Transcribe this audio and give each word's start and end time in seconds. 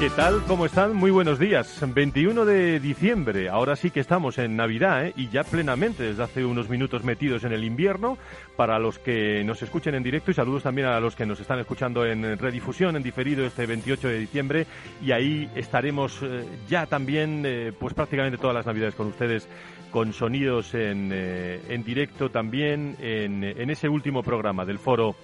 ¿Qué 0.00 0.08
tal? 0.08 0.42
¿Cómo 0.48 0.64
están? 0.64 0.96
Muy 0.96 1.10
buenos 1.10 1.38
días. 1.38 1.78
21 1.86 2.46
de 2.46 2.80
diciembre. 2.80 3.50
Ahora 3.50 3.76
sí 3.76 3.90
que 3.90 4.00
estamos 4.00 4.38
en 4.38 4.56
Navidad 4.56 5.04
¿eh? 5.04 5.12
y 5.14 5.28
ya 5.28 5.44
plenamente 5.44 6.04
desde 6.04 6.22
hace 6.22 6.42
unos 6.42 6.70
minutos 6.70 7.04
metidos 7.04 7.44
en 7.44 7.52
el 7.52 7.64
invierno. 7.64 8.16
Para 8.56 8.78
los 8.78 8.98
que 8.98 9.44
nos 9.44 9.60
escuchen 9.60 9.94
en 9.94 10.02
directo 10.02 10.30
y 10.30 10.34
saludos 10.34 10.62
también 10.62 10.86
a 10.88 11.00
los 11.00 11.14
que 11.14 11.26
nos 11.26 11.38
están 11.38 11.58
escuchando 11.58 12.06
en 12.06 12.38
redifusión, 12.38 12.96
en 12.96 13.02
diferido 13.02 13.44
este 13.44 13.66
28 13.66 14.08
de 14.08 14.18
diciembre. 14.20 14.66
Y 15.02 15.12
ahí 15.12 15.50
estaremos 15.54 16.18
eh, 16.22 16.46
ya 16.66 16.86
también, 16.86 17.42
eh, 17.44 17.70
pues 17.78 17.92
prácticamente 17.92 18.38
todas 18.38 18.56
las 18.56 18.64
Navidades 18.64 18.94
con 18.94 19.08
ustedes, 19.08 19.46
con 19.90 20.12
sonidos 20.12 20.74
en, 20.74 21.10
eh, 21.12 21.60
en 21.68 21.84
directo 21.84 22.30
también 22.30 22.96
en, 23.00 23.44
en 23.44 23.70
ese 23.70 23.88
último 23.88 24.22
programa 24.22 24.64
del 24.64 24.78
foro 24.78 25.16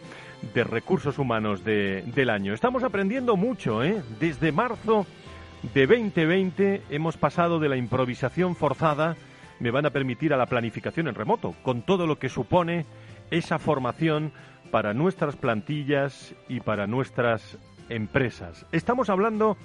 de 0.54 0.64
recursos 0.64 1.18
humanos 1.18 1.64
de, 1.64 2.02
del 2.14 2.30
año. 2.30 2.52
Estamos 2.54 2.82
aprendiendo 2.82 3.36
mucho, 3.36 3.82
¿eh? 3.82 4.02
Desde 4.20 4.52
marzo 4.52 5.06
de 5.74 5.86
2020 5.86 6.82
hemos 6.90 7.16
pasado 7.16 7.58
de 7.58 7.68
la 7.68 7.76
improvisación 7.76 8.54
forzada, 8.56 9.16
me 9.58 9.70
van 9.70 9.86
a 9.86 9.90
permitir, 9.90 10.34
a 10.34 10.36
la 10.36 10.46
planificación 10.46 11.08
en 11.08 11.14
remoto, 11.14 11.54
con 11.62 11.82
todo 11.82 12.06
lo 12.06 12.18
que 12.18 12.28
supone 12.28 12.84
esa 13.30 13.58
formación 13.58 14.32
para 14.70 14.92
nuestras 14.92 15.36
plantillas 15.36 16.34
y 16.48 16.60
para 16.60 16.86
nuestras 16.86 17.58
empresas. 17.88 18.66
Estamos 18.72 19.08
hablando 19.08 19.56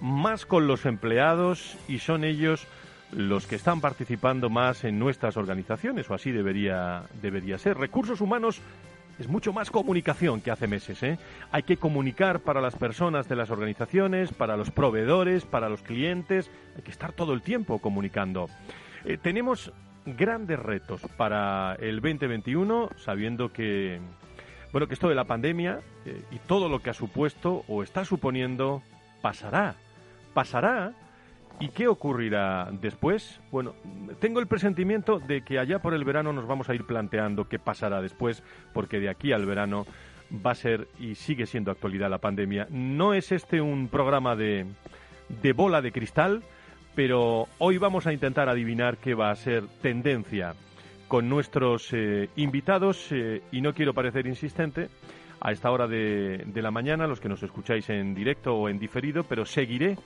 más 0.00 0.46
con 0.46 0.66
los 0.66 0.86
empleados 0.86 1.76
y 1.88 1.98
son 1.98 2.24
ellos 2.24 2.66
los 3.12 3.46
que 3.46 3.56
están 3.56 3.80
participando 3.80 4.50
más 4.50 4.84
en 4.84 4.98
nuestras 4.98 5.36
organizaciones, 5.36 6.08
o 6.10 6.14
así 6.14 6.30
debería, 6.30 7.02
debería 7.20 7.58
ser. 7.58 7.76
Recursos 7.76 8.20
humanos 8.20 8.60
es 9.18 9.28
mucho 9.28 9.52
más 9.52 9.70
comunicación 9.70 10.40
que 10.40 10.50
hace 10.50 10.66
meses. 10.66 11.02
¿eh? 11.02 11.18
Hay 11.52 11.62
que 11.62 11.76
comunicar 11.76 12.40
para 12.40 12.60
las 12.60 12.74
personas 12.76 13.28
de 13.28 13.36
las 13.36 13.50
organizaciones, 13.50 14.32
para 14.32 14.56
los 14.56 14.70
proveedores, 14.70 15.44
para 15.44 15.68
los 15.68 15.82
clientes. 15.82 16.50
Hay 16.76 16.82
que 16.82 16.90
estar 16.90 17.12
todo 17.12 17.34
el 17.34 17.42
tiempo 17.42 17.80
comunicando. 17.80 18.48
Eh, 19.04 19.18
tenemos 19.18 19.72
grandes 20.06 20.58
retos 20.58 21.02
para 21.18 21.74
el 21.80 22.00
2021, 22.00 22.90
sabiendo 22.96 23.52
que, 23.52 24.00
bueno, 24.72 24.86
que 24.86 24.94
esto 24.94 25.08
de 25.08 25.14
la 25.14 25.24
pandemia 25.24 25.80
eh, 26.06 26.22
y 26.30 26.38
todo 26.38 26.68
lo 26.70 26.80
que 26.80 26.90
ha 26.90 26.94
supuesto 26.94 27.64
o 27.68 27.82
está 27.82 28.06
suponiendo 28.06 28.82
pasará. 29.20 29.74
Pasará 30.32 30.94
¿Y 31.60 31.68
qué 31.68 31.88
ocurrirá 31.88 32.70
después? 32.72 33.38
Bueno, 33.52 33.74
tengo 34.18 34.40
el 34.40 34.46
presentimiento 34.46 35.18
de 35.18 35.42
que 35.42 35.58
allá 35.58 35.78
por 35.78 35.92
el 35.92 36.04
verano 36.04 36.32
nos 36.32 36.46
vamos 36.46 36.70
a 36.70 36.74
ir 36.74 36.86
planteando 36.86 37.48
qué 37.48 37.58
pasará 37.58 38.00
después, 38.00 38.42
porque 38.72 38.98
de 38.98 39.10
aquí 39.10 39.32
al 39.32 39.44
verano 39.44 39.84
va 40.34 40.52
a 40.52 40.54
ser 40.54 40.88
y 40.98 41.16
sigue 41.16 41.44
siendo 41.44 41.70
actualidad 41.70 42.08
la 42.08 42.16
pandemia. 42.16 42.66
No 42.70 43.12
es 43.12 43.30
este 43.30 43.60
un 43.60 43.88
programa 43.88 44.36
de, 44.36 44.64
de 45.42 45.52
bola 45.52 45.82
de 45.82 45.92
cristal, 45.92 46.42
pero 46.94 47.46
hoy 47.58 47.76
vamos 47.76 48.06
a 48.06 48.12
intentar 48.14 48.48
adivinar 48.48 48.96
qué 48.96 49.14
va 49.14 49.30
a 49.30 49.36
ser 49.36 49.64
tendencia 49.82 50.54
con 51.08 51.28
nuestros 51.28 51.92
eh, 51.92 52.30
invitados 52.36 53.08
eh, 53.10 53.42
y 53.52 53.60
no 53.60 53.74
quiero 53.74 53.92
parecer 53.92 54.26
insistente 54.26 54.88
a 55.40 55.52
esta 55.52 55.70
hora 55.70 55.86
de, 55.86 56.42
de 56.46 56.62
la 56.62 56.70
mañana, 56.70 57.06
los 57.06 57.20
que 57.20 57.28
nos 57.28 57.42
escucháis 57.42 57.90
en 57.90 58.14
directo 58.14 58.54
o 58.54 58.68
en 58.70 58.78
diferido, 58.78 59.24
pero 59.24 59.44
seguiré 59.44 59.96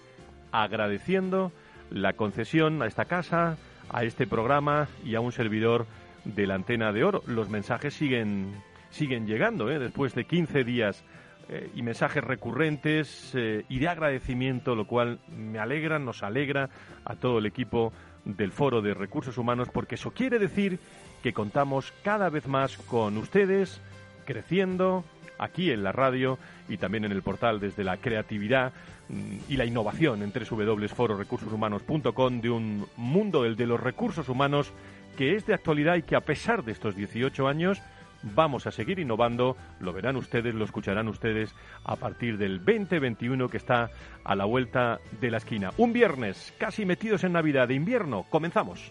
agradeciendo 0.63 1.51
la 1.91 2.13
concesión 2.13 2.81
a 2.81 2.87
esta 2.87 3.07
casa, 3.07 3.57
a 3.91 4.05
este 4.05 4.27
programa 4.27 4.89
y 5.05 5.17
a 5.17 5.21
un 5.21 5.33
servidor 5.33 5.87
de 6.25 6.47
la 6.47 6.55
antena 6.55 6.93
de 6.93 7.03
oro. 7.03 7.23
Los 7.27 7.49
mensajes 7.49 7.95
siguen, 7.95 8.55
siguen 8.91 9.27
llegando, 9.27 9.69
¿eh? 9.69 9.81
después 9.81 10.15
de 10.15 10.25
15 10.25 10.63
días 10.63 11.05
eh, 11.49 11.71
y 11.75 11.83
mensajes 11.83 12.23
recurrentes 12.23 13.33
eh, 13.35 13.65
y 13.69 13.81
de 13.81 13.89
agradecimiento, 13.89 14.77
lo 14.77 14.87
cual 14.87 15.19
me 15.29 15.59
alegra, 15.59 15.99
nos 15.99 16.23
alegra 16.23 16.71
a 17.05 17.17
todo 17.17 17.39
el 17.39 17.47
equipo 17.47 17.93
del 18.25 18.53
Foro 18.53 18.81
de 18.81 18.95
Recursos 18.95 19.37
Humanos, 19.37 19.69
porque 19.73 19.97
eso 19.97 20.13
quiere 20.13 20.39
decir 20.39 20.79
que 21.23 21.33
contamos 21.33 21.93
cada 22.05 22.31
vez 22.31 22.47
más 22.47 22.79
con 22.79 23.19
ustedes, 23.19 23.83
creciendo 24.25 25.05
aquí 25.39 25.71
en 25.71 25.83
la 25.83 25.93
radio 25.93 26.39
y 26.69 26.77
también 26.77 27.05
en 27.05 27.13
el 27.13 27.23
portal 27.23 27.61
desde 27.61 27.85
la 27.85 27.97
creatividad 27.97 28.73
Mm, 29.09 29.39
y 29.49 29.57
la 29.57 29.65
innovación 29.65 30.23
en 30.23 30.33
www.fororecursoshumanos.com 30.33 32.41
de 32.41 32.51
un 32.51 32.87
mundo, 32.97 33.45
el 33.45 33.57
de 33.57 33.67
los 33.67 33.81
recursos 33.81 34.29
humanos, 34.29 34.73
que 35.17 35.35
es 35.35 35.45
de 35.47 35.55
actualidad 35.55 35.97
y 35.97 36.03
que 36.03 36.15
a 36.17 36.21
pesar 36.21 36.65
de 36.65 36.73
estos 36.73 36.97
18 36.97 37.47
años 37.47 37.81
vamos 38.23 38.67
a 38.67 38.71
seguir 38.71 38.99
innovando, 38.99 39.59
lo 39.81 39.93
verán 39.93 40.17
ustedes, 40.17 40.55
lo 40.55 40.65
escucharán 40.65 41.09
ustedes 41.09 41.55
a 41.85 41.97
partir 41.97 42.39
del 42.39 42.65
2021 42.65 43.51
que 43.51 43.59
está 43.59 43.91
a 44.25 44.35
la 44.35 44.47
vuelta 44.47 44.99
de 45.21 45.31
la 45.31 45.37
esquina. 45.37 45.73
Un 45.77 45.93
viernes, 45.93 46.55
casi 46.57 46.87
metidos 46.87 47.23
en 47.25 47.33
Navidad 47.33 47.69
de 47.69 47.75
invierno, 47.75 48.25
comenzamos. 48.31 48.91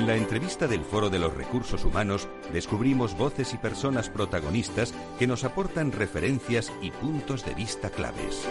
En 0.00 0.06
la 0.06 0.16
entrevista 0.16 0.66
del 0.66 0.80
Foro 0.80 1.10
de 1.10 1.18
los 1.18 1.36
Recursos 1.36 1.84
Humanos 1.84 2.26
descubrimos 2.54 3.14
voces 3.18 3.52
y 3.52 3.58
personas 3.58 4.08
protagonistas 4.08 4.94
que 5.18 5.26
nos 5.26 5.44
aportan 5.44 5.92
referencias 5.92 6.72
y 6.80 6.90
puntos 6.90 7.44
de 7.44 7.52
vista 7.52 7.90
claves. 7.90 8.48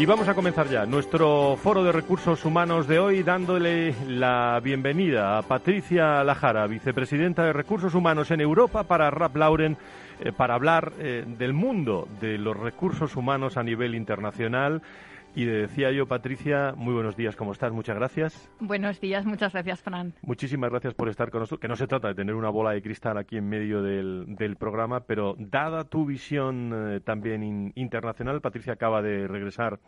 Y 0.00 0.04
vamos 0.04 0.26
a 0.26 0.34
comenzar 0.34 0.68
ya 0.68 0.84
nuestro 0.84 1.56
foro 1.62 1.84
de 1.84 1.92
recursos 1.92 2.44
humanos 2.44 2.88
de 2.88 2.98
hoy 2.98 3.22
dándole 3.22 3.94
la 4.08 4.60
bienvenida 4.60 5.38
a 5.38 5.42
Patricia 5.42 6.24
Lajara, 6.24 6.66
vicepresidenta 6.66 7.44
de 7.44 7.52
recursos 7.52 7.94
humanos 7.94 8.32
en 8.32 8.40
Europa 8.40 8.82
para 8.82 9.12
Rap 9.12 9.36
Lauren, 9.36 9.76
eh, 10.18 10.32
para 10.32 10.54
hablar 10.54 10.92
eh, 10.98 11.24
del 11.24 11.52
mundo 11.52 12.08
de 12.20 12.36
los 12.36 12.56
recursos 12.56 13.14
humanos 13.14 13.56
a 13.56 13.62
nivel 13.62 13.94
internacional. 13.94 14.82
Y 15.36 15.46
decía 15.46 15.90
yo, 15.90 16.06
Patricia, 16.06 16.74
muy 16.76 16.94
buenos 16.94 17.16
días, 17.16 17.34
¿cómo 17.34 17.50
estás? 17.50 17.72
Muchas 17.72 17.96
gracias. 17.96 18.48
Buenos 18.60 19.00
días, 19.00 19.26
muchas 19.26 19.52
gracias, 19.52 19.82
Fran. 19.82 20.14
Muchísimas 20.22 20.70
gracias 20.70 20.94
por 20.94 21.08
estar 21.08 21.30
con 21.30 21.40
nosotros, 21.40 21.60
que 21.60 21.66
no 21.66 21.74
se 21.74 21.88
trata 21.88 22.06
de 22.08 22.14
tener 22.14 22.36
una 22.36 22.50
bola 22.50 22.70
de 22.70 22.80
cristal 22.80 23.18
aquí 23.18 23.36
en 23.36 23.48
medio 23.48 23.82
del, 23.82 24.26
del 24.36 24.54
programa, 24.54 25.00
pero 25.00 25.34
dada 25.36 25.84
tu 25.84 26.06
visión 26.06 26.72
eh, 26.72 27.00
también 27.00 27.72
internacional, 27.74 28.40
Patricia 28.40 28.74
acaba 28.74 29.02
de 29.02 29.26
regresar 29.26 29.80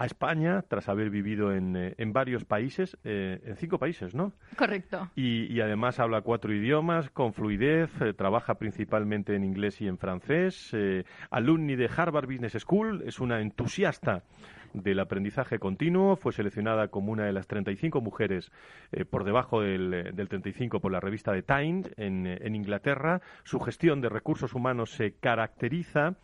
a 0.00 0.06
España 0.06 0.62
tras 0.66 0.88
haber 0.88 1.10
vivido 1.10 1.52
en, 1.52 1.76
eh, 1.76 1.94
en 1.98 2.14
varios 2.14 2.46
países, 2.46 2.96
eh, 3.04 3.38
en 3.44 3.56
cinco 3.56 3.78
países, 3.78 4.14
¿no? 4.14 4.32
Correcto. 4.56 5.10
Y, 5.14 5.52
y, 5.52 5.60
además 5.60 6.00
habla 6.00 6.22
cuatro 6.22 6.54
idiomas 6.54 7.10
con 7.10 7.34
fluidez, 7.34 7.90
eh, 8.00 8.14
trabaja 8.14 8.54
principalmente 8.54 9.36
en 9.36 9.44
inglés 9.44 9.78
y 9.82 9.88
en 9.88 9.98
francés, 9.98 10.70
eh, 10.72 11.04
alumni 11.30 11.76
de 11.76 11.90
Harvard 11.94 12.24
Business 12.24 12.56
School, 12.60 13.02
es 13.04 13.20
una 13.20 13.42
entusiasta 13.42 14.22
del 14.72 15.00
aprendizaje 15.00 15.58
continuo. 15.58 16.16
Fue 16.16 16.32
seleccionada 16.32 16.88
como 16.88 17.12
una 17.12 17.24
de 17.24 17.32
las 17.32 17.46
35 17.46 18.00
mujeres 18.00 18.50
eh, 18.92 19.04
por 19.04 19.24
debajo 19.24 19.60
del, 19.60 19.92
eh, 19.94 20.12
del, 20.12 20.28
35 20.28 20.80
por 20.80 20.92
la 20.92 21.00
revista 21.00 21.32
The 21.32 21.42
Times 21.42 21.90
en, 21.96 22.26
eh, 22.26 22.38
en 22.42 22.54
Inglaterra. 22.54 23.20
Su 23.44 23.60
gestión 23.60 24.00
de 24.00 24.08
recursos 24.08 24.54
humanos 24.54 24.90
se 24.90 25.12
caracteriza 25.12 26.14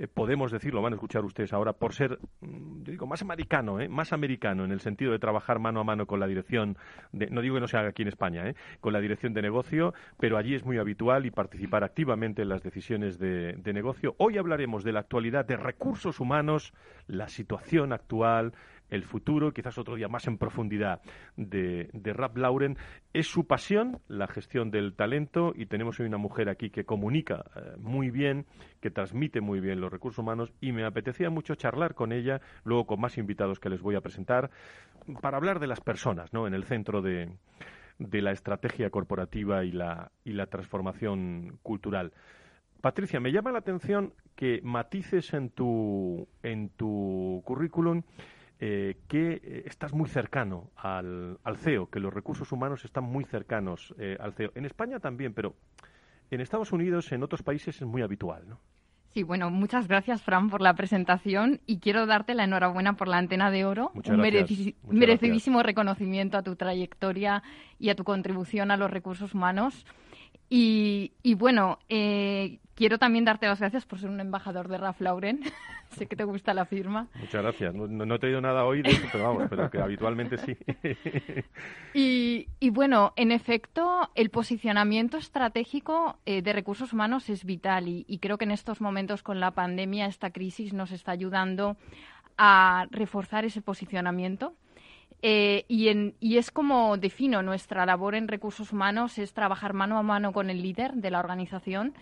eh, 0.00 0.06
podemos 0.06 0.52
decirlo, 0.52 0.80
van 0.80 0.92
a 0.92 0.96
escuchar 0.96 1.24
ustedes 1.24 1.52
ahora, 1.52 1.72
por 1.72 1.92
ser, 1.92 2.20
mm, 2.40 2.84
digo, 2.84 3.06
más 3.08 3.20
americano, 3.20 3.80
¿eh? 3.80 3.88
más 3.88 4.12
americano 4.12 4.64
en 4.64 4.70
el 4.70 4.78
sentido 4.78 5.10
de 5.10 5.18
trabajar 5.18 5.58
mano 5.58 5.80
a 5.80 5.84
mano 5.84 6.06
con 6.06 6.20
la 6.20 6.28
dirección, 6.28 6.76
de, 7.10 7.26
no 7.30 7.40
digo 7.40 7.56
que 7.56 7.60
no 7.60 7.66
se 7.66 7.78
aquí 7.78 8.02
en 8.02 8.08
España, 8.08 8.48
¿eh? 8.48 8.54
con 8.80 8.92
la 8.92 9.00
dirección 9.00 9.34
de 9.34 9.42
negocio, 9.42 9.94
pero 10.16 10.36
allí 10.36 10.54
es 10.54 10.64
muy 10.64 10.78
habitual 10.78 11.26
y 11.26 11.32
participar 11.32 11.82
activamente 11.82 12.42
en 12.42 12.48
las 12.48 12.62
decisiones 12.62 13.18
de, 13.18 13.54
de 13.54 13.72
negocio. 13.72 14.14
Hoy 14.18 14.38
hablaremos 14.38 14.84
de 14.84 14.92
la 14.92 15.00
actualidad 15.00 15.44
de 15.44 15.56
recursos 15.56 16.20
humanos, 16.20 16.72
la 17.08 17.28
situación 17.28 17.92
actual, 17.92 18.52
el 18.90 19.02
futuro, 19.04 19.52
quizás 19.52 19.78
otro 19.78 19.96
día 19.96 20.08
más 20.08 20.26
en 20.26 20.38
profundidad, 20.38 21.00
de, 21.36 21.90
de 21.92 22.12
Rap 22.12 22.36
Lauren. 22.36 22.76
Es 23.12 23.26
su 23.26 23.46
pasión, 23.46 24.00
la 24.08 24.26
gestión 24.26 24.70
del 24.70 24.94
talento, 24.94 25.52
y 25.54 25.66
tenemos 25.66 26.00
hoy 26.00 26.06
una 26.06 26.18
mujer 26.18 26.48
aquí 26.48 26.70
que 26.70 26.84
comunica 26.84 27.44
eh, 27.54 27.76
muy 27.78 28.10
bien, 28.10 28.46
que 28.80 28.90
transmite 28.90 29.40
muy 29.40 29.60
bien 29.60 29.80
los 29.80 29.92
recursos 29.92 30.18
humanos, 30.18 30.52
y 30.60 30.72
me 30.72 30.84
apetecía 30.84 31.30
mucho 31.30 31.54
charlar 31.54 31.94
con 31.94 32.12
ella, 32.12 32.40
luego 32.64 32.86
con 32.86 33.00
más 33.00 33.18
invitados 33.18 33.60
que 33.60 33.70
les 33.70 33.82
voy 33.82 33.94
a 33.94 34.00
presentar, 34.00 34.50
para 35.20 35.36
hablar 35.36 35.58
de 35.60 35.66
las 35.66 35.80
personas, 35.80 36.32
¿no? 36.32 36.46
En 36.46 36.54
el 36.54 36.64
centro 36.64 37.02
de, 37.02 37.30
de 37.98 38.22
la 38.22 38.32
estrategia 38.32 38.90
corporativa 38.90 39.64
y 39.64 39.72
la, 39.72 40.12
y 40.24 40.32
la 40.32 40.46
transformación 40.46 41.58
cultural. 41.62 42.12
Patricia, 42.80 43.18
me 43.18 43.32
llama 43.32 43.50
la 43.50 43.58
atención 43.58 44.12
que 44.36 44.60
matices 44.62 45.34
en 45.34 45.50
tu, 45.50 46.28
en 46.44 46.68
tu 46.68 47.42
currículum 47.44 48.02
eh, 48.60 48.96
que 49.06 49.40
eh, 49.42 49.62
estás 49.66 49.92
muy 49.92 50.08
cercano 50.08 50.70
al, 50.76 51.38
al, 51.44 51.56
CEO, 51.58 51.88
que 51.90 52.00
los 52.00 52.12
recursos 52.12 52.50
humanos 52.50 52.84
están 52.84 53.04
muy 53.04 53.24
cercanos 53.24 53.94
eh, 53.98 54.16
al 54.18 54.32
CEO. 54.32 54.50
En 54.54 54.64
España 54.64 54.98
también, 54.98 55.32
pero 55.32 55.54
en 56.30 56.40
Estados 56.40 56.72
Unidos, 56.72 57.12
en 57.12 57.22
otros 57.22 57.42
países 57.42 57.76
es 57.80 57.86
muy 57.86 58.02
habitual, 58.02 58.48
¿no? 58.48 58.58
Sí, 59.10 59.22
bueno, 59.22 59.50
muchas 59.50 59.88
gracias, 59.88 60.22
Fran, 60.22 60.50
por 60.50 60.60
la 60.60 60.74
presentación 60.74 61.60
y 61.66 61.78
quiero 61.78 62.06
darte 62.06 62.34
la 62.34 62.44
enhorabuena 62.44 62.92
por 62.94 63.08
la 63.08 63.16
antena 63.16 63.50
de 63.50 63.64
oro. 63.64 63.90
Muchas 63.94 64.14
Un 64.14 64.22
gracias. 64.22 64.50
merecidísimo 64.90 65.58
gracias. 65.58 65.66
reconocimiento 65.66 66.36
a 66.36 66.42
tu 66.42 66.56
trayectoria 66.56 67.42
y 67.78 67.88
a 67.88 67.94
tu 67.94 68.04
contribución 68.04 68.70
a 68.70 68.76
los 68.76 68.90
recursos 68.90 69.34
humanos. 69.34 69.86
Y, 70.48 71.12
y 71.22 71.34
bueno, 71.34 71.78
eh, 71.88 72.58
quiero 72.74 72.98
también 72.98 73.24
darte 73.24 73.46
las 73.46 73.60
gracias 73.60 73.84
por 73.84 73.98
ser 73.98 74.08
un 74.08 74.20
embajador 74.20 74.68
de 74.68 74.78
Ralph 74.78 75.00
Lauren. 75.00 75.40
sé 75.96 76.06
que 76.06 76.16
te 76.16 76.24
gusta 76.24 76.54
la 76.54 76.64
firma. 76.64 77.08
Muchas 77.14 77.42
gracias. 77.42 77.74
No, 77.74 77.86
no, 77.86 78.06
no 78.06 78.14
he 78.14 78.18
traído 78.18 78.40
nada 78.40 78.64
hoy 78.64 78.82
de 78.82 78.90
eso, 78.90 79.06
pero 79.10 79.24
vamos, 79.24 79.44
pero 79.48 79.70
que 79.70 79.78
habitualmente 79.78 80.38
sí. 80.38 80.56
y, 81.94 82.48
y, 82.60 82.70
bueno, 82.70 83.12
en 83.16 83.32
efecto, 83.32 84.10
el 84.14 84.30
posicionamiento 84.30 85.16
estratégico 85.16 86.18
eh, 86.24 86.42
de 86.42 86.52
recursos 86.52 86.92
humanos 86.92 87.28
es 87.30 87.44
vital 87.44 87.88
y, 87.88 88.04
y 88.08 88.18
creo 88.18 88.38
que 88.38 88.44
en 88.44 88.52
estos 88.52 88.80
momentos 88.80 89.22
con 89.22 89.40
la 89.40 89.50
pandemia, 89.50 90.06
esta 90.06 90.30
crisis 90.30 90.72
nos 90.72 90.92
está 90.92 91.12
ayudando 91.12 91.76
a 92.36 92.86
reforzar 92.90 93.44
ese 93.44 93.60
posicionamiento. 93.60 94.54
Eh, 95.20 95.64
y, 95.66 95.88
en, 95.88 96.14
y, 96.20 96.36
es 96.36 96.50
como 96.52 96.96
defino 96.96 97.42
nuestra 97.42 97.84
labor 97.84 98.14
en 98.14 98.28
recursos 98.28 98.72
humanos, 98.72 99.18
es 99.18 99.32
trabajar 99.32 99.72
mano 99.72 99.98
a 99.98 100.02
mano 100.02 100.32
con 100.32 100.48
el 100.48 100.62
líder 100.62 100.94
de 100.94 101.10
la 101.10 101.18
organización 101.18 101.94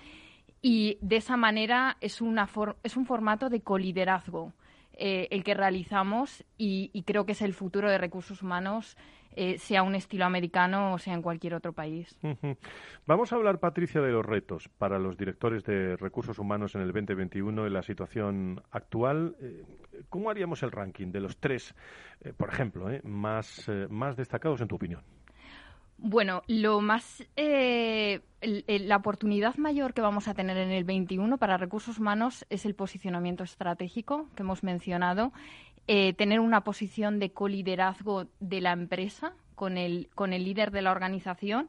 y 0.60 0.98
de 1.00 1.16
esa 1.16 1.38
manera 1.38 1.96
es, 2.00 2.20
una 2.20 2.48
es 2.82 2.96
un 2.96 3.06
formato 3.06 3.48
de 3.48 3.60
coliderazgo 3.60 4.52
eh, 4.92 5.28
el 5.30 5.44
que 5.44 5.54
realizamos 5.54 6.44
y, 6.58 6.90
y, 6.92 7.04
creo 7.04 7.24
que 7.24 7.32
es 7.32 7.40
el 7.40 7.54
futuro 7.54 7.90
de 7.90 7.98
recursos 7.98 8.42
humanos, 8.42 8.98
eh, 9.36 9.58
sea 9.58 9.82
un 9.82 9.94
estilo 9.94 10.24
americano 10.24 10.94
o 10.94 10.98
sea 10.98 11.14
en 11.14 11.22
cualquier 11.22 11.54
otro 11.54 11.72
país. 11.72 12.18
Uh 12.22 12.28
-huh. 12.28 12.56
Vamos 13.06 13.32
a 13.32 13.36
hablar, 13.36 13.60
Patricia, 13.60 14.00
de 14.00 14.10
los 14.10 14.24
retos 14.24 14.68
para 14.68 14.98
los 14.98 15.16
directores 15.16 15.62
de 15.64 15.96
recursos 15.96 16.38
humanos 16.38 16.74
en 16.74 16.80
el 16.80 16.92
2021 16.92 17.66
en 17.66 17.72
la 17.72 17.82
situación 17.82 18.62
actual. 18.70 19.36
Eh, 19.40 19.64
¿Cómo 20.08 20.30
haríamos 20.30 20.62
el 20.62 20.72
ranking 20.72 21.12
de 21.12 21.20
los 21.20 21.36
tres, 21.38 21.74
eh, 22.20 22.32
por 22.36 22.48
ejemplo, 22.48 22.88
más, 23.04 23.70
más 23.88 24.16
destacados 24.16 24.60
en 24.60 24.68
tu 24.68 24.76
opinión? 24.76 25.02
Bueno, 25.98 26.42
lo 26.46 26.82
más, 26.82 27.24
eh, 27.36 28.20
la 28.42 28.96
oportunidad 28.96 29.56
mayor 29.56 29.94
que 29.94 30.02
vamos 30.02 30.28
a 30.28 30.34
tener 30.34 30.58
en 30.58 30.70
el 30.70 30.84
21 30.84 31.38
para 31.38 31.56
recursos 31.56 31.98
humanos 31.98 32.44
es 32.50 32.66
el 32.66 32.74
posicionamiento 32.74 33.44
estratégico 33.44 34.28
que 34.36 34.42
hemos 34.42 34.62
mencionado, 34.62 35.32
eh, 35.88 36.14
tener 36.14 36.40
una 36.40 36.62
posición 36.62 37.18
de 37.18 37.32
coliderazgo 37.32 38.26
de 38.40 38.60
la 38.60 38.72
empresa 38.72 39.34
con 39.54 39.78
el, 39.78 40.08
con 40.14 40.32
el 40.32 40.44
líder 40.44 40.70
de 40.70 40.82
la 40.82 40.92
organización. 40.92 41.68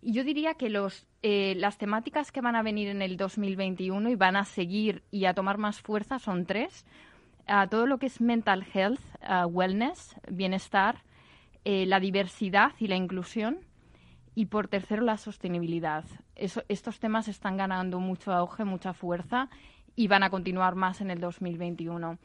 Y 0.00 0.12
yo 0.12 0.24
diría 0.24 0.54
que 0.54 0.70
los, 0.70 1.06
eh, 1.22 1.54
las 1.56 1.78
temáticas 1.78 2.30
que 2.30 2.40
van 2.40 2.56
a 2.56 2.62
venir 2.62 2.88
en 2.88 3.02
el 3.02 3.16
2021 3.16 4.10
y 4.10 4.14
van 4.14 4.36
a 4.36 4.44
seguir 4.44 5.02
y 5.10 5.24
a 5.24 5.34
tomar 5.34 5.58
más 5.58 5.80
fuerza 5.80 6.18
son 6.18 6.46
tres. 6.46 6.86
Uh, 7.48 7.66
todo 7.68 7.86
lo 7.86 7.98
que 7.98 8.06
es 8.06 8.20
mental 8.20 8.66
health, 8.74 9.00
uh, 9.22 9.46
wellness, 9.46 10.14
bienestar, 10.30 11.02
eh, 11.64 11.86
la 11.86 11.98
diversidad 11.98 12.72
y 12.78 12.88
la 12.88 12.96
inclusión 12.96 13.58
y 14.34 14.46
por 14.46 14.68
tercero 14.68 15.02
la 15.02 15.16
sostenibilidad. 15.16 16.04
Eso, 16.36 16.62
estos 16.68 17.00
temas 17.00 17.26
están 17.26 17.56
ganando 17.56 18.00
mucho 18.00 18.32
auge, 18.32 18.64
mucha 18.64 18.92
fuerza 18.92 19.48
y 19.96 20.06
van 20.06 20.22
a 20.22 20.30
continuar 20.30 20.76
más 20.76 21.00
en 21.00 21.10
el 21.10 21.20
2021. 21.20 22.18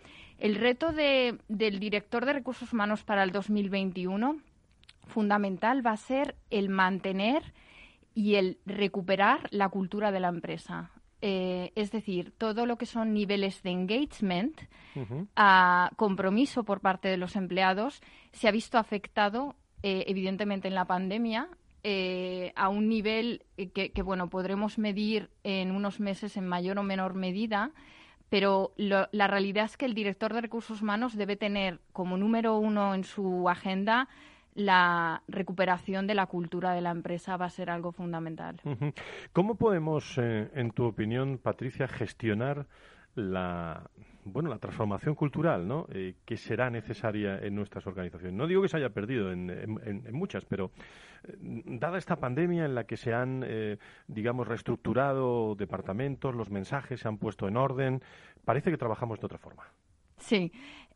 El 0.43 0.55
reto 0.55 0.91
de, 0.91 1.37
del 1.47 1.79
director 1.79 2.25
de 2.25 2.33
recursos 2.33 2.73
humanos 2.73 3.05
para 3.05 3.23
el 3.23 3.31
2021 3.31 4.41
fundamental 5.07 5.85
va 5.87 5.91
a 5.91 5.97
ser 5.97 6.35
el 6.49 6.67
mantener 6.67 7.53
y 8.13 8.35
el 8.35 8.57
recuperar 8.65 9.47
la 9.51 9.69
cultura 9.69 10.11
de 10.11 10.19
la 10.19 10.27
empresa. 10.27 10.91
Eh, 11.21 11.71
es 11.75 11.91
decir, 11.91 12.33
todo 12.37 12.65
lo 12.65 12.75
que 12.75 12.85
son 12.85 13.13
niveles 13.13 13.63
de 13.63 13.69
engagement, 13.69 14.59
uh 14.97 14.99
-huh. 14.99 15.27
a 15.37 15.91
compromiso 15.95 16.65
por 16.65 16.81
parte 16.81 17.07
de 17.07 17.15
los 17.15 17.37
empleados, 17.37 18.01
se 18.33 18.49
ha 18.49 18.51
visto 18.51 18.77
afectado 18.77 19.55
eh, 19.81 20.03
evidentemente 20.07 20.67
en 20.67 20.75
la 20.75 20.83
pandemia 20.83 21.47
eh, 21.83 22.51
a 22.57 22.67
un 22.67 22.89
nivel 22.89 23.43
que, 23.73 23.93
que, 23.93 24.01
bueno, 24.01 24.29
podremos 24.29 24.77
medir 24.77 25.29
en 25.45 25.71
unos 25.71 26.01
meses 26.01 26.35
en 26.35 26.45
mayor 26.45 26.79
o 26.79 26.83
menor 26.83 27.13
medida, 27.13 27.71
pero 28.33 28.71
lo, 28.77 29.07
la 29.11 29.27
realidad 29.27 29.65
es 29.65 29.77
que 29.77 29.85
el 29.85 29.93
director 29.93 30.33
de 30.33 30.41
recursos 30.41 30.81
humanos 30.81 31.15
debe 31.15 31.35
tener 31.35 31.79
como 31.91 32.17
número 32.17 32.57
uno 32.57 32.95
en 32.95 33.03
su 33.03 33.47
agenda 33.47 34.07
la 34.55 35.21
recuperación 35.27 36.07
de 36.07 36.15
la 36.15 36.25
cultura 36.25 36.73
de 36.73 36.81
la 36.81 36.89
empresa 36.89 37.37
va 37.37 37.45
a 37.45 37.51
ser 37.51 37.69
algo 37.69 37.91
fundamental. 37.91 38.59
¿Cómo 39.33 39.53
podemos, 39.53 40.17
eh, 40.17 40.49
en 40.55 40.71
tu 40.71 40.85
opinión, 40.85 41.37
Patricia, 41.37 41.87
gestionar 41.87 42.65
la 43.13 43.83
bueno 44.25 44.49
la 44.49 44.59
transformación 44.59 45.15
cultural 45.15 45.67
¿no? 45.67 45.87
Eh, 45.91 46.15
que 46.25 46.37
será 46.37 46.69
necesaria 46.69 47.39
en 47.39 47.55
nuestras 47.55 47.85
organizaciones. 47.87 48.35
No 48.35 48.47
digo 48.47 48.61
que 48.61 48.67
se 48.67 48.77
haya 48.77 48.89
perdido 48.89 49.31
en, 49.31 49.49
en, 49.49 49.79
en 50.05 50.13
muchas, 50.13 50.45
pero 50.45 50.71
eh, 51.23 51.37
dada 51.65 51.97
esta 51.97 52.15
pandemia 52.15 52.65
en 52.65 52.75
la 52.75 52.85
que 52.85 52.97
se 52.97 53.13
han, 53.13 53.43
eh, 53.45 53.77
digamos, 54.07 54.47
reestructurado 54.47 55.55
departamentos, 55.55 56.35
los 56.35 56.49
mensajes 56.49 56.99
se 56.99 57.07
han 57.07 57.17
puesto 57.17 57.47
en 57.47 57.57
orden, 57.57 58.01
parece 58.45 58.71
que 58.71 58.77
trabajamos 58.77 59.19
de 59.19 59.25
otra 59.25 59.37
forma. 59.37 59.63
Sí. 60.17 60.51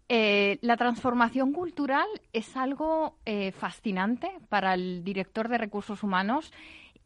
La 0.10 0.78
transformación 0.78 1.52
cultural 1.52 2.08
es 2.32 2.56
algo 2.56 3.18
eh, 3.26 3.52
fascinante 3.52 4.32
para 4.48 4.74
el 4.74 5.04
director 5.04 5.50
de 5.50 5.58
recursos 5.58 6.02
humanos 6.02 6.54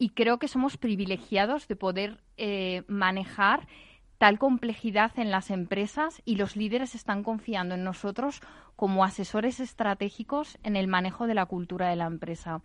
y 0.01 0.09
creo 0.09 0.39
que 0.39 0.47
somos 0.47 0.77
privilegiados 0.77 1.67
de 1.67 1.75
poder 1.75 2.23
eh, 2.37 2.81
manejar 2.87 3.67
tal 4.21 4.37
complejidad 4.37 5.17
en 5.17 5.31
las 5.31 5.49
empresas 5.49 6.21
y 6.25 6.35
los 6.35 6.55
líderes 6.55 6.93
están 6.93 7.23
confiando 7.23 7.73
en 7.73 7.83
nosotros 7.83 8.39
como 8.75 9.03
asesores 9.03 9.59
estratégicos 9.59 10.59
en 10.61 10.75
el 10.75 10.87
manejo 10.87 11.25
de 11.25 11.33
la 11.33 11.47
cultura 11.47 11.89
de 11.89 11.95
la 11.95 12.05
empresa. 12.05 12.61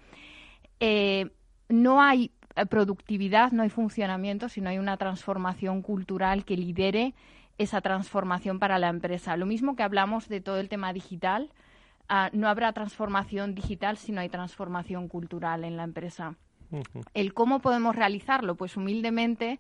Eh, 0.80 1.30
no 1.70 2.02
hay 2.02 2.30
productividad, 2.68 3.52
no 3.52 3.62
hay 3.62 3.70
funcionamiento, 3.70 4.50
sino 4.50 4.68
hay 4.68 4.76
una 4.76 4.98
transformación 4.98 5.80
cultural 5.80 6.44
que 6.44 6.58
lidere 6.58 7.14
esa 7.56 7.80
transformación 7.80 8.58
para 8.58 8.78
la 8.78 8.90
empresa. 8.90 9.34
Lo 9.38 9.46
mismo 9.46 9.76
que 9.76 9.82
hablamos 9.82 10.28
de 10.28 10.42
todo 10.42 10.60
el 10.60 10.68
tema 10.68 10.92
digital, 10.92 11.50
uh, 12.10 12.36
no 12.36 12.48
habrá 12.48 12.70
transformación 12.75 13.54
digital 13.54 13.96
si 13.96 14.12
no 14.12 14.20
hay 14.20 14.28
transformación 14.28 15.08
cultural 15.08 15.64
en 15.64 15.78
la 15.78 15.84
empresa. 15.84 16.34
Uh 16.70 16.80
-huh. 16.80 17.02
El 17.14 17.32
cómo 17.32 17.60
podemos 17.60 17.96
realizarlo, 17.96 18.56
pues 18.56 18.76
humildemente 18.76 19.58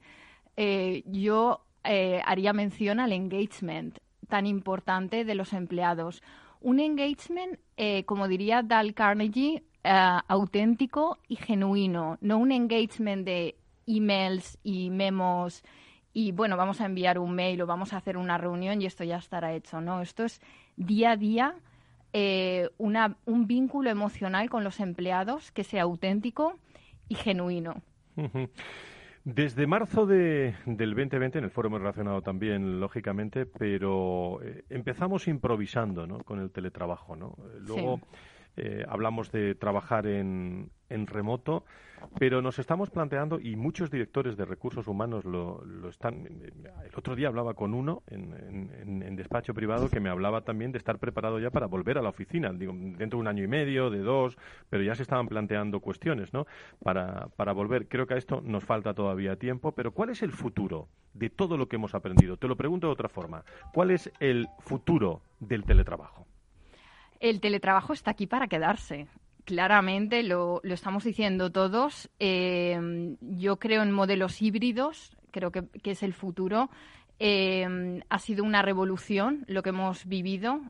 eh, 0.58 1.02
yo 1.06 1.62
eh, 1.86 2.20
haría 2.24 2.52
mención 2.52 3.00
al 3.00 3.12
engagement 3.12 3.98
tan 4.28 4.46
importante 4.46 5.24
de 5.24 5.34
los 5.34 5.52
empleados. 5.52 6.22
un 6.60 6.80
engagement, 6.80 7.60
eh, 7.76 8.04
como 8.04 8.26
diría 8.26 8.62
Dal 8.62 8.94
Carnegie, 8.94 9.62
eh, 9.84 10.18
auténtico 10.26 11.18
y 11.28 11.36
genuino, 11.36 12.18
no 12.20 12.38
un 12.38 12.50
engagement 12.50 13.24
de 13.24 13.56
emails 13.86 14.58
y 14.64 14.90
memos 14.90 15.62
y 16.12 16.32
bueno, 16.32 16.56
vamos 16.56 16.80
a 16.80 16.86
enviar 16.86 17.18
un 17.18 17.34
mail 17.34 17.60
o 17.60 17.66
vamos 17.66 17.92
a 17.92 17.98
hacer 17.98 18.16
una 18.16 18.38
reunión 18.38 18.80
y 18.80 18.86
esto 18.86 19.04
ya 19.04 19.18
estará 19.18 19.52
hecho, 19.52 19.82
¿no? 19.82 20.00
Esto 20.00 20.24
es 20.24 20.40
día 20.76 21.10
a 21.10 21.16
día 21.16 21.54
eh, 22.14 22.70
una, 22.78 23.18
un 23.26 23.46
vínculo 23.46 23.90
emocional 23.90 24.48
con 24.48 24.64
los 24.64 24.80
empleados 24.80 25.52
que 25.52 25.62
sea 25.62 25.82
auténtico 25.82 26.58
y 27.10 27.14
genuino. 27.16 27.82
Desde 29.26 29.66
marzo 29.66 30.06
de, 30.06 30.54
del 30.66 30.90
2020, 30.90 31.38
en 31.38 31.44
el 31.44 31.50
foro 31.50 31.66
hemos 31.66 31.80
relacionado 31.80 32.22
también, 32.22 32.78
lógicamente, 32.78 33.44
pero 33.44 34.40
eh, 34.40 34.62
empezamos 34.70 35.26
improvisando 35.26 36.06
¿no? 36.06 36.22
con 36.22 36.38
el 36.38 36.52
teletrabajo. 36.52 37.16
¿no? 37.16 37.36
Luego 37.58 38.00
eh, 38.56 38.84
hablamos 38.88 39.30
de 39.32 39.54
trabajar 39.54 40.06
en, 40.06 40.70
en 40.88 41.06
remoto 41.06 41.64
pero 42.18 42.42
nos 42.42 42.58
estamos 42.58 42.90
planteando, 42.90 43.38
y 43.40 43.56
muchos 43.56 43.90
directores 43.90 44.36
de 44.36 44.44
recursos 44.44 44.86
humanos 44.86 45.24
lo, 45.24 45.64
lo 45.64 45.88
están. 45.88 46.26
El 46.26 46.94
otro 46.96 47.14
día 47.14 47.28
hablaba 47.28 47.54
con 47.54 47.74
uno 47.74 48.02
en, 48.06 49.02
en, 49.02 49.16
despacho 49.16 49.54
privado 49.54 49.88
que 49.88 50.00
me 50.00 50.10
hablaba 50.10 50.42
también 50.42 50.72
de 50.72 50.78
estar 50.78 50.98
preparado 50.98 51.38
ya 51.38 51.50
para 51.50 51.66
volver 51.66 51.98
a 51.98 52.02
la 52.02 52.10
oficina, 52.10 52.52
digo, 52.52 52.72
dentro 52.74 53.18
de 53.18 53.22
un 53.22 53.28
año 53.28 53.44
y 53.44 53.48
medio, 53.48 53.90
de 53.90 54.00
dos, 54.00 54.36
pero 54.68 54.82
ya 54.82 54.94
se 54.94 55.02
estaban 55.02 55.28
planteando 55.28 55.80
cuestiones, 55.80 56.32
¿no? 56.32 56.46
Para, 56.82 57.28
para 57.36 57.52
volver. 57.52 57.88
Creo 57.88 58.06
que 58.06 58.14
a 58.14 58.18
esto 58.18 58.40
nos 58.42 58.64
falta 58.64 58.94
todavía 58.94 59.36
tiempo, 59.36 59.72
pero 59.72 59.92
¿cuál 59.92 60.10
es 60.10 60.22
el 60.22 60.32
futuro 60.32 60.88
de 61.14 61.30
todo 61.30 61.56
lo 61.56 61.68
que 61.68 61.76
hemos 61.76 61.94
aprendido? 61.94 62.36
Te 62.36 62.48
lo 62.48 62.56
pregunto 62.56 62.88
de 62.88 62.92
otra 62.92 63.08
forma. 63.08 63.44
¿Cuál 63.72 63.90
es 63.90 64.12
el 64.20 64.48
futuro 64.58 65.22
del 65.40 65.64
teletrabajo? 65.64 66.26
El 67.20 67.40
teletrabajo 67.40 67.92
está 67.92 68.10
aquí 68.12 68.26
para 68.26 68.48
quedarse 68.48 69.08
claramente 69.46 70.22
lo, 70.22 70.60
lo 70.62 70.74
estamos 70.74 71.04
diciendo 71.04 71.50
todos. 71.50 72.10
Eh, 72.18 73.16
yo 73.20 73.58
creo 73.58 73.82
en 73.82 73.92
modelos 73.92 74.42
híbridos, 74.42 75.16
creo 75.30 75.50
que, 75.50 75.64
es 75.84 76.02
el 76.02 76.12
futuro. 76.12 76.68
Eh, 77.18 78.02
ha 78.10 78.18
sido 78.18 78.44
una 78.44 78.60
revolución 78.60 79.44
lo 79.46 79.62
que 79.62 79.70
hemos 79.70 80.04
vivido 80.04 80.60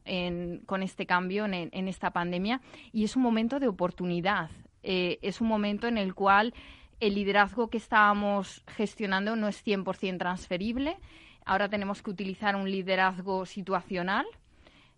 con 0.66 0.84
este 0.84 1.04
cambio 1.04 1.44
en, 1.46 1.88
esta 1.88 2.12
pandemia 2.12 2.60
y 2.92 3.02
es 3.02 3.16
un 3.16 3.22
momento 3.22 3.58
de 3.58 3.66
oportunidad. 3.66 4.50
Eh, 4.84 5.18
es 5.22 5.40
un 5.40 5.48
momento 5.48 5.88
en 5.88 5.98
el 5.98 6.14
cual 6.14 6.54
el 7.00 7.16
liderazgo 7.16 7.68
que 7.68 7.78
estábamos 7.78 8.62
gestionando 8.68 9.34
no 9.34 9.48
es 9.48 9.66
100% 9.66 10.18
transferible. 10.18 10.98
Ahora 11.44 11.68
tenemos 11.68 12.02
que 12.02 12.10
utilizar 12.10 12.54
un 12.54 12.70
liderazgo 12.70 13.46
situacional 13.46 14.26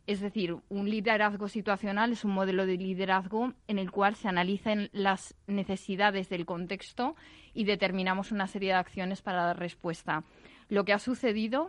es 0.09 0.21
decir, 0.21 0.57
un 0.71 0.88
liderazgo 0.88 1.49
situacional 1.49 2.12
es 2.12 2.25
un 2.25 2.31
modelo 2.31 2.65
de 2.65 2.79
liderazgo 2.79 3.53
en 3.67 3.79
el 3.79 3.91
cual 3.91 4.17
se 4.17 4.27
analizan 4.27 4.88
las 4.93 5.35
necesidades 5.47 6.31
del 6.31 6.47
contexto 6.47 7.15
y 7.53 7.65
determinamos 7.65 8.33
una 8.33 8.47
serie 8.47 8.71
de 8.71 8.79
acciones 8.79 9.21
para 9.21 9.45
dar 9.45 9.59
respuesta. 9.59 10.25
Lo 10.71 10.87
que 10.87 10.95
ha 10.95 10.99
sucedido 10.99 11.69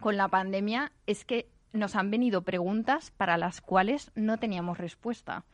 con 0.00 0.16
la 0.16 0.28
pandemia 0.28 0.92
es 1.06 1.26
que 1.26 1.46
nos 1.74 1.94
han 1.94 2.10
venido 2.10 2.40
preguntas 2.40 3.10
para 3.10 3.36
las 3.36 3.60
cuales 3.60 4.12
no 4.14 4.38
teníamos 4.38 4.78
respuesta. 4.78 5.44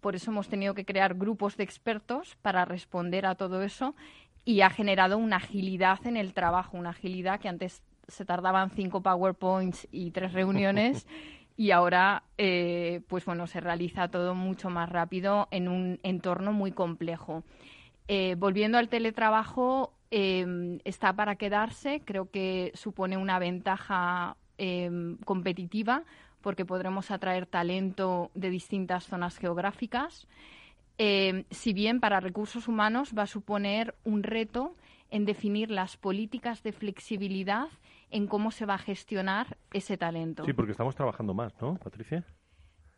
Por 0.00 0.14
eso 0.14 0.30
hemos 0.30 0.48
tenido 0.48 0.74
que 0.74 0.84
crear 0.84 1.14
grupos 1.14 1.56
de 1.56 1.64
expertos 1.64 2.36
para 2.42 2.64
responder 2.64 3.26
a 3.26 3.34
todo 3.34 3.64
eso 3.64 3.96
y 4.44 4.60
ha 4.60 4.70
generado 4.70 5.18
una 5.18 5.38
agilidad 5.38 6.06
en 6.06 6.16
el 6.16 6.32
trabajo, 6.32 6.76
una 6.76 6.90
agilidad 6.90 7.40
que 7.40 7.48
antes 7.48 7.82
se 8.06 8.24
tardaban 8.24 8.70
cinco 8.70 9.02
PowerPoints 9.02 9.88
y 9.90 10.12
tres 10.12 10.32
reuniones 10.32 11.08
y 11.56 11.70
ahora 11.70 12.22
eh, 12.38 13.00
pues 13.08 13.24
bueno 13.24 13.46
se 13.46 13.60
realiza 13.60 14.08
todo 14.08 14.34
mucho 14.34 14.70
más 14.70 14.88
rápido 14.88 15.48
en 15.50 15.68
un 15.68 15.98
entorno 16.02 16.52
muy 16.52 16.72
complejo. 16.72 17.42
Eh, 18.08 18.36
volviendo 18.38 18.78
al 18.78 18.88
teletrabajo 18.88 19.92
em, 20.10 20.78
está 20.84 21.12
para 21.14 21.36
quedarse 21.36 22.02
creo 22.04 22.30
que 22.30 22.72
supone 22.74 23.16
una 23.16 23.38
ventaja 23.38 24.36
competitiva 25.26 26.04
porque 26.40 26.64
podremos 26.64 27.10
atraer 27.10 27.44
talento 27.44 28.30
de 28.34 28.48
distintas 28.48 29.04
zonas 29.04 29.36
geográficas. 29.36 30.26
Si 30.96 31.72
bien 31.74 32.00
para 32.00 32.20
recursos 32.20 32.66
humanos 32.66 33.12
va 33.12 33.24
a 33.24 33.26
suponer 33.26 33.94
un 34.02 34.22
reto 34.22 34.74
en 35.10 35.26
definir 35.26 35.70
las 35.70 35.98
políticas 35.98 36.62
de 36.62 36.72
flexibilidad 36.72 37.68
en 38.10 38.26
cómo 38.26 38.50
se 38.50 38.66
va 38.66 38.74
a 38.74 38.78
gestionar 38.78 39.56
ese 39.72 39.96
talento. 39.96 40.44
Sí, 40.44 40.52
porque 40.52 40.72
estamos 40.72 40.94
trabajando 40.94 41.34
más, 41.34 41.52
¿no, 41.60 41.76
Patricia? 41.76 42.24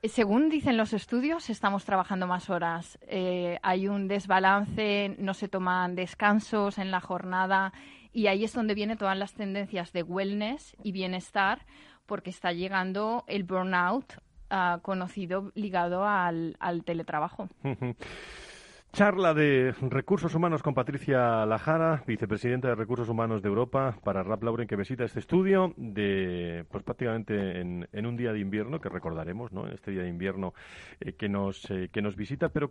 Eh, 0.03 0.09
según 0.09 0.49
dicen 0.49 0.77
los 0.77 0.93
estudios, 0.93 1.51
estamos 1.51 1.85
trabajando 1.85 2.27
más 2.27 2.51
horas. 2.51 2.99
Eh, 3.03 3.59
hay 3.63 3.89
un 3.89 4.07
desbalance, 4.07 5.17
no 5.19 5.35
se 5.35 5.49
toman 5.49 5.95
descansos 5.95 6.79
en 6.79 6.91
la 6.91 7.01
jornada 7.01 7.73
y 8.13 8.29
ahí 8.29 8.45
es 8.45 8.53
donde 8.53 8.75
vienen 8.75 8.99
todas 8.99 9.19
las 9.19 9.35
tendencias 9.35 9.93
de 9.93 10.03
wellness 10.03 10.77
y 10.83 10.93
bienestar, 10.93 11.67
porque 12.07 12.31
está 12.31 12.53
llegando 12.53 13.25
el 13.27 13.45
burnout 13.45 14.23
ah, 14.51 14.79
conocido 14.83 15.53
ligado 15.55 16.07
al, 16.07 16.57
al 16.61 16.85
teletrabajo. 16.85 17.49
Charla 18.93 19.35
de 19.35 19.75
recursos 19.83 20.35
humanos 20.35 20.63
con 20.63 20.75
Patricia 20.75 21.45
Lajara, 21.45 22.03
vicepresidenta 22.07 22.69
de 22.69 22.75
Recursos 22.75 23.09
Humanos 23.09 23.43
de 23.43 23.49
Europa, 23.49 23.99
para 24.03 24.23
Rap 24.23 24.43
Lauren, 24.43 24.67
que 24.67 24.77
visita 24.77 25.05
este 25.05 25.21
estudio 25.21 25.75
de, 25.77 26.65
pues 26.71 26.83
prácticamente 26.83 27.61
en, 27.61 28.07
un 28.07 28.17
día 28.17 28.33
de 28.33 28.41
invierno, 28.41 28.81
que 28.81 28.89
recordaremos, 28.89 29.53
¿no? 29.53 29.69
Este 29.69 29.91
día 29.91 30.03
de 30.03 30.09
invierno 30.09 30.55
eh, 31.01 31.13
que 31.13 31.29
nos 31.29 31.71
eh, 31.71 31.91
que 31.93 32.01
nos 32.01 32.17
visita, 32.17 32.49
pero 32.49 32.71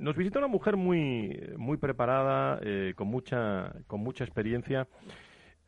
nos 0.00 0.16
visita 0.16 0.40
una 0.40 0.48
mujer 0.48 0.76
muy 0.76 1.40
muy 1.56 1.76
preparada, 1.76 2.58
eh, 2.62 2.92
con 2.96 3.06
mucha 3.06 3.72
con 3.86 4.00
mucha 4.00 4.24
experiencia. 4.24 4.88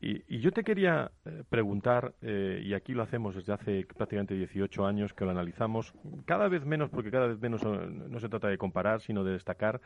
Y, 0.04 0.38
yo 0.38 0.52
te 0.52 0.64
quería 0.64 1.11
eh, 1.25 1.44
preguntar, 1.49 2.14
eh, 2.20 2.61
y 2.62 2.75
aquí 2.75 2.92
lo 2.92 3.02
hacemos 3.02 3.34
desde 3.34 3.54
hace 3.54 3.87
prácticamente 3.87 4.34
18 4.34 4.84
años 4.84 5.14
que 5.14 5.25
lo 5.25 5.30
analizamos, 5.30 5.94
cada 6.26 6.46
vez 6.49 6.66
menos, 6.66 6.90
porque 6.90 7.11
cada 7.11 7.26
vez 7.26 7.40
menos 7.40 7.62
eh, 7.62 7.88
no 8.11 8.20
se 8.20 8.28
trata 8.28 8.49
de 8.49 8.58
comparar, 8.58 9.00
sino 9.00 9.25
de 9.25 9.32
destacar 9.32 9.80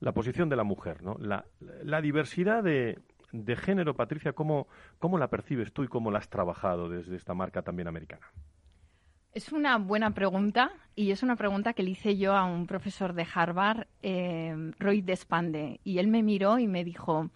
la 0.00 0.12
posición 0.12 0.50
de 0.50 0.56
la 0.56 0.64
mujer, 0.64 1.02
¿no? 1.02 1.16
La, 1.18 2.02
diversidad 2.02 2.62
de, 2.62 2.98
género, 3.56 3.94
Patricia, 3.96 4.34
¿cómo, 4.34 4.66
¿cómo 4.98 5.16
la 5.16 5.28
percibes 5.28 5.72
tú 5.72 5.84
y 5.84 5.88
cómo 5.88 6.10
la 6.10 6.18
has 6.18 6.28
trabajado 6.28 6.90
desde 6.90 7.16
esta 7.16 7.32
marca 7.32 7.62
también 7.62 7.88
americana? 7.88 8.26
Es 9.32 9.52
una 9.52 9.78
buena 9.78 10.10
pregunta 10.10 10.72
y 10.94 11.12
es 11.12 11.22
una 11.22 11.36
pregunta 11.36 11.72
que 11.72 11.82
le 11.82 11.92
hice 11.92 12.18
yo 12.18 12.36
a 12.36 12.44
un 12.44 12.66
profesor 12.66 13.14
de 13.14 13.26
Harvard, 13.32 13.86
Roy 14.78 15.00
Despande, 15.00 15.80
y 15.82 15.96
él 15.96 16.08
me 16.08 16.22
miró 16.22 16.58
y 16.58 16.66
me 16.66 16.84
dijo, 16.84 17.30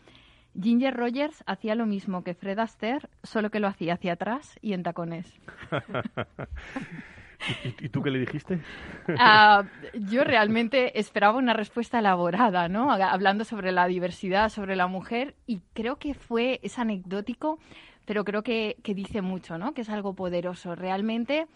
Ginger 0.60 0.94
Rogers 0.94 1.42
hacía 1.46 1.74
lo 1.74 1.86
mismo 1.86 2.22
que 2.22 2.34
Fred 2.34 2.58
Astaire, 2.58 3.08
solo 3.22 3.50
que 3.50 3.60
lo 3.60 3.68
hacía 3.68 3.94
hacia 3.94 4.14
atrás 4.14 4.58
y 4.62 4.72
en 4.72 4.82
tacones. 4.82 5.32
¿Y, 7.80 7.88
tú 7.90 8.02
qué 8.02 8.10
le 8.10 8.20
dijiste? 8.20 8.60
Ah, 9.18 9.64
yo 9.94 10.24
realmente 10.24 10.98
esperaba 10.98 11.38
una 11.38 11.52
respuesta 11.52 11.98
elaborada, 11.98 12.68
¿no? 12.68 12.90
Hablando 12.90 13.44
sobre 13.44 13.72
la 13.72 13.86
diversidad, 13.86 14.48
sobre 14.48 14.74
la 14.74 14.86
mujer, 14.86 15.34
y 15.46 15.60
creo 15.74 15.96
que 15.96 16.14
fue, 16.14 16.60
es 16.62 16.78
anecdótico, 16.78 17.58
pero 18.04 18.24
creo 18.24 18.42
que, 18.42 18.76
que 18.82 18.94
dice 18.94 19.20
mucho, 19.20 19.58
¿no? 19.58 19.74
Que 19.74 19.82
es 19.82 19.90
algo 19.90 20.14
poderoso. 20.14 20.74
Realmente 20.74 21.46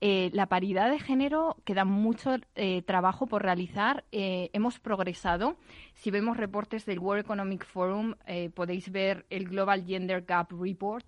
eh, 0.00 0.30
la 0.32 0.46
paridad 0.46 0.90
de 0.90 1.00
género 1.00 1.56
queda 1.64 1.84
mucho 1.84 2.36
eh, 2.54 2.82
trabajo 2.82 3.26
por 3.26 3.42
realizar. 3.42 4.04
Eh, 4.12 4.50
hemos 4.52 4.78
progresado. 4.78 5.56
Si 5.94 6.10
vemos 6.10 6.36
reportes 6.36 6.86
del 6.86 7.00
World 7.00 7.24
Economic 7.24 7.64
Forum, 7.64 8.14
podéis 8.54 8.92
ver 8.92 9.26
el 9.30 9.48
Global 9.48 9.84
Gender 9.84 10.22
Gap 10.24 10.52
Report. 10.52 11.04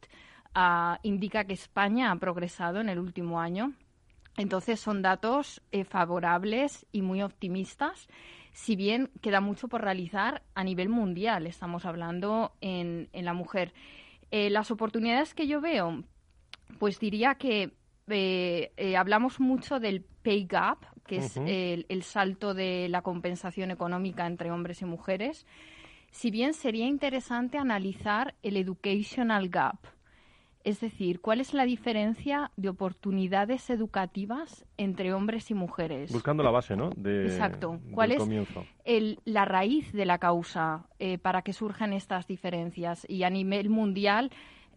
Ah, 0.54 0.98
indica 1.04 1.44
que 1.44 1.52
España 1.52 2.10
ha 2.10 2.16
progresado 2.16 2.80
en 2.80 2.88
el 2.88 2.98
último 2.98 3.40
año. 3.40 3.72
Entonces 4.36 4.80
son 4.80 5.02
datos 5.02 5.62
favorables 5.88 6.86
y 6.90 7.02
muy 7.02 7.22
optimistas. 7.22 8.08
Si 8.52 8.74
bien 8.74 9.10
queda 9.20 9.40
mucho 9.40 9.68
por 9.68 9.82
realizar 9.82 10.42
a 10.54 10.64
nivel 10.64 10.88
mundial, 10.88 11.46
estamos 11.46 11.84
hablando 11.84 12.52
en, 12.60 13.08
en 13.12 13.24
la 13.24 13.34
mujer. 13.34 13.72
las 14.32 14.72
oportunidades 14.72 15.34
que 15.34 15.46
yo 15.46 15.60
veo, 15.60 16.02
pues 16.78 16.98
diría 16.98 17.36
que 17.36 17.72
eh, 18.12 18.72
eh, 18.76 18.96
hablamos 18.96 19.40
mucho 19.40 19.80
del 19.80 20.02
pay 20.02 20.46
gap, 20.46 20.78
que 21.06 21.16
es 21.16 21.36
el, 21.36 22.02
salto 22.02 22.54
de 22.54 22.88
la 22.88 23.02
compensación 23.02 23.70
económica 23.70 24.26
entre 24.26 24.50
hombres 24.50 24.82
y 24.82 24.84
mujeres. 24.84 25.46
Si 26.10 26.30
bien 26.30 26.54
sería 26.54 26.86
interesante 26.86 27.58
analizar 27.58 28.34
el 28.42 28.56
educational 28.56 29.48
gap, 29.48 29.78
es 30.62 30.80
decir, 30.80 31.20
¿cuál 31.20 31.40
es 31.40 31.54
la 31.54 31.64
diferencia 31.64 32.50
de 32.56 32.68
oportunidades 32.68 33.70
educativas 33.70 34.66
entre 34.76 35.14
hombres 35.14 35.50
y 35.50 35.54
mujeres? 35.54 36.12
Buscando 36.12 36.42
la 36.42 36.50
base, 36.50 36.76
¿no? 36.76 36.90
Exacto. 37.02 37.80
¿Cuál 37.92 38.12
es 38.12 39.16
la 39.24 39.44
raíz 39.46 39.92
de 39.92 40.04
la 40.04 40.18
causa 40.18 40.86
eh, 40.98 41.16
para 41.16 41.42
que 41.42 41.54
surjan 41.54 41.94
estas 41.94 42.26
diferencias? 42.26 43.06
Y 43.08 43.22
a 43.22 43.30
nivel 43.30 43.70
mundial, 43.70 44.30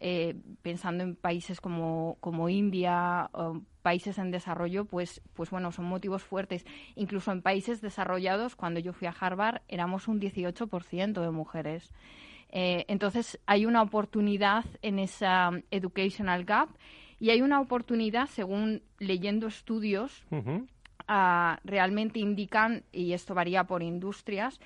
eh, 0.06 0.36
pensando 0.62 1.02
en 1.06 1.16
países 1.16 1.62
como, 1.62 2.18
como 2.20 2.50
India, 2.50 3.30
o 3.32 3.62
países 3.82 4.18
en 4.18 4.32
desarrollo, 4.32 4.84
pues, 4.84 5.22
pues 5.34 5.50
bueno, 5.50 5.72
son 5.72 5.86
motivos 5.86 6.24
fuertes. 6.24 6.66
Incluso 6.96 7.32
en 7.32 7.42
países 7.42 7.80
desarrollados, 7.80 8.58
cuando 8.58 8.82
yo 8.82 8.92
fui 8.92 9.08
a 9.08 9.16
Harvard, 9.18 9.62
éramos 9.70 10.10
un 10.10 10.20
18% 10.20 11.22
de 11.22 11.32
mujeres. 11.32 11.94
Eh, 12.50 12.84
entonces, 12.90 13.40
hay 13.46 13.66
una 13.66 13.82
oportunidad 13.82 14.66
en 14.82 15.00
esa 15.00 15.52
educational 15.72 16.44
gap 16.44 16.68
y 17.18 17.30
hay 17.30 17.42
una 17.42 17.62
oportunidad, 17.62 18.28
según 18.28 18.82
leyendo 19.00 19.48
estudios, 19.48 20.26
ah, 21.08 21.62
realmente 21.64 22.20
indican, 22.20 22.84
y 22.92 23.14
esto 23.14 23.34
varía 23.34 23.64
por 23.64 23.82
industrias, 23.82 24.60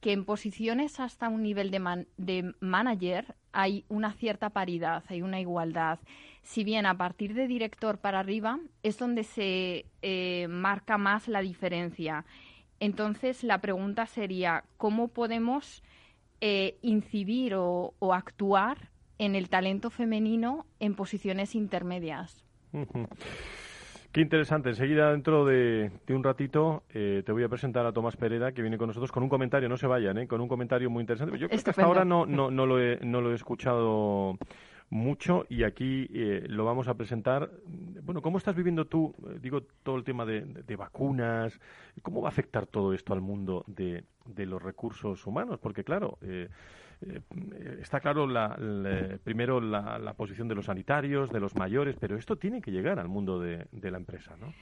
que 0.00 0.12
en 0.12 0.24
posiciones 0.24 1.00
hasta 1.00 1.28
un 1.28 1.42
nivel 1.42 1.70
de, 1.70 2.06
de 2.16 2.54
manager 2.60 3.34
hay 3.52 3.84
una 3.88 4.12
cierta 4.12 4.50
paridad, 4.50 5.02
hay 5.08 5.22
una 5.22 5.40
igualdad. 5.40 5.98
Si 6.42 6.62
bien 6.62 6.86
a 6.86 6.96
partir 6.96 7.34
de 7.34 7.48
director 7.48 7.98
para 7.98 8.20
arriba 8.20 8.60
es 8.82 8.98
donde 8.98 9.24
se 9.24 9.86
eh, 10.02 10.46
marca 10.48 10.98
más 10.98 11.26
la 11.26 11.40
diferencia. 11.40 12.24
Entonces 12.78 13.42
la 13.42 13.60
pregunta 13.60 14.06
sería, 14.06 14.64
¿cómo 14.76 15.08
podemos 15.08 15.82
eh, 16.40 16.78
incidir 16.82 17.54
o, 17.54 17.94
actuar 18.12 18.90
en 19.18 19.34
el 19.34 19.48
talento 19.48 19.90
femenino 19.90 20.66
en 20.78 20.94
posiciones 20.94 21.54
intermedias? 21.54 22.44
Qué 24.16 24.22
interesante. 24.22 24.70
Enseguida, 24.70 25.10
dentro 25.10 25.44
de, 25.44 25.90
un 26.08 26.24
ratito, 26.24 26.84
eh, 26.94 27.22
te 27.26 27.32
voy 27.32 27.42
a 27.42 27.50
presentar 27.50 27.84
a 27.84 27.92
Tomás 27.92 28.16
Pereda, 28.16 28.52
que 28.52 28.62
viene 28.62 28.78
con 28.78 28.86
nosotros 28.86 29.12
con 29.12 29.22
un 29.22 29.28
comentario. 29.28 29.68
No 29.68 29.76
se 29.76 29.86
vayan, 29.86 30.16
¿eh? 30.16 30.26
con 30.26 30.40
un 30.40 30.48
comentario 30.48 30.88
muy 30.88 31.02
interesante. 31.02 31.36
Yo 31.36 31.48
creo 31.48 31.62
que 31.62 31.70
hasta 31.70 31.84
ahora 31.84 32.02
no, 32.02 32.24
no, 32.24 32.50
no, 32.50 32.64
lo 32.64 32.80
he, 32.80 32.98
no 33.02 33.20
lo 33.20 33.32
he 33.32 33.34
escuchado 33.34 34.38
mucho 34.88 35.44
y 35.50 35.64
aquí 35.64 36.08
eh, 36.14 36.46
lo 36.48 36.64
vamos 36.64 36.88
a 36.88 36.94
presentar. 36.94 37.50
Bueno, 37.66 38.22
¿cómo 38.22 38.38
estás 38.38 38.56
viviendo 38.56 38.86
tú, 38.86 39.14
eh, 39.28 39.38
digo, 39.38 39.64
todo 39.82 39.96
el 39.96 40.04
tema 40.04 40.24
de, 40.24 40.46
de, 40.46 40.76
vacunas? 40.76 41.60
¿Cómo 42.00 42.22
va 42.22 42.28
a 42.28 42.32
afectar 42.32 42.66
todo 42.66 42.94
esto 42.94 43.12
al 43.12 43.20
mundo 43.20 43.64
de, 43.66 44.04
de 44.24 44.46
los 44.46 44.62
recursos 44.62 45.26
humanos? 45.26 45.58
Porque, 45.60 45.84
claro, 45.84 46.16
eh, 46.22 46.48
eh, 47.02 47.20
está 47.80 48.00
claro 48.00 48.26
la, 48.26 48.56
primero 49.22 49.60
la, 49.60 50.14
posición 50.14 50.48
de 50.48 50.54
los 50.54 50.66
sanitarios, 50.66 51.30
de 51.30 51.40
los 51.40 51.54
mayores, 51.54 51.96
pero 52.00 52.16
esto 52.16 52.36
tiene 52.36 52.62
que 52.62 52.70
llegar 52.70 52.98
al 52.98 53.08
mundo 53.08 53.38
de, 53.38 53.66
la 53.72 53.98
empresa, 53.98 54.36
¿no? 54.40 54.52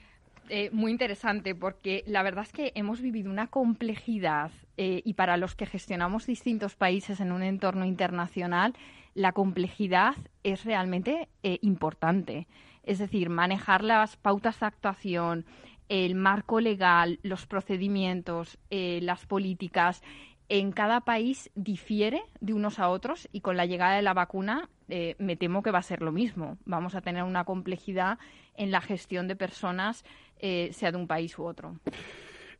Eh, 0.50 0.68
muy 0.72 0.92
interesante 0.92 1.54
porque 1.54 2.04
la 2.06 2.22
verdad 2.22 2.44
es 2.44 2.52
que 2.52 2.72
hemos 2.74 3.00
vivido 3.00 3.30
una 3.30 3.46
complejidad 3.46 4.50
eh, 4.76 5.00
y 5.02 5.14
para 5.14 5.38
los 5.38 5.54
que 5.54 5.64
gestionamos 5.64 6.26
distintos 6.26 6.74
países 6.74 7.20
en 7.20 7.32
un 7.32 7.42
entorno 7.42 7.86
internacional, 7.86 8.74
la 9.14 9.32
complejidad 9.32 10.14
es 10.42 10.64
realmente 10.64 11.28
importante. 11.62 12.46
Es 12.82 12.98
decir, 12.98 13.30
manejar 13.30 13.82
las 13.82 14.16
pautas 14.16 14.60
de 14.60 14.66
actuación, 14.66 15.46
el 15.88 16.14
marco 16.14 16.60
legal, 16.60 17.20
los 17.22 17.46
procedimientos, 17.46 18.58
las 18.70 19.24
políticas, 19.24 20.02
en 20.48 20.72
cada 20.72 21.00
país 21.00 21.50
difiere 21.54 22.22
de 22.40 22.52
unos 22.52 22.78
a 22.78 22.88
otros 22.88 23.28
y 23.32 23.40
con 23.40 23.56
la 23.56 23.66
llegada 23.66 23.96
de 23.96 24.02
la 24.02 24.14
vacuna 24.14 24.68
eh, 24.88 25.16
me 25.18 25.36
temo 25.36 25.62
que 25.62 25.70
va 25.70 25.78
a 25.78 25.82
ser 25.82 26.02
lo 26.02 26.12
mismo. 26.12 26.58
Vamos 26.64 26.94
a 26.94 27.00
tener 27.00 27.22
una 27.22 27.44
complejidad 27.44 28.18
en 28.56 28.70
la 28.70 28.80
gestión 28.80 29.28
de 29.28 29.36
personas, 29.36 30.04
eh, 30.38 30.70
sea 30.72 30.92
de 30.92 30.98
un 30.98 31.06
país 31.06 31.38
u 31.38 31.44
otro. 31.44 31.76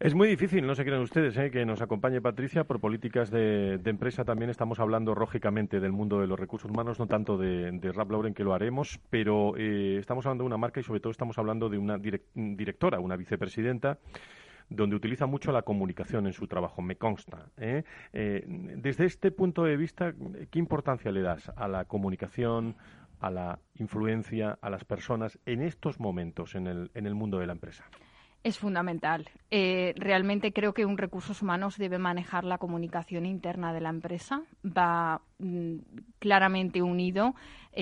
Es 0.00 0.14
muy 0.14 0.26
difícil, 0.28 0.66
no 0.66 0.74
se 0.74 0.84
crean 0.84 1.02
ustedes, 1.02 1.36
eh, 1.36 1.50
que 1.50 1.64
nos 1.64 1.80
acompañe 1.80 2.20
Patricia 2.20 2.64
por 2.64 2.80
políticas 2.80 3.30
de, 3.30 3.80
empresa. 3.84 4.24
También 4.24 4.50
estamos 4.50 4.80
hablando, 4.80 5.14
lógicamente, 5.14 5.78
del 5.78 5.92
mundo 5.92 6.20
de 6.20 6.26
los 6.26 6.38
recursos 6.38 6.70
humanos, 6.70 6.98
no 6.98 7.06
tanto 7.06 7.38
de, 7.38 7.70
de 7.70 7.92
Rap 7.92 8.10
Lauren, 8.10 8.34
que 8.34 8.42
lo 8.42 8.54
haremos, 8.54 8.98
pero 9.08 9.56
estamos 9.56 10.26
hablando 10.26 10.42
de 10.42 10.46
una 10.46 10.56
marca 10.56 10.80
y, 10.80 10.82
sobre 10.82 11.00
todo, 11.00 11.12
estamos 11.12 11.38
hablando 11.38 11.68
de 11.68 11.78
una 11.78 11.98
directora, 12.34 12.98
una 12.98 13.16
vicepresidenta 13.16 13.98
donde 14.68 14.96
utiliza 14.96 15.26
mucho 15.26 15.52
la 15.52 15.62
comunicación 15.62 16.26
en 16.26 16.32
su 16.32 16.46
trabajo, 16.46 16.82
me 16.82 16.96
consta. 16.96 17.46
¿eh? 17.56 17.84
Eh, 18.12 18.44
desde 18.46 19.06
este 19.06 19.30
punto 19.30 19.64
de 19.64 19.76
vista, 19.76 20.12
¿qué 20.50 20.58
importancia 20.58 21.10
le 21.12 21.22
das 21.22 21.50
a 21.56 21.68
la 21.68 21.84
comunicación, 21.84 22.76
a 23.20 23.30
la 23.30 23.58
influencia, 23.74 24.58
a 24.60 24.70
las 24.70 24.84
personas 24.84 25.38
en 25.46 25.62
estos 25.62 26.00
momentos 26.00 26.54
en 26.54 26.66
el, 26.66 26.90
en 26.94 27.06
el 27.06 27.14
mundo 27.14 27.38
de 27.38 27.46
la 27.46 27.52
empresa? 27.52 27.84
Es 28.42 28.58
fundamental. 28.58 29.30
Eh, 29.50 29.94
realmente 29.96 30.52
creo 30.52 30.74
que 30.74 30.84
un 30.84 30.98
recursos 30.98 31.40
humanos 31.40 31.78
debe 31.78 31.96
manejar 31.96 32.44
la 32.44 32.58
comunicación 32.58 33.24
interna 33.24 33.72
de 33.72 33.80
la 33.80 33.88
empresa. 33.88 34.42
Va 34.62 35.22
mm, 35.38 35.76
claramente 36.18 36.82
unido. 36.82 37.34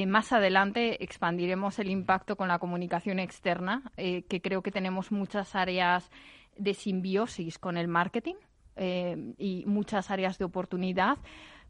más 0.07 0.33
adelante 0.33 1.03
expandiremos 1.03 1.81
el 1.81 1.91
impacto 1.91 2.37
con 2.37 2.47
la 2.47 2.61
comunicación 2.61 3.19
externa, 3.19 3.83
que 3.97 4.41
creo 4.41 4.63
que 4.63 4.71
tenemos 4.71 5.11
muchas 5.11 5.57
áreas 5.57 6.09
de 6.57 6.75
simbiosis 6.75 7.59
con 7.59 7.77
el 7.77 7.89
marketing 7.89 8.35
eh, 8.77 9.35
y 9.39 9.65
muchas 9.67 10.11
áreas 10.11 10.39
de 10.39 10.45
oportunidad, 10.45 11.19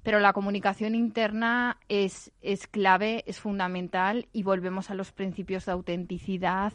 pero 0.03 0.19
la 0.21 0.33
comunicación 0.33 0.95
interna 0.95 1.79
es, 1.89 2.33
es 2.41 2.67
clave, 2.67 3.25
es 3.27 3.41
fundamental 3.41 4.29
y 4.33 4.43
volvemos 4.43 4.91
a 4.91 4.95
los 4.95 5.13
principios 5.13 5.67
de 5.67 5.73
autenticidad 5.73 6.73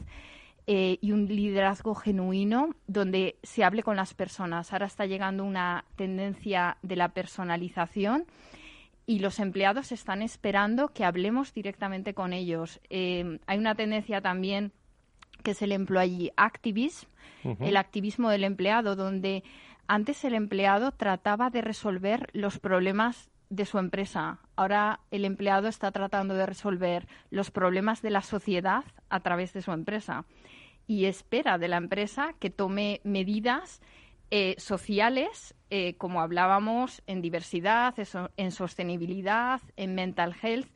eh, 0.66 0.98
y 1.02 1.14
un 1.14 1.28
liderazgo 1.28 1.96
genuino 1.96 2.76
donde 2.88 3.38
se 3.44 3.64
hable 3.64 3.84
con 3.84 3.96
las 3.96 4.14
personas. 4.14 4.74
Ahora 4.74 4.88
está 4.88 5.06
llegando 5.06 5.46
una 5.46 5.86
tendencia 5.96 6.78
de 6.82 6.98
la 6.98 7.10
personalización 7.10 8.26
y 9.06 9.20
los 9.20 9.40
empleados 9.40 9.94
están 9.94 10.22
esperando 10.22 10.90
que 10.90 11.06
hablemos 11.06 11.54
directamente 11.54 12.14
con 12.14 12.34
ellos. 12.34 12.82
Eh, 12.90 13.40
hay 13.48 13.58
una 13.58 13.76
tendencia 13.76 14.20
también 14.20 14.74
que 15.48 15.52
es 15.52 15.62
el 15.62 15.72
employee 15.72 16.34
activism, 16.36 17.08
el 17.62 17.78
activismo 17.78 18.30
del 18.30 18.44
empleado, 18.44 18.98
donde 18.98 19.46
antes 19.88 20.26
el 20.26 20.34
empleado 20.34 20.92
trataba 20.92 21.50
de 21.50 21.62
resolver 21.62 22.28
los 22.34 22.60
problemas 22.60 23.30
de 23.50 23.64
su 23.64 23.80
empresa. 23.80 24.40
Ahora 24.58 25.00
el 25.10 25.24
empleado 25.24 25.70
está 25.70 25.94
tratando 25.94 26.34
de 26.34 26.46
resolver 26.46 27.08
los 27.30 27.50
problemas 27.50 28.02
de 28.02 28.10
la 28.10 28.24
sociedad 28.24 28.84
a 29.08 29.22
través 29.22 29.54
de 29.54 29.62
su 29.62 29.72
empresa 29.72 30.26
y 30.86 31.06
espera 31.06 31.58
de 31.58 31.70
la 31.70 31.78
empresa 31.78 32.34
que 32.42 32.50
tome 32.50 33.00
medidas 33.06 33.82
eh, 34.32 34.56
sociales, 34.58 35.56
eh, 35.70 35.94
como 35.94 36.20
hablábamos, 36.20 37.02
en 37.08 37.22
diversidad, 37.22 37.96
en 38.36 38.52
sostenibilidad, 38.52 39.62
en 39.78 39.96
mental 39.96 40.36
health. 40.42 40.68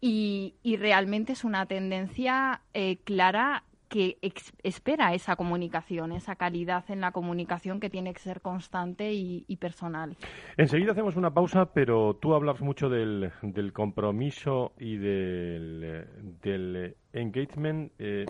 Y, 0.00 0.54
realmente 0.78 1.32
es 1.32 1.42
una 1.42 1.66
tendencia 1.66 2.60
eh, 2.74 2.98
clara 2.98 3.64
que 3.96 4.18
espera 4.62 5.14
esa 5.14 5.36
comunicación, 5.36 6.12
esa 6.12 6.36
calidad 6.36 6.84
en 6.90 7.00
la 7.00 7.12
comunicación 7.12 7.80
que 7.80 7.88
tiene 7.88 8.12
que 8.12 8.20
ser 8.20 8.42
constante 8.42 9.14
y, 9.14 9.56
personal. 9.56 10.16
Enseguida 10.58 10.92
hacemos 10.92 11.16
una 11.16 11.32
pausa, 11.32 11.72
pero 11.72 12.16
tú 12.20 12.34
hablas 12.34 12.60
mucho 12.60 12.90
del, 12.90 13.32
del 13.40 13.72
compromiso 13.72 14.72
y 14.78 14.98
del, 14.98 16.06
del 16.42 16.96
engagement. 17.14 17.90
Eh, 17.98 18.26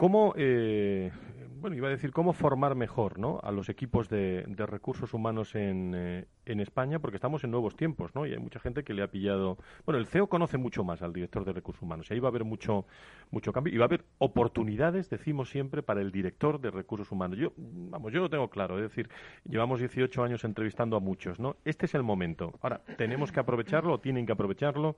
¿Cómo, 0.00 0.32
eh, 0.34 1.12
bueno, 1.60 1.76
iba 1.76 1.88
a 1.88 1.90
decir, 1.90 2.10
cómo 2.10 2.32
formar 2.32 2.74
mejor 2.74 3.18
¿no? 3.18 3.38
a 3.42 3.52
los 3.52 3.68
equipos 3.68 4.08
de, 4.08 4.46
recursos 4.56 5.12
humanos 5.12 5.54
en, 5.54 5.92
eh, 5.94 6.24
en, 6.46 6.60
España? 6.60 7.00
Porque 7.00 7.18
estamos 7.18 7.44
en 7.44 7.50
nuevos 7.50 7.76
tiempos, 7.76 8.14
¿no? 8.14 8.24
Y 8.24 8.32
hay 8.32 8.38
mucha 8.38 8.58
gente 8.60 8.82
que 8.82 8.94
le 8.94 9.02
ha 9.02 9.10
pillado... 9.10 9.58
Bueno, 9.84 9.98
el 9.98 10.06
CEO 10.06 10.26
conoce 10.26 10.56
mucho 10.56 10.84
más 10.84 11.02
al 11.02 11.12
director 11.12 11.44
de 11.44 11.52
recursos 11.52 11.82
humanos 11.82 12.10
y 12.10 12.14
ahí 12.14 12.18
va 12.18 12.28
a 12.28 12.30
haber 12.30 12.44
mucho, 12.44 12.86
mucho 13.30 13.52
cambio 13.52 13.74
y 13.74 13.76
va 13.76 13.84
a 13.84 13.88
haber 13.88 14.06
oportunidades, 14.16 15.10
decimos 15.10 15.50
siempre, 15.50 15.82
para 15.82 16.00
el 16.00 16.10
director 16.10 16.58
de 16.62 16.70
recursos 16.70 17.12
humanos. 17.12 17.38
Yo, 17.38 17.52
vamos, 17.58 18.10
yo 18.10 18.20
lo 18.20 18.30
tengo 18.30 18.48
claro, 18.48 18.78
es 18.78 18.84
decir, 18.84 19.10
llevamos 19.44 19.80
18 19.80 20.24
años 20.24 20.44
entrevistando 20.44 20.96
a 20.96 21.00
muchos, 21.00 21.38
¿no? 21.38 21.56
Este 21.66 21.84
es 21.84 21.94
el 21.94 22.04
momento. 22.04 22.58
Ahora, 22.62 22.80
¿tenemos 22.96 23.32
que 23.32 23.40
aprovecharlo 23.40 23.92
o 23.92 24.00
tienen 24.00 24.24
que 24.24 24.32
aprovecharlo 24.32 24.96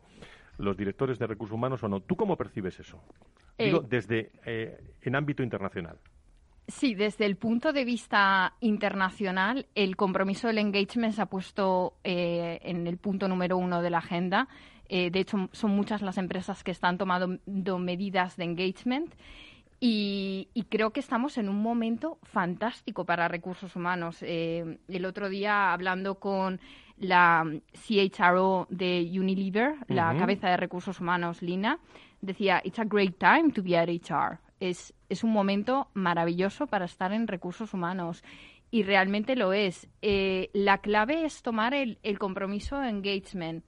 los 0.59 0.77
directores 0.77 1.19
de 1.19 1.27
recursos 1.27 1.55
humanos 1.55 1.83
o 1.83 1.89
no? 1.89 2.01
¿Tú 2.01 2.17
cómo 2.17 2.37
percibes 2.37 2.79
eso? 2.81 3.01
Digo, 3.59 3.79
eh, 3.83 3.87
desde 3.89 4.33
eh, 4.45 4.95
en 5.03 5.17
ámbito 5.17 5.43
internacional. 5.43 5.99
Sí, 6.69 6.95
desde 6.95 7.27
el 7.27 7.37
punto 7.37 7.73
de 7.73 7.85
vista 7.85 8.55
internacional, 8.61 9.67
el 9.75 9.97
compromiso 9.97 10.47
del 10.47 10.59
engagement 10.59 11.13
se 11.13 11.23
ha 11.23 11.27
puesto 11.27 11.95
eh, 12.05 12.61
en 12.63 12.87
el 12.87 12.99
punto 12.99 13.27
número 13.29 13.57
uno 13.57 13.83
de 13.83 13.91
la 13.91 13.99
agenda. 13.99 14.49
de 14.89 15.11
hecho, 15.15 15.49
son 15.53 15.71
muchas 15.73 16.03
las 16.03 16.19
empresas 16.19 16.63
que 16.63 16.71
están 16.71 16.99
tomando 16.99 17.79
medidas 17.79 18.37
de 18.37 18.45
engagement. 18.45 19.15
Y, 19.81 20.49
creo 20.69 20.93
que 20.93 21.01
estamos 21.01 21.39
en 21.39 21.49
un 21.49 21.61
momento 21.61 22.19
fantástico 22.23 23.05
para 23.05 23.27
recursos 23.27 23.75
humanos. 23.75 24.23
el 24.23 25.05
otro 25.05 25.29
día, 25.29 25.73
hablando 25.73 26.21
con 26.21 26.61
la 27.03 27.45
CHRO 27.73 28.67
de 28.71 29.11
Unilever, 29.13 29.75
la 29.89 30.17
cabeza 30.17 30.49
de 30.49 30.57
recursos 30.57 31.01
humanos, 31.01 31.43
Lina, 31.43 31.79
decía, 32.21 32.61
it's 32.65 32.79
a 32.79 32.85
great 32.85 33.19
time 33.19 33.51
to 33.53 33.63
be 33.63 33.77
at 33.77 33.89
HR. 33.89 34.39
Es, 34.61 34.95
es 35.09 35.25
un 35.25 35.33
momento 35.33 35.89
maravilloso 35.95 36.69
para 36.69 36.85
estar 36.85 37.13
en 37.13 37.27
recursos 37.27 37.75
humanos. 37.75 38.23
Y 38.71 38.85
realmente 38.85 39.37
lo 39.37 39.53
es. 39.53 39.89
Eh, 40.01 40.49
la 40.55 40.79
clave 40.79 41.25
es 41.25 41.43
tomar 41.43 41.75
el, 41.75 41.99
el 42.03 42.19
compromiso 42.19 42.79
de 42.79 42.89
engagement. 42.89 43.65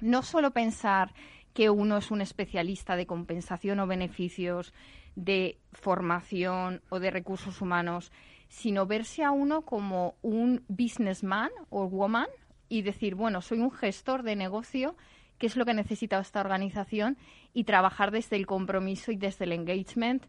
No 0.00 0.22
solo 0.22 0.50
pensar 0.50 1.14
que 1.54 1.70
uno 1.70 1.96
es 1.96 2.10
un 2.10 2.20
especialista 2.20 2.96
de 2.96 3.06
compensación 3.06 3.78
o 3.78 3.86
beneficios, 3.86 4.74
de 5.14 5.60
formación 5.72 6.82
o 6.90 6.98
de 6.98 7.12
recursos 7.12 7.62
humanos, 7.62 8.10
sino 8.48 8.86
verse 8.86 9.22
a 9.22 9.30
uno 9.30 9.62
como 9.62 10.16
un 10.22 10.64
businessman 10.68 11.50
o 11.70 11.86
woman 11.86 12.26
y 12.74 12.82
decir, 12.82 13.14
bueno, 13.14 13.40
soy 13.40 13.60
un 13.60 13.70
gestor 13.70 14.24
de 14.24 14.34
negocio, 14.34 14.96
qué 15.38 15.46
es 15.46 15.56
lo 15.56 15.64
que 15.64 15.74
necesita 15.74 16.18
esta 16.18 16.40
organización 16.40 17.16
y 17.52 17.64
trabajar 17.64 18.10
desde 18.10 18.34
el 18.34 18.46
compromiso 18.46 19.12
y 19.12 19.16
desde 19.16 19.44
el 19.44 19.52
engagement 19.52 20.24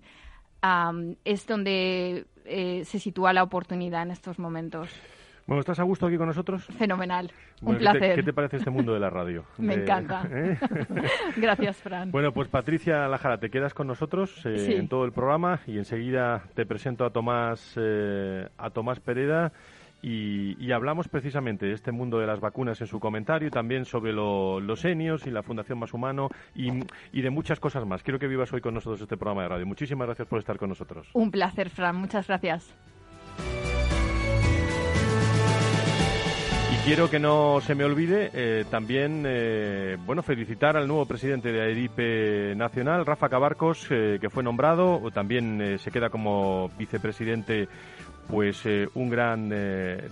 es 1.23 1.45
donde 1.47 2.25
eh, 2.45 2.85
se 2.85 2.99
sitúa 2.99 3.33
la 3.33 3.43
oportunidad 3.43 4.03
en 4.03 4.11
estos 4.11 4.39
momentos. 4.39 4.89
Bueno, 5.47 5.59
¿estás 5.59 5.79
a 5.79 5.83
gusto 5.83 6.07
aquí 6.07 6.17
con 6.17 6.27
nosotros? 6.27 6.65
Fenomenal, 6.65 7.31
un 7.61 7.77
placer. 7.77 8.15
¿qué 8.15 8.23
te, 8.23 8.33
parece 8.33 8.57
este 8.57 8.71
mundo 8.71 8.93
de 8.93 8.99
la 8.99 9.09
radio? 9.11 9.45
Me 9.57 9.75
encanta. 9.75 10.27
¿eh? 10.31 10.57
Gracias, 11.37 11.77
Fran. 11.77 12.11
Bueno, 12.11 12.31
pues 12.31 12.47
Patricia 12.47 13.07
Lajara, 13.07 13.39
te 13.39 13.49
quedas 13.49 13.73
con 13.73 13.87
nosotros 13.87 14.45
eh, 14.45 14.77
en 14.77 14.87
todo 14.87 15.05
el 15.05 15.11
programa 15.11 15.61
y 15.65 15.77
enseguida 15.77 16.43
te 16.53 16.65
presento 16.65 17.05
a 17.05 17.11
Tomás, 17.11 17.75
a 17.77 18.69
Tomás 18.71 18.99
Pereda. 18.99 19.51
Y, 20.01 20.71
hablamos 20.71 21.07
precisamente 21.07 21.65
de 21.65 21.73
este 21.73 21.91
mundo 21.91 22.19
de 22.19 22.27
las 22.27 22.39
vacunas 22.39 22.79
en 22.81 22.87
su 22.87 22.99
comentario 22.99 23.47
y 23.47 23.51
también 23.51 23.85
sobre 23.85 24.11
los 24.13 24.85
enios 24.85 25.25
y 25.25 25.31
la 25.31 25.41
Fundación 25.41 25.79
Más 25.79 25.93
Humano 25.93 26.29
y, 26.53 26.69
y, 27.11 27.21
de 27.21 27.29
muchas 27.29 27.59
cosas 27.59 27.85
más. 27.85 28.03
Quiero 28.03 28.19
que 28.19 28.27
vivas 28.27 28.51
hoy 28.53 28.61
con 28.61 28.73
nosotros 28.73 29.01
este 29.01 29.17
programa 29.17 29.43
de 29.43 29.49
radio. 29.49 29.65
Muchísimas 29.65 30.07
gracias 30.07 30.27
por 30.27 30.39
estar 30.39 30.57
con 30.57 30.69
nosotros. 30.69 31.07
Un 31.13 31.31
placer, 31.31 31.69
Fran. 31.69 31.95
Muchas 31.95 32.27
gracias. 32.27 32.75
Quiero 36.85 37.09
que 37.09 37.17
no 37.17 37.61
se 37.61 37.73
me 37.73 37.83
olvide 37.83 38.29
eh, 38.31 38.63
también, 38.69 39.23
eh, 39.25 39.97
bueno, 40.05 40.21
felicitar 40.21 40.77
al 40.77 40.87
nuevo 40.87 41.07
presidente 41.07 41.51
de 41.51 41.59
AEDIPE 41.61 42.53
Nacional, 42.55 43.07
Rafa 43.07 43.27
Cabarcos, 43.27 43.87
eh, 43.89 44.19
que 44.21 44.29
fue 44.29 44.43
nombrado, 44.43 45.01
o 45.01 45.09
también 45.09 45.79
se 45.79 45.89
queda 45.89 46.11
como 46.11 46.69
vicepresidente 46.77 47.67
pues 48.29 48.63
un 48.95 49.09
gran 49.09 49.49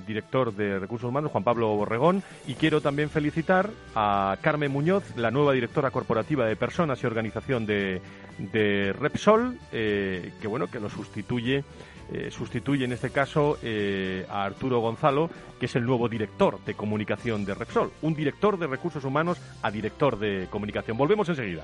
director 0.05 0.53
de 0.53 0.79
recursos 0.79 1.09
humanos, 1.09 1.31
Juan 1.31 1.43
Pablo 1.43 1.75
Borregón, 1.75 2.23
y 2.47 2.53
quiero 2.53 2.81
también 2.81 3.09
felicitar 3.09 3.69
a 3.95 4.37
Carmen 4.41 4.71
Muñoz, 4.71 5.15
la 5.15 5.31
nueva 5.31 5.53
directora 5.53 5.91
corporativa 5.91 6.45
de 6.45 6.55
personas 6.55 7.01
y 7.03 7.07
organización 7.07 7.65
de, 7.65 8.01
de 8.37 8.93
Repsol, 8.93 9.57
que 9.71 10.47
bueno, 10.47 10.67
que 10.67 10.79
lo 10.79 10.89
sustituye 10.89 11.63
eh, 12.11 12.29
sustituye 12.31 12.85
en 12.85 12.91
este 12.91 13.09
caso 13.11 13.57
eh, 13.63 14.25
a 14.29 14.43
Arturo 14.43 14.79
Gonzalo, 14.79 15.29
que 15.59 15.67
es 15.67 15.75
el 15.75 15.85
nuevo 15.85 16.09
director 16.09 16.59
de 16.65 16.73
comunicación 16.73 17.45
de 17.45 17.55
Repsol. 17.55 17.91
Un 18.01 18.13
director 18.13 18.59
de 18.59 18.67
recursos 18.67 19.03
humanos 19.03 19.39
a 19.61 19.71
director 19.71 20.19
de 20.19 20.47
comunicación. 20.49 20.97
Volvemos 20.97 21.29
enseguida. 21.29 21.63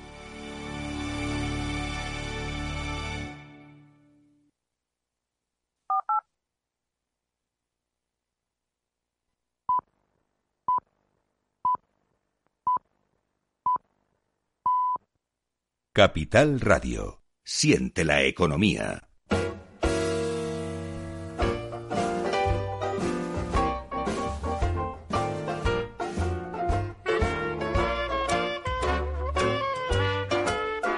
Capital 15.93 16.61
Radio. 16.61 17.21
Siente 17.43 18.05
la 18.05 18.23
economía. 18.23 19.09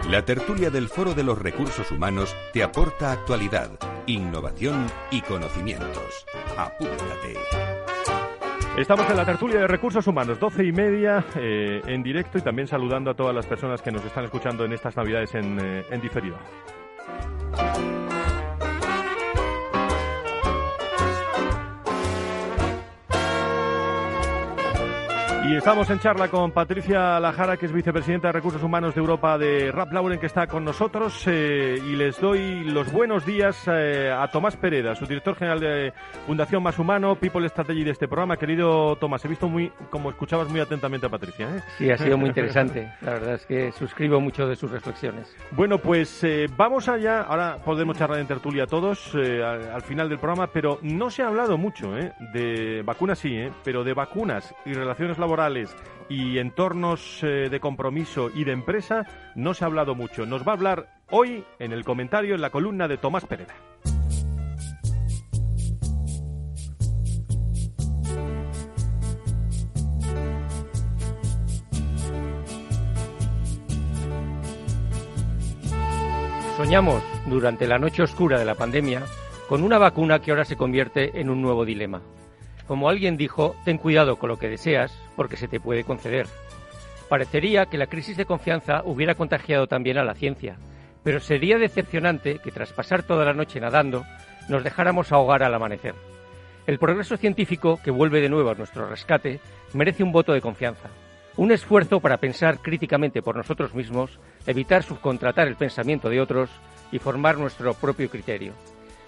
La 0.07 0.23
tertulia 0.25 0.69
del 0.69 0.87
Foro 0.89 1.15
de 1.15 1.23
los 1.23 1.39
Recursos 1.39 1.89
Humanos 1.89 2.35
te 2.53 2.61
aporta 2.61 3.11
actualidad, 3.11 3.71
innovación 4.05 4.85
y 5.09 5.21
conocimientos. 5.21 6.27
Apúntate. 6.55 7.33
Estamos 8.77 9.07
en 9.07 9.17
la 9.17 9.23
tertulia 9.23 9.59
de 9.59 9.67
recursos 9.67 10.07
humanos, 10.07 10.39
doce 10.39 10.65
y 10.65 10.71
media 10.71 11.23
eh, 11.35 11.79
en 11.85 12.01
directo 12.01 12.39
y 12.39 12.41
también 12.41 12.67
saludando 12.67 13.11
a 13.11 13.13
todas 13.13 13.33
las 13.33 13.45
personas 13.45 13.83
que 13.83 13.91
nos 13.91 14.03
están 14.03 14.23
escuchando 14.23 14.65
en 14.65 14.73
estas 14.73 14.97
navidades 14.97 15.35
en, 15.35 15.59
eh, 15.59 15.85
en 15.91 16.01
diferido. 16.01 16.37
Y 25.45 25.57
estamos 25.57 25.89
en 25.89 25.99
charla 25.99 26.29
con 26.29 26.51
Patricia 26.51 27.19
Lajara, 27.19 27.57
que 27.57 27.65
es 27.65 27.73
vicepresidenta 27.73 28.29
de 28.29 28.31
Recursos 28.31 28.63
Humanos 28.63 28.95
de 28.95 29.01
Europa 29.01 29.37
de 29.37 29.73
Rap 29.73 29.91
Lauren, 29.91 30.17
que 30.17 30.27
está 30.27 30.47
con 30.47 30.63
nosotros. 30.63 31.21
Eh, 31.27 31.81
y 31.85 31.97
les 31.97 32.17
doy 32.21 32.63
los 32.63 32.89
buenos 32.93 33.25
días 33.25 33.61
eh, 33.67 34.09
a 34.09 34.25
Tomás 34.29 34.55
Pereda, 34.55 34.95
su 34.95 35.05
director 35.05 35.35
general 35.35 35.59
de 35.59 35.93
Fundación 36.25 36.63
Más 36.63 36.79
Humano, 36.79 37.15
People 37.15 37.45
Strategy 37.49 37.83
de 37.83 37.91
este 37.91 38.07
programa. 38.07 38.37
Querido 38.37 38.95
Tomás, 38.95 39.25
he 39.25 39.27
visto 39.27 39.49
muy, 39.49 39.69
como 39.89 40.11
escuchabas 40.11 40.47
muy 40.47 40.61
atentamente 40.61 41.07
a 41.07 41.09
Patricia. 41.09 41.49
¿eh? 41.57 41.61
Sí, 41.77 41.91
ha 41.91 41.97
sido 41.97 42.17
muy 42.17 42.29
interesante. 42.29 42.93
La 43.01 43.11
verdad 43.11 43.33
es 43.33 43.45
que 43.45 43.73
suscribo 43.73 44.21
mucho 44.21 44.47
de 44.47 44.55
sus 44.55 44.71
reflexiones. 44.71 45.35
Bueno, 45.51 45.77
pues 45.77 46.25
vamos 46.55 46.87
allá. 46.87 47.21
Ahora 47.21 47.57
podemos 47.65 47.97
charlar 47.97 48.19
en 48.19 48.27
tertulia 48.27 48.65
todos 48.65 49.13
al, 49.13 49.71
al, 49.71 49.81
final 49.81 50.07
del 50.07 50.19
programa, 50.19 50.47
pero 50.47 50.79
no 50.81 51.09
se 51.09 51.21
ha 51.21 51.27
hablado 51.27 51.57
mucho 51.57 51.91
de 51.91 52.81
vacunas, 52.85 53.19
sí, 53.19 53.45
pero 53.65 53.83
de 53.83 53.93
vacunas 53.93 54.55
y 54.65 54.73
relaciones 54.73 55.17
laborales 55.17 55.32
y 56.09 56.37
entornos 56.37 57.23
eh, 57.23 57.49
de 57.49 57.59
compromiso 57.59 58.29
y 58.33 58.43
de 58.43 58.51
empresa 58.51 59.05
no 59.35 59.53
se 59.53 59.63
ha 59.63 59.67
hablado 59.67 59.95
mucho. 59.95 60.25
Nos 60.25 60.45
va 60.47 60.51
a 60.51 60.55
hablar 60.55 61.01
hoy 61.09 61.43
en 61.59 61.71
el 61.71 61.83
comentario 61.83 62.35
en 62.35 62.41
la 62.41 62.49
columna 62.49 62.87
de 62.87 62.97
Tomás 62.97 63.25
Pereda. 63.25 63.55
Soñamos 76.57 77.03
durante 77.25 77.67
la 77.67 77.79
noche 77.79 78.03
oscura 78.03 78.37
de 78.37 78.45
la 78.45 78.55
pandemia 78.55 79.01
con 79.49 79.63
una 79.63 79.79
vacuna 79.79 80.19
que 80.19 80.31
ahora 80.31 80.45
se 80.45 80.55
convierte 80.55 81.19
en 81.19 81.29
un 81.29 81.41
nuevo 81.41 81.65
dilema. 81.65 82.01
Como 82.67 82.89
alguien 82.89 83.17
dijo, 83.17 83.55
ten 83.65 83.77
cuidado 83.77 84.17
con 84.17 84.29
lo 84.29 84.37
que 84.37 84.49
deseas 84.49 84.97
porque 85.15 85.37
se 85.37 85.47
te 85.47 85.59
puede 85.59 85.83
conceder. 85.83 86.27
Parecería 87.09 87.65
que 87.65 87.77
la 87.77 87.87
crisis 87.87 88.17
de 88.17 88.25
confianza 88.25 88.81
hubiera 88.85 89.15
contagiado 89.15 89.67
también 89.67 89.97
a 89.97 90.03
la 90.03 90.15
ciencia, 90.15 90.57
pero 91.03 91.19
sería 91.19 91.57
decepcionante 91.57 92.39
que 92.39 92.51
tras 92.51 92.71
pasar 92.73 93.03
toda 93.03 93.25
la 93.25 93.33
noche 93.33 93.59
nadando 93.59 94.03
nos 94.49 94.63
dejáramos 94.63 95.11
ahogar 95.11 95.43
al 95.43 95.53
amanecer. 95.53 95.95
El 96.65 96.79
progreso 96.79 97.17
científico, 97.17 97.79
que 97.83 97.91
vuelve 97.91 98.21
de 98.21 98.29
nuevo 98.29 98.49
a 98.49 98.55
nuestro 98.55 98.87
rescate, 98.87 99.39
merece 99.73 100.03
un 100.03 100.13
voto 100.13 100.31
de 100.31 100.41
confianza, 100.41 100.89
un 101.35 101.51
esfuerzo 101.51 101.99
para 101.99 102.17
pensar 102.17 102.59
críticamente 102.59 103.21
por 103.21 103.35
nosotros 103.35 103.73
mismos, 103.73 104.19
evitar 104.47 104.83
subcontratar 104.83 105.47
el 105.47 105.57
pensamiento 105.57 106.09
de 106.09 106.21
otros 106.21 106.49
y 106.91 106.99
formar 106.99 107.37
nuestro 107.37 107.73
propio 107.73 108.09
criterio. 108.09 108.53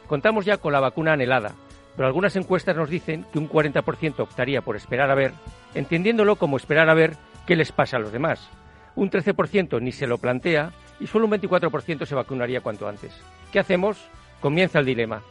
Contamos 0.08 0.44
ya 0.44 0.58
con 0.58 0.74
la 0.74 0.82
vacuna 0.82 1.14
anhelada, 1.14 1.54
pero 1.96 2.08
algunas 2.08 2.36
encuestas 2.36 2.76
nos 2.76 2.90
dicen 2.90 3.26
que 3.32 3.40
un 3.40 3.50
40% 3.50 4.20
optaría 4.20 4.62
por 4.62 4.76
esperar 4.76 5.10
a 5.12 5.16
ver, 5.16 5.34
entendiéndolo 5.74 6.36
como 6.36 6.58
esperar 6.58 6.90
a 6.90 6.94
ver 6.94 7.16
qué 7.46 7.56
les 7.56 7.72
pasa 7.72 7.98
a 7.98 8.00
los 8.00 8.12
demás. 8.12 8.50
Un 8.96 9.10
13% 9.10 9.82
ni 9.82 9.92
se 9.92 10.08
lo 10.08 10.18
plantea 10.18 10.72
y 11.00 11.08
solo 11.08 11.26
un 11.26 11.32
24% 11.34 12.06
se 12.06 12.16
vacunaría 12.16 12.62
cuanto 12.62 12.88
antes. 12.88 13.14
¿Qué 13.52 13.60
hacemos? 13.60 14.10
Comienza 14.42 14.80
el 14.80 14.86
dilema. 14.86 15.22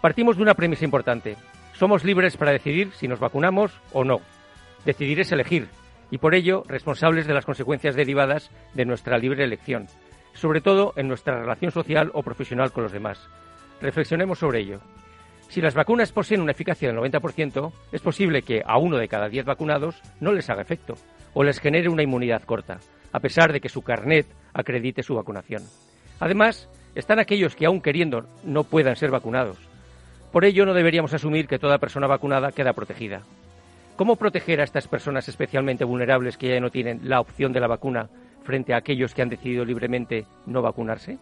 Partimos 0.00 0.36
de 0.36 0.42
una 0.42 0.54
premisa 0.54 0.84
importante. 0.84 1.36
Somos 1.74 2.04
libres 2.04 2.36
para 2.36 2.52
decidir 2.52 2.92
si 2.92 3.08
nos 3.08 3.20
vacunamos 3.20 3.72
o 3.92 4.04
no. 4.04 4.20
Decidir 4.84 5.20
es 5.20 5.32
elegir 5.32 5.68
y 6.10 6.18
por 6.18 6.34
ello 6.34 6.64
responsables 6.66 7.26
de 7.26 7.34
las 7.34 7.44
consecuencias 7.44 7.94
derivadas 7.94 8.50
de 8.74 8.84
nuestra 8.84 9.18
libre 9.18 9.44
elección, 9.44 9.86
sobre 10.32 10.60
todo 10.60 10.92
en 10.96 11.08
nuestra 11.08 11.40
relación 11.40 11.70
social 11.70 12.10
o 12.14 12.22
profesional 12.22 12.72
con 12.72 12.84
los 12.84 12.92
demás. 12.92 13.28
Reflexionemos 13.80 14.38
sobre 14.38 14.60
ello. 14.60 14.80
Si 15.48 15.62
las 15.62 15.74
vacunas 15.74 16.12
poseen 16.12 16.42
una 16.42 16.52
eficacia 16.52 16.88
del 16.88 16.98
90%, 16.98 17.72
es 17.90 18.00
posible 18.02 18.42
que 18.42 18.62
a 18.66 18.76
uno 18.76 18.98
de 18.98 19.08
cada 19.08 19.30
diez 19.30 19.46
vacunados 19.46 20.00
no 20.20 20.32
les 20.32 20.48
haga 20.50 20.62
efecto 20.62 20.94
o 21.32 21.42
les 21.42 21.58
genere 21.58 21.88
una 21.88 22.02
inmunidad 22.02 22.42
corta, 22.42 22.78
a 23.12 23.20
pesar 23.20 23.52
de 23.52 23.60
que 23.60 23.70
su 23.70 23.82
carnet 23.82 24.26
acredite 24.52 25.02
su 25.02 25.14
vacunación. 25.14 25.62
Además, 26.20 26.68
están 26.94 27.18
aquellos 27.18 27.56
que 27.56 27.64
aún 27.64 27.80
queriendo 27.80 28.26
no 28.44 28.64
puedan 28.64 28.96
ser 28.96 29.10
vacunados. 29.10 29.56
Por 30.32 30.44
ello, 30.44 30.66
no 30.66 30.74
deberíamos 30.74 31.14
asumir 31.14 31.48
que 31.48 31.58
toda 31.58 31.78
persona 31.78 32.06
vacunada 32.06 32.52
queda 32.52 32.74
protegida. 32.74 33.22
¿Cómo 33.96 34.16
proteger 34.16 34.60
a 34.60 34.64
estas 34.64 34.86
personas 34.86 35.28
especialmente 35.28 35.84
vulnerables 35.84 36.36
que 36.36 36.48
ya 36.48 36.60
no 36.60 36.70
tienen 36.70 37.00
la 37.08 37.20
opción 37.20 37.52
de 37.52 37.60
la 37.60 37.66
vacuna 37.66 38.08
frente 38.44 38.74
a 38.74 38.76
aquellos 38.76 39.14
que 39.14 39.22
han 39.22 39.30
decidido 39.30 39.64
libremente 39.64 40.26
no 40.46 40.60
vacunarse? 40.60 41.18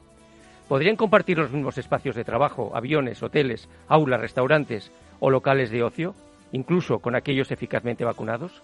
Podrían 0.68 0.96
compartir 0.96 1.38
los 1.38 1.52
mismos 1.52 1.78
espacios 1.78 2.16
de 2.16 2.24
trabajo, 2.24 2.72
aviones, 2.74 3.22
hoteles, 3.22 3.68
aulas, 3.88 4.20
restaurantes 4.20 4.92
o 5.20 5.30
locales 5.30 5.70
de 5.70 5.82
ocio, 5.82 6.14
incluso 6.52 6.98
con 6.98 7.14
aquellos 7.14 7.50
eficazmente 7.50 8.04
vacunados? 8.04 8.62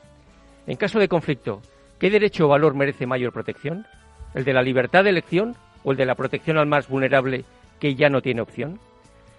En 0.67 0.77
caso 0.77 0.99
de 0.99 1.09
conflicto, 1.09 1.63
¿qué 1.99 2.11
derecho 2.11 2.47
o 2.47 2.49
valor 2.49 2.75
merece 2.75 3.07
mayor 3.07 3.33
protección? 3.33 3.87
¿El 4.35 4.45
de 4.45 4.53
la 4.53 4.63
libertad 4.63 5.05
de 5.05 5.11
elección 5.11 5.57
o 5.85 5.93
el 5.93 5.97
de 5.97 6.07
la 6.07 6.15
protección 6.15 6.59
al 6.59 6.67
más 6.67 6.89
vulnerable 6.89 7.45
que 7.81 7.95
ya 7.95 8.09
no 8.09 8.21
tiene 8.21 8.41
opción? 8.41 8.79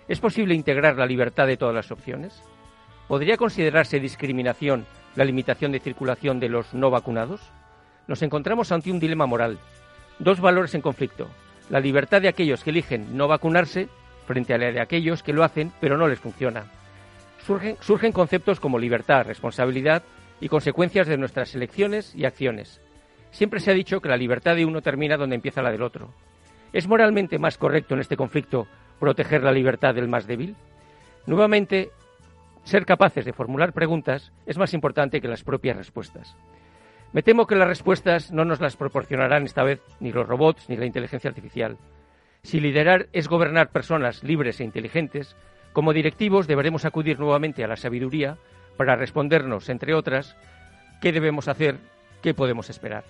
¿Es 0.08 0.20
posible 0.20 0.54
integrar 0.54 0.98
la 0.98 1.06
libertad 1.06 1.48
de 1.48 1.58
todas 1.58 1.76
las 1.76 1.92
opciones? 1.92 2.44
¿Podría 3.08 3.38
considerarse 3.38 4.00
discriminación 4.00 4.86
la 5.16 5.26
limitación 5.26 5.72
de 5.72 5.80
circulación 5.80 6.40
de 6.40 6.50
los 6.50 6.74
no 6.74 6.90
vacunados? 6.90 7.42
Nos 8.08 8.22
encontramos 8.22 8.72
ante 8.72 8.92
un 8.92 9.00
dilema 9.00 9.26
moral, 9.26 9.60
dos 10.20 10.42
valores 10.42 10.76
en 10.76 10.82
conflicto, 10.82 11.30
la 11.70 11.80
libertad 11.80 12.22
de 12.22 12.28
aquellos 12.28 12.64
que 12.64 12.70
eligen 12.70 13.18
no 13.18 13.28
vacunarse 13.28 13.90
frente 14.28 14.54
a 14.54 14.58
la 14.58 14.72
de 14.72 14.82
aquellos 14.82 15.24
que 15.24 15.34
lo 15.34 15.44
hacen 15.44 15.72
pero 15.80 15.98
no 15.98 16.08
les 16.08 16.20
funciona. 16.20 16.66
Surgen, 17.46 17.78
surgen 17.82 18.12
conceptos 18.12 18.60
como 18.60 18.80
libertad, 18.80 19.26
responsabilidad 19.26 20.04
y 20.40 20.50
consecuencias 20.50 21.08
de 21.08 21.18
nuestras 21.18 21.54
elecciones 21.56 22.14
y 22.16 22.26
acciones. 22.26 22.82
Siempre 23.32 23.60
se 23.60 23.72
ha 23.72 23.74
dicho 23.74 24.00
que 24.00 24.10
la 24.10 24.18
libertad 24.18 24.56
de 24.56 24.66
uno 24.66 24.82
termina 24.82 25.18
donde 25.18 25.36
empieza 25.36 25.62
la 25.62 25.72
del 25.72 25.82
otro. 25.82 26.10
¿Es 26.72 26.88
moralmente 26.88 27.40
más 27.40 27.58
correcto 27.58 27.94
en 27.94 28.02
este 28.02 28.18
conflicto 28.18 28.68
proteger 29.00 29.44
la 29.44 29.52
libertad 29.52 29.94
del 29.94 30.08
más 30.08 30.28
débil? 30.28 30.56
Nuevamente, 31.26 31.92
ser 32.64 32.86
capaces 32.86 33.26
de 33.26 33.34
formular 33.34 33.74
preguntas 33.74 34.32
es 34.46 34.58
más 34.58 34.74
importante 34.74 35.22
que 35.22 35.28
las 35.28 35.44
propias 35.44 35.78
respuestas. 35.78 36.36
Me 37.14 37.22
temo 37.22 37.46
que 37.46 37.56
las 37.56 37.68
respuestas 37.68 38.32
no 38.32 38.44
nos 38.44 38.60
las 38.60 38.76
proporcionarán 38.76 39.44
esta 39.44 39.64
vez 39.64 39.82
ni 40.00 40.12
los 40.12 40.28
robots 40.28 40.68
ni 40.68 40.78
la 40.78 40.88
inteligencia 40.88 41.30
artificial. 41.30 41.78
Si 42.42 42.60
liderar 42.60 43.08
es 43.14 43.28
gobernar 43.28 43.70
personas 43.70 44.24
libres 44.24 44.60
e 44.60 44.64
inteligentes, 44.64 45.36
como 45.74 45.94
directivos 45.94 46.48
deberemos 46.48 46.86
acudir 46.86 47.20
nuevamente 47.20 47.64
a 47.64 47.68
la 47.68 47.76
sabiduría 47.76 48.38
para 48.78 48.96
respondernos, 48.96 49.70
entre 49.70 49.94
otras, 49.94 50.36
qué 51.02 51.12
debemos 51.12 51.48
hacer, 51.48 51.78
qué 52.24 52.34
podemos 52.34 52.72
esperar. 52.72 53.04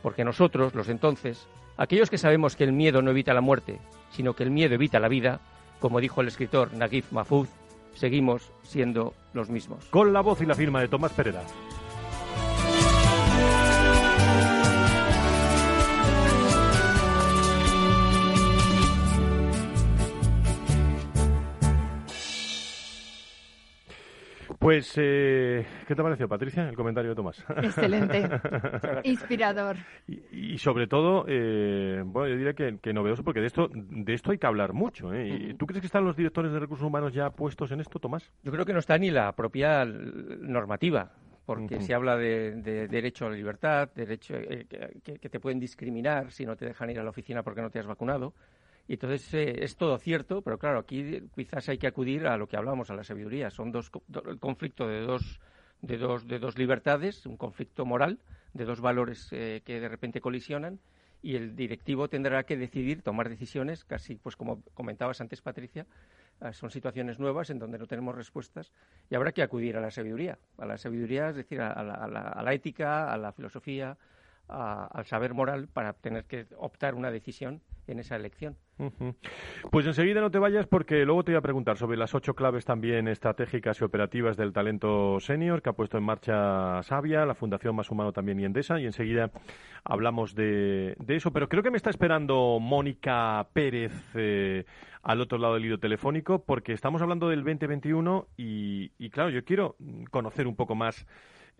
Porque 0.00 0.24
nosotros, 0.24 0.76
los 0.76 0.88
entonces, 0.88 1.48
aquellos 1.76 2.08
que 2.08 2.18
sabemos 2.18 2.54
que 2.54 2.64
el 2.64 2.72
miedo 2.72 3.02
no 3.02 3.10
evita 3.10 3.34
la 3.34 3.40
muerte, 3.40 3.80
sino 4.10 4.34
que 4.34 4.44
el 4.44 4.52
miedo 4.52 4.76
evita 4.76 5.00
la 5.00 5.08
vida, 5.08 5.40
como 5.80 6.00
dijo 6.00 6.20
el 6.20 6.28
escritor 6.28 6.72
Naguib 6.72 7.04
Mahfouz, 7.10 7.48
seguimos 7.94 8.52
siendo 8.62 9.12
los 9.34 9.50
mismos. 9.50 9.86
Con 9.86 10.12
la 10.12 10.20
voz 10.20 10.40
y 10.40 10.46
la 10.46 10.54
firma 10.54 10.80
de 10.80 10.86
Tomás 10.88 11.12
Pereda. 11.12 11.42
Pues, 24.60 24.92
eh, 24.98 25.64
¿qué 25.88 25.94
te 25.94 26.02
ha 26.02 26.04
parecido, 26.04 26.28
Patricia, 26.28 26.68
el 26.68 26.76
comentario 26.76 27.12
de 27.12 27.16
Tomás? 27.16 27.42
Excelente, 27.62 28.28
inspirador. 29.04 29.78
Y, 30.06 30.58
sobre 30.58 30.86
todo, 30.86 31.24
eh, 31.26 32.02
bueno, 32.04 32.28
yo 32.28 32.36
diría 32.36 32.52
que, 32.52 32.92
novedoso, 32.92 33.24
porque 33.24 33.40
de 33.40 33.46
esto, 33.46 33.70
de 33.72 34.12
esto 34.12 34.32
hay 34.32 34.36
que 34.36 34.46
hablar 34.46 34.74
mucho. 34.74 35.14
¿eh? 35.14 35.56
¿Tú 35.58 35.64
crees 35.64 35.80
que 35.80 35.86
están 35.86 36.04
los 36.04 36.14
directores 36.14 36.52
de 36.52 36.60
recursos 36.60 36.86
humanos 36.86 37.14
ya 37.14 37.30
puestos 37.30 37.72
en 37.72 37.80
esto, 37.80 37.98
Tomás? 37.98 38.30
Yo 38.42 38.52
creo 38.52 38.66
que 38.66 38.74
no 38.74 38.80
está 38.80 38.98
ni 38.98 39.10
la 39.10 39.32
propia 39.32 39.86
normativa 39.86 41.10
porque 41.46 41.80
se 41.80 41.94
habla 41.94 42.18
de, 42.18 42.52
derecho 42.86 43.26
a 43.26 43.30
la 43.30 43.36
libertad, 43.36 43.88
derecho 43.94 44.36
eh, 44.36 44.66
que, 45.02 45.18
que, 45.18 45.28
te 45.30 45.40
pueden 45.40 45.58
discriminar 45.58 46.30
si 46.30 46.44
no 46.44 46.54
te 46.54 46.66
dejan 46.66 46.90
ir 46.90 47.00
a 47.00 47.02
la 47.02 47.10
oficina 47.10 47.42
porque 47.42 47.62
no 47.62 47.70
te 47.70 47.78
has 47.78 47.86
vacunado. 47.86 48.34
Y 48.90 48.94
entonces 48.94 49.32
eh, 49.34 49.62
es 49.62 49.76
todo 49.76 49.96
cierto, 49.98 50.42
pero 50.42 50.58
claro, 50.58 50.80
aquí 50.80 51.22
quizás 51.36 51.68
hay 51.68 51.78
que 51.78 51.86
acudir 51.86 52.26
a 52.26 52.36
lo 52.36 52.48
que 52.48 52.56
hablamos, 52.56 52.90
a 52.90 52.96
la 52.96 53.04
sabiduría. 53.04 53.48
Son 53.48 53.70
dos, 53.70 53.88
el 54.26 54.40
conflicto 54.40 54.88
de 54.88 55.02
dos, 55.02 55.38
de, 55.80 55.96
dos, 55.96 56.26
de 56.26 56.40
dos 56.40 56.58
libertades, 56.58 57.24
un 57.24 57.36
conflicto 57.36 57.86
moral, 57.86 58.18
de 58.52 58.64
dos 58.64 58.80
valores 58.80 59.28
eh, 59.30 59.62
que 59.64 59.78
de 59.78 59.88
repente 59.88 60.20
colisionan 60.20 60.80
y 61.22 61.36
el 61.36 61.54
directivo 61.54 62.08
tendrá 62.08 62.42
que 62.42 62.56
decidir, 62.56 63.02
tomar 63.02 63.28
decisiones, 63.28 63.84
casi 63.84 64.16
pues 64.16 64.34
como 64.34 64.60
comentabas 64.74 65.20
antes, 65.20 65.40
Patricia, 65.40 65.86
ah, 66.40 66.52
son 66.52 66.70
situaciones 66.70 67.20
nuevas 67.20 67.48
en 67.50 67.60
donde 67.60 67.78
no 67.78 67.86
tenemos 67.86 68.16
respuestas 68.16 68.72
y 69.08 69.14
habrá 69.14 69.30
que 69.30 69.44
acudir 69.44 69.76
a 69.76 69.80
la 69.80 69.92
sabiduría, 69.92 70.36
a 70.58 70.66
la 70.66 70.78
sabiduría, 70.78 71.28
es 71.28 71.36
decir, 71.36 71.60
a 71.60 71.80
la 71.80 72.52
ética, 72.54 73.12
a 73.12 73.16
la 73.16 73.30
filosofía, 73.30 73.96
al 74.50 75.06
saber 75.06 75.32
moral 75.32 75.68
para 75.68 75.92
tener 75.92 76.24
que 76.24 76.46
optar 76.56 76.94
una 76.94 77.10
decisión 77.10 77.62
en 77.86 78.00
esa 78.00 78.16
elección. 78.16 78.56
Pues 79.70 79.86
enseguida 79.86 80.20
no 80.20 80.30
te 80.30 80.38
vayas 80.38 80.66
porque 80.66 81.04
luego 81.04 81.24
te 81.24 81.32
voy 81.32 81.38
a 81.38 81.42
preguntar 81.42 81.76
sobre 81.76 81.96
las 81.96 82.14
ocho 82.14 82.34
claves 82.34 82.64
también 82.64 83.08
estratégicas 83.08 83.80
y 83.80 83.84
operativas 83.84 84.36
del 84.36 84.52
talento 84.52 85.20
senior 85.20 85.62
que 85.62 85.70
ha 85.70 85.74
puesto 85.74 85.98
en 85.98 86.04
marcha 86.04 86.82
Sabia, 86.82 87.26
la 87.26 87.34
Fundación 87.34 87.76
Más 87.76 87.90
Humano 87.90 88.12
también 88.12 88.40
y 88.40 88.44
Endesa, 88.44 88.80
y 88.80 88.86
enseguida 88.86 89.30
hablamos 89.84 90.34
de, 90.34 90.96
eso. 91.08 91.32
Pero 91.32 91.48
creo 91.48 91.62
que 91.62 91.70
me 91.70 91.76
está 91.76 91.90
esperando 91.90 92.58
Mónica 92.60 93.46
Pérez 93.52 93.92
eh, 94.14 94.64
al 95.02 95.20
otro 95.20 95.38
lado 95.38 95.54
del 95.54 95.66
hilo 95.66 95.78
telefónico 95.78 96.44
porque 96.44 96.72
estamos 96.72 97.02
hablando 97.02 97.28
del 97.28 97.44
2021 97.44 98.28
y, 98.36 98.92
y 98.98 99.10
claro, 99.10 99.30
yo 99.30 99.44
quiero 99.44 99.76
conocer 100.10 100.46
un 100.46 100.56
poco 100.56 100.74
más 100.74 101.06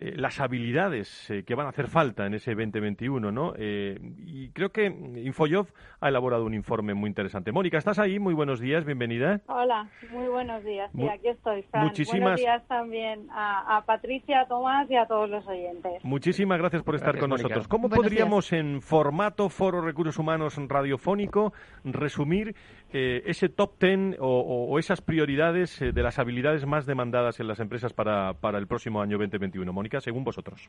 eh, 0.02 0.14
las 0.16 0.40
habilidades 0.40 1.30
eh, 1.30 1.44
que 1.44 1.54
van 1.54 1.66
a 1.66 1.68
hacer 1.68 1.86
falta 1.86 2.24
en 2.24 2.32
ese 2.32 2.54
2021, 2.54 3.30
¿no? 3.30 3.52
Eh, 3.58 3.98
y 4.24 4.48
creo 4.48 4.70
que 4.70 4.86
Infojob 4.86 5.66
ha 6.00 6.08
elaborado 6.08 6.46
un 6.46 6.54
informe 6.54 6.94
muy 6.94 7.08
interesante. 7.08 7.52
Mónica, 7.52 7.76
¿estás 7.76 7.98
ahí? 7.98 8.18
Muy 8.18 8.32
buenos 8.32 8.60
días, 8.60 8.86
bienvenida. 8.86 9.42
Hola, 9.46 9.90
muy 10.10 10.26
buenos 10.28 10.64
días. 10.64 10.90
Sí, 10.96 11.06
aquí 11.06 11.28
estoy, 11.28 11.66
Muchísimas... 11.74 12.20
Buenos 12.20 12.40
días 12.40 12.66
también 12.66 13.28
a, 13.30 13.82
Patricia, 13.84 14.40
a 14.40 14.48
Tomás 14.48 14.90
y 14.90 14.96
a 14.96 15.04
todos 15.04 15.28
los 15.28 15.46
oyentes. 15.46 16.02
Muchísimas 16.02 16.58
gracias 16.58 16.82
por 16.82 16.94
estar 16.94 17.18
con 17.18 17.28
nosotros. 17.28 17.68
¿Cómo 17.68 17.90
podríamos, 17.90 18.54
en 18.54 18.80
formato 18.80 19.50
Foro 19.50 19.82
Recursos 19.82 20.16
Humanos 20.18 20.56
radiofónico, 20.66 21.52
resumir 21.84 22.54
ese 22.92 23.48
top 23.48 23.78
ten 23.78 24.16
o, 24.18 24.78
esas 24.78 25.00
prioridades 25.00 25.78
de 25.80 26.02
las 26.02 26.18
habilidades 26.18 26.66
más 26.66 26.86
demandadas 26.86 27.40
en 27.40 27.48
las 27.48 27.60
empresas 27.60 27.92
para, 27.92 28.34
para 28.34 28.58
el 28.58 28.66
próximo 28.66 29.00
año 29.00 29.18
2021? 29.18 29.72
Mónica 29.72 30.00
según 30.00 30.24
vosotros? 30.24 30.68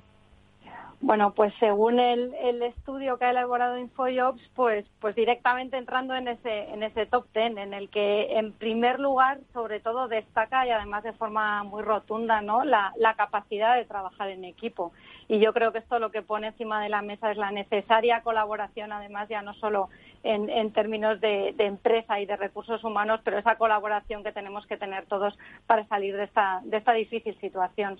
Bueno, 1.03 1.33
pues 1.33 1.51
según 1.59 1.99
el, 1.99 2.61
estudio 2.61 3.17
que 3.17 3.25
ha 3.25 3.31
elaborado 3.31 3.79
InfoJobs, 3.79 4.51
pues, 4.53 4.85
pues 4.99 5.15
directamente 5.15 5.75
entrando 5.75 6.13
en 6.13 6.27
ese, 6.27 6.71
en 6.71 6.83
ese 6.83 7.07
top 7.07 7.25
ten, 7.33 7.57
en 7.57 7.73
el 7.73 7.89
que 7.89 8.37
en 8.37 8.53
primer 8.53 8.99
lugar, 8.99 9.39
sobre 9.51 9.79
todo, 9.79 10.07
destaca 10.07 10.67
y 10.67 10.69
además 10.69 11.03
de 11.03 11.13
forma 11.13 11.63
muy 11.63 11.81
rotunda, 11.81 12.41
¿no? 12.41 12.63
La, 12.63 12.93
capacidad 13.17 13.75
de 13.77 13.85
trabajar 13.85 14.29
en 14.29 14.45
equipo. 14.45 14.93
Y 15.27 15.39
yo 15.39 15.53
creo 15.53 15.71
que 15.71 15.79
esto 15.79 15.97
lo 15.97 16.11
que 16.11 16.21
pone 16.21 16.47
encima 16.47 16.81
de 16.81 16.89
la 16.89 17.01
mesa 17.01 17.31
es 17.31 17.37
la 17.37 17.51
necesaria 17.51 18.21
colaboración, 18.21 18.91
además 18.91 19.27
ya 19.27 19.41
no 19.41 19.55
solo 19.55 19.89
en, 20.23 20.71
términos 20.73 21.19
de, 21.21 21.53
de, 21.57 21.65
empresa 21.65 22.19
y 22.19 22.25
de 22.25 22.35
recursos 22.35 22.83
humanos, 22.83 23.21
pero 23.23 23.37
esa 23.37 23.55
colaboración 23.57 24.23
que 24.23 24.31
tenemos 24.31 24.65
que 24.67 24.77
tener 24.77 25.05
todos 25.05 25.37
para 25.67 25.85
salir 25.87 26.15
de 26.15 26.25
esta, 26.25 26.61
de 26.63 26.77
esta 26.77 26.93
difícil 26.93 27.37
situación. 27.39 27.97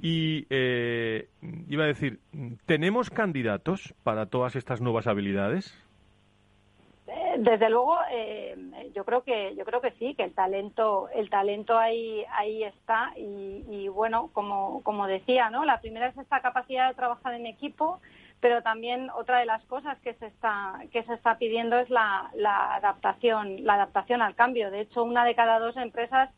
Y 0.00 0.46
eh, 0.50 1.28
iba 1.68 1.84
a 1.84 1.86
decir, 1.86 2.20
¿tenemos 2.66 3.10
candidatos 3.10 3.94
para 4.02 4.26
todas 4.26 4.56
estas 4.56 4.80
nuevas 4.80 5.06
habilidades? 5.06 5.78
Eh, 7.06 7.34
desde 7.38 7.68
luego, 7.68 7.98
eh, 8.10 8.56
yo 8.94 9.04
creo 9.04 9.22
que 9.22 9.54
yo 9.54 9.64
creo 9.64 9.80
que 9.80 9.90
sí, 9.92 10.14
que 10.14 10.24
el 10.24 10.34
talento 10.34 11.08
el 11.14 11.28
talento 11.30 11.78
ahí 11.78 12.24
ahí 12.30 12.64
está 12.64 13.12
y, 13.16 13.88
bueno, 13.88 14.30
como 14.32 14.82
como 14.82 15.06
decía, 15.06 15.50
¿no? 15.50 15.64
La 15.64 15.80
primera 15.80 16.08
es 16.08 16.16
esta 16.16 16.40
capacidad 16.40 16.88
de 16.88 16.94
trabajar 16.94 17.34
en 17.34 17.46
equipo, 17.46 18.00
pero 18.42 18.60
también 18.62 19.08
otra 19.10 19.38
de 19.38 19.46
las 19.46 19.64
cosas 19.64 19.98
que 20.00 20.12
se 20.14 20.26
está 20.26 20.80
que 20.92 21.02
se 21.04 21.14
está 21.14 21.38
pidiendo 21.38 21.78
es 21.78 21.88
la, 21.88 22.30
la 22.34 22.74
adaptación 22.74 23.64
la 23.64 23.74
adaptación 23.74 24.20
al 24.20 24.34
cambio. 24.34 24.70
De 24.70 24.80
hecho, 24.80 25.02
una 25.04 25.24
de 25.24 25.34
cada 25.34 25.58
dos 25.58 25.76
empresas 25.78 26.28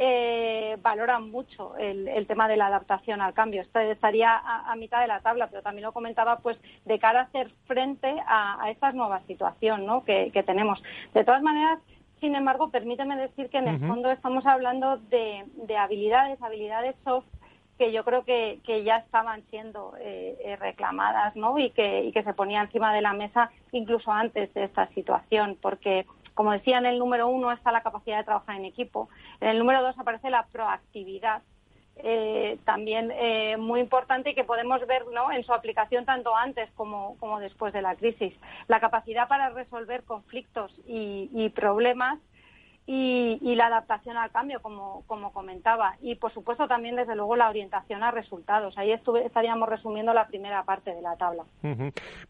eh, 0.00 0.76
valoran 0.80 1.28
mucho 1.28 1.76
el, 1.76 2.24
tema 2.28 2.46
de 2.46 2.56
la 2.56 2.68
adaptación 2.68 3.20
al 3.20 3.34
cambio. 3.34 3.62
Estaría 3.62 4.30
a, 4.36 4.74
mitad 4.76 5.00
de 5.00 5.08
la 5.08 5.18
tabla, 5.18 5.48
pero 5.48 5.60
también 5.60 5.86
lo 5.86 5.92
comentaba, 5.92 6.38
pues, 6.38 6.56
de 6.84 7.00
cara 7.00 7.20
a 7.20 7.22
hacer 7.24 7.50
frente 7.66 8.14
a, 8.28 8.70
esta 8.70 8.92
nueva 8.92 9.20
situación 9.26 9.86
¿no? 9.86 10.04
que, 10.04 10.30
tenemos. 10.46 10.80
De 11.14 11.24
todas 11.24 11.42
maneras, 11.42 11.80
sin 12.20 12.36
embargo, 12.36 12.70
permíteme 12.70 13.16
decir 13.16 13.50
que 13.50 13.58
en 13.58 13.66
el 13.66 13.80
fondo 13.80 14.12
estamos 14.12 14.46
hablando 14.46 14.98
de, 14.98 15.44
habilidades, 15.76 16.40
habilidades 16.40 16.94
soft 17.02 17.26
que 17.78 17.92
yo 17.92 18.04
creo 18.04 18.24
que, 18.24 18.60
ya 18.84 18.96
estaban 18.98 19.42
siendo 19.50 19.94
eh, 20.00 20.36
eh, 20.44 20.56
reclamadas 20.56 21.34
¿no? 21.36 21.58
y, 21.58 21.70
que, 21.70 22.04
y 22.04 22.12
que 22.12 22.24
se 22.24 22.34
ponía 22.34 22.60
encima 22.60 22.92
de 22.92 23.00
la 23.00 23.12
mesa 23.12 23.50
incluso 23.72 24.10
antes 24.12 24.52
de 24.52 24.64
esta 24.64 24.88
situación, 24.88 25.56
porque 25.62 26.04
como 26.34 26.52
decía, 26.52 26.78
en 26.78 26.86
el 26.86 27.00
número 27.00 27.26
uno 27.26 27.50
está 27.50 27.72
la 27.72 27.82
capacidad 27.82 28.18
de 28.18 28.22
trabajar 28.22 28.54
en 28.54 28.64
equipo. 28.64 29.08
En 29.40 29.48
el 29.48 29.58
número 29.58 29.82
dos 29.82 29.98
aparece 29.98 30.30
la 30.30 30.46
proactividad. 30.52 31.42
Eh, 31.96 32.58
también 32.64 33.10
eh, 33.10 33.56
muy 33.56 33.80
importante 33.80 34.30
y 34.30 34.34
que 34.36 34.44
podemos 34.44 34.86
ver 34.86 35.04
¿no? 35.12 35.32
en 35.32 35.42
su 35.42 35.52
aplicación 35.52 36.04
tanto 36.04 36.36
antes 36.36 36.70
como, 36.76 37.16
después 37.40 37.72
de 37.72 37.82
la 37.82 37.96
crisis. 37.96 38.32
La 38.68 38.78
capacidad 38.78 39.26
para 39.26 39.48
resolver 39.48 40.04
conflictos 40.04 40.72
y 40.86 41.48
problemas 41.56 42.20
y, 42.90 43.54
la 43.54 43.66
adaptación 43.66 44.16
al 44.16 44.30
cambio, 44.30 44.60
como, 44.62 45.04
como 45.06 45.30
comentaba. 45.30 45.96
Y, 46.00 46.14
por 46.14 46.32
supuesto, 46.32 46.66
también, 46.66 46.96
desde 46.96 47.14
luego, 47.14 47.36
la 47.36 47.50
orientación 47.50 48.02
a 48.02 48.10
resultados. 48.10 48.78
Ahí 48.78 48.92
estaríamos 48.92 49.68
resumiendo 49.68 50.14
la 50.14 50.26
primera 50.26 50.64
parte 50.64 50.94
de 50.94 51.02
la 51.02 51.14
tabla. 51.16 51.44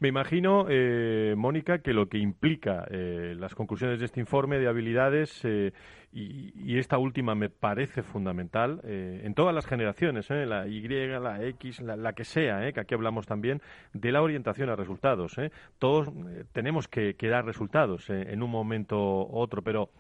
Me 0.00 0.08
imagino, 0.08 0.66
eh, 0.68 1.34
Mónica, 1.36 1.78
que 1.78 1.92
lo 1.92 2.08
que 2.08 2.18
implica 2.18 2.84
eh, 2.90 3.36
las 3.38 3.54
conclusiones 3.54 4.00
de 4.00 4.06
este 4.06 4.18
informe 4.18 4.58
de 4.58 4.66
habilidades 4.66 5.44
eh, 5.44 5.72
y, 6.12 6.76
esta 6.76 6.98
última 6.98 7.36
me 7.36 7.50
parece 7.50 8.02
fundamental 8.02 8.80
en 8.84 9.34
todas 9.34 9.54
las 9.54 9.66
generaciones, 9.66 10.30
la 10.30 10.66
Y, 10.66 10.80
la 10.88 11.44
X, 11.44 11.80
la, 11.80 12.12
que 12.12 12.24
sea, 12.24 12.72
que 12.72 12.80
aquí 12.80 12.94
hablamos 12.94 13.26
también 13.26 13.60
de 13.92 14.12
la 14.12 14.22
orientación 14.22 14.70
a 14.70 14.76
resultados. 14.76 15.36
Todos 15.78 16.08
tenemos 16.52 16.86
que, 16.86 17.14
que 17.14 17.28
dar 17.28 17.44
resultados 17.44 18.10
en 18.10 18.42
un 18.42 18.50
momento 18.50 18.96
u 18.96 19.38
otro, 19.38 19.62
pero 19.62 19.90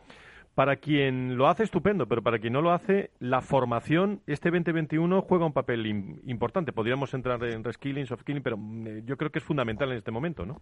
para 0.58 0.74
quien 0.74 1.36
lo 1.36 1.46
hace, 1.46 1.62
estupendo, 1.62 2.08
pero 2.08 2.20
para 2.20 2.40
quien 2.40 2.52
no 2.52 2.60
lo 2.60 2.72
hace, 2.72 3.12
la 3.20 3.42
formación, 3.42 4.22
este 4.26 4.50
2021 4.50 5.22
juega 5.22 5.46
un 5.46 5.52
papel 5.52 5.86
importante. 6.26 6.72
Podríamos 6.72 7.14
entrar 7.14 7.40
en 7.44 7.62
reskilling, 7.62 8.06
soft 8.06 8.22
skilling, 8.22 8.42
pero 8.42 8.56
mm, 8.56 9.04
yo 9.06 9.16
creo 9.16 9.30
que 9.30 9.38
es 9.38 9.44
fundamental 9.44 9.92
en 9.92 9.98
este 9.98 10.10
momento, 10.10 10.44
¿no? 10.44 10.60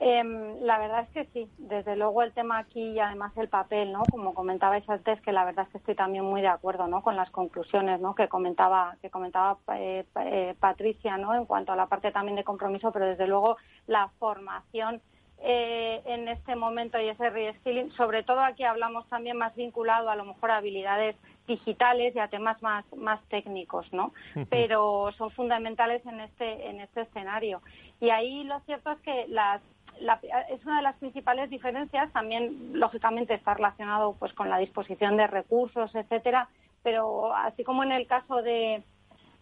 Em, 0.00 0.62
la 0.62 0.78
verdad 0.78 1.02
es 1.02 1.10
que 1.10 1.24
sí, 1.34 1.50
desde 1.58 1.94
luego 1.94 2.22
el 2.22 2.32
tema 2.32 2.56
aquí 2.56 2.80
y 2.80 2.98
además 2.98 3.36
el 3.36 3.48
papel, 3.48 3.92
¿no? 3.92 4.02
Como 4.10 4.32
comentabais 4.32 4.88
antes, 4.88 5.20
que 5.20 5.32
la 5.32 5.44
verdad 5.44 5.66
es 5.66 5.72
que 5.72 5.78
estoy 5.78 5.94
también 5.94 6.24
muy 6.24 6.40
de 6.40 6.48
acuerdo, 6.48 6.88
¿no? 6.88 7.02
Con 7.02 7.16
las 7.16 7.30
conclusiones, 7.30 8.00
¿no? 8.00 8.14
Que 8.14 8.28
comentaba, 8.28 8.96
que 9.02 9.10
comentaba 9.10 9.58
eh, 9.74 10.06
eh, 10.24 10.54
Patricia, 10.58 11.18
¿no? 11.18 11.34
En 11.34 11.44
cuanto 11.44 11.72
a 11.72 11.76
la 11.76 11.88
parte 11.88 12.12
también 12.12 12.36
de 12.36 12.44
compromiso, 12.44 12.92
pero 12.92 13.04
desde 13.04 13.26
luego 13.26 13.58
la 13.86 14.08
formación 14.18 15.02
eh, 15.40 16.02
en 16.04 16.28
este 16.28 16.56
momento 16.56 17.00
y 17.00 17.08
ese 17.08 17.30
reskilling. 17.30 17.92
Sobre 17.92 18.22
todo 18.22 18.40
aquí 18.40 18.64
hablamos 18.64 19.08
también 19.08 19.36
más 19.36 19.54
vinculado 19.54 20.10
a 20.10 20.16
lo 20.16 20.24
mejor 20.24 20.50
a 20.50 20.56
habilidades 20.56 21.16
digitales 21.46 22.14
y 22.14 22.18
a 22.18 22.28
temas 22.28 22.60
más, 22.62 22.84
más 22.96 23.20
técnicos, 23.28 23.90
¿no? 23.92 24.12
Pero 24.50 25.10
son 25.16 25.30
fundamentales 25.30 26.04
en 26.06 26.20
este, 26.20 26.68
en 26.68 26.80
este 26.80 27.02
escenario. 27.02 27.62
Y 28.00 28.10
ahí 28.10 28.44
lo 28.44 28.60
cierto 28.60 28.90
es 28.92 28.98
que 29.00 29.26
las 29.28 29.62
es 30.50 30.64
una 30.64 30.76
de 30.76 30.82
las 30.82 30.96
principales 30.96 31.50
diferencias, 31.50 32.12
también 32.12 32.70
lógicamente 32.72 33.34
está 33.34 33.54
relacionado 33.54 34.14
pues 34.18 34.32
con 34.32 34.48
la 34.48 34.58
disposición 34.58 35.16
de 35.16 35.26
recursos, 35.26 35.92
etcétera, 35.92 36.48
pero 36.84 37.34
así 37.34 37.64
como 37.64 37.82
en 37.82 37.90
el 37.90 38.06
caso 38.06 38.40
de, 38.42 38.84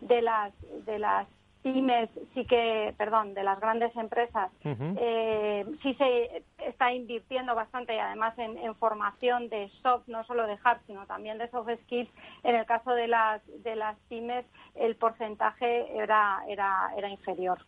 de 0.01 0.23
las 0.23 0.55
de 0.87 0.99
las 0.99 1.27
pymes 1.73 2.09
sí 2.33 2.45
que, 2.45 2.95
perdón, 2.97 3.35
de 3.35 3.43
las 3.43 3.59
grandes 3.59 3.95
empresas, 3.97 4.53
eh, 4.65 5.67
sí 5.83 5.95
se 5.95 6.45
está 6.65 6.93
invirtiendo 6.93 7.57
bastante 7.57 7.97
y 7.97 7.99
además 7.99 8.39
en, 8.39 8.75
formación 8.77 9.49
de 9.49 9.69
soft, 9.83 10.07
no 10.07 10.23
solo 10.25 10.47
de 10.47 10.57
hard, 10.63 10.79
sino 10.87 11.07
también 11.07 11.39
de 11.39 11.49
soft 11.51 11.69
skills. 11.83 12.09
En 12.45 12.55
el 12.55 12.67
caso 12.67 12.93
de 12.93 13.09
las, 13.09 13.43
de 13.65 13.75
las 13.75 13.99
pymes, 14.09 14.45
el 14.77 14.95
porcentaje 14.95 15.87
era, 15.97 16.41
era, 16.49 16.91
era 16.97 17.09
inferior. 17.09 17.59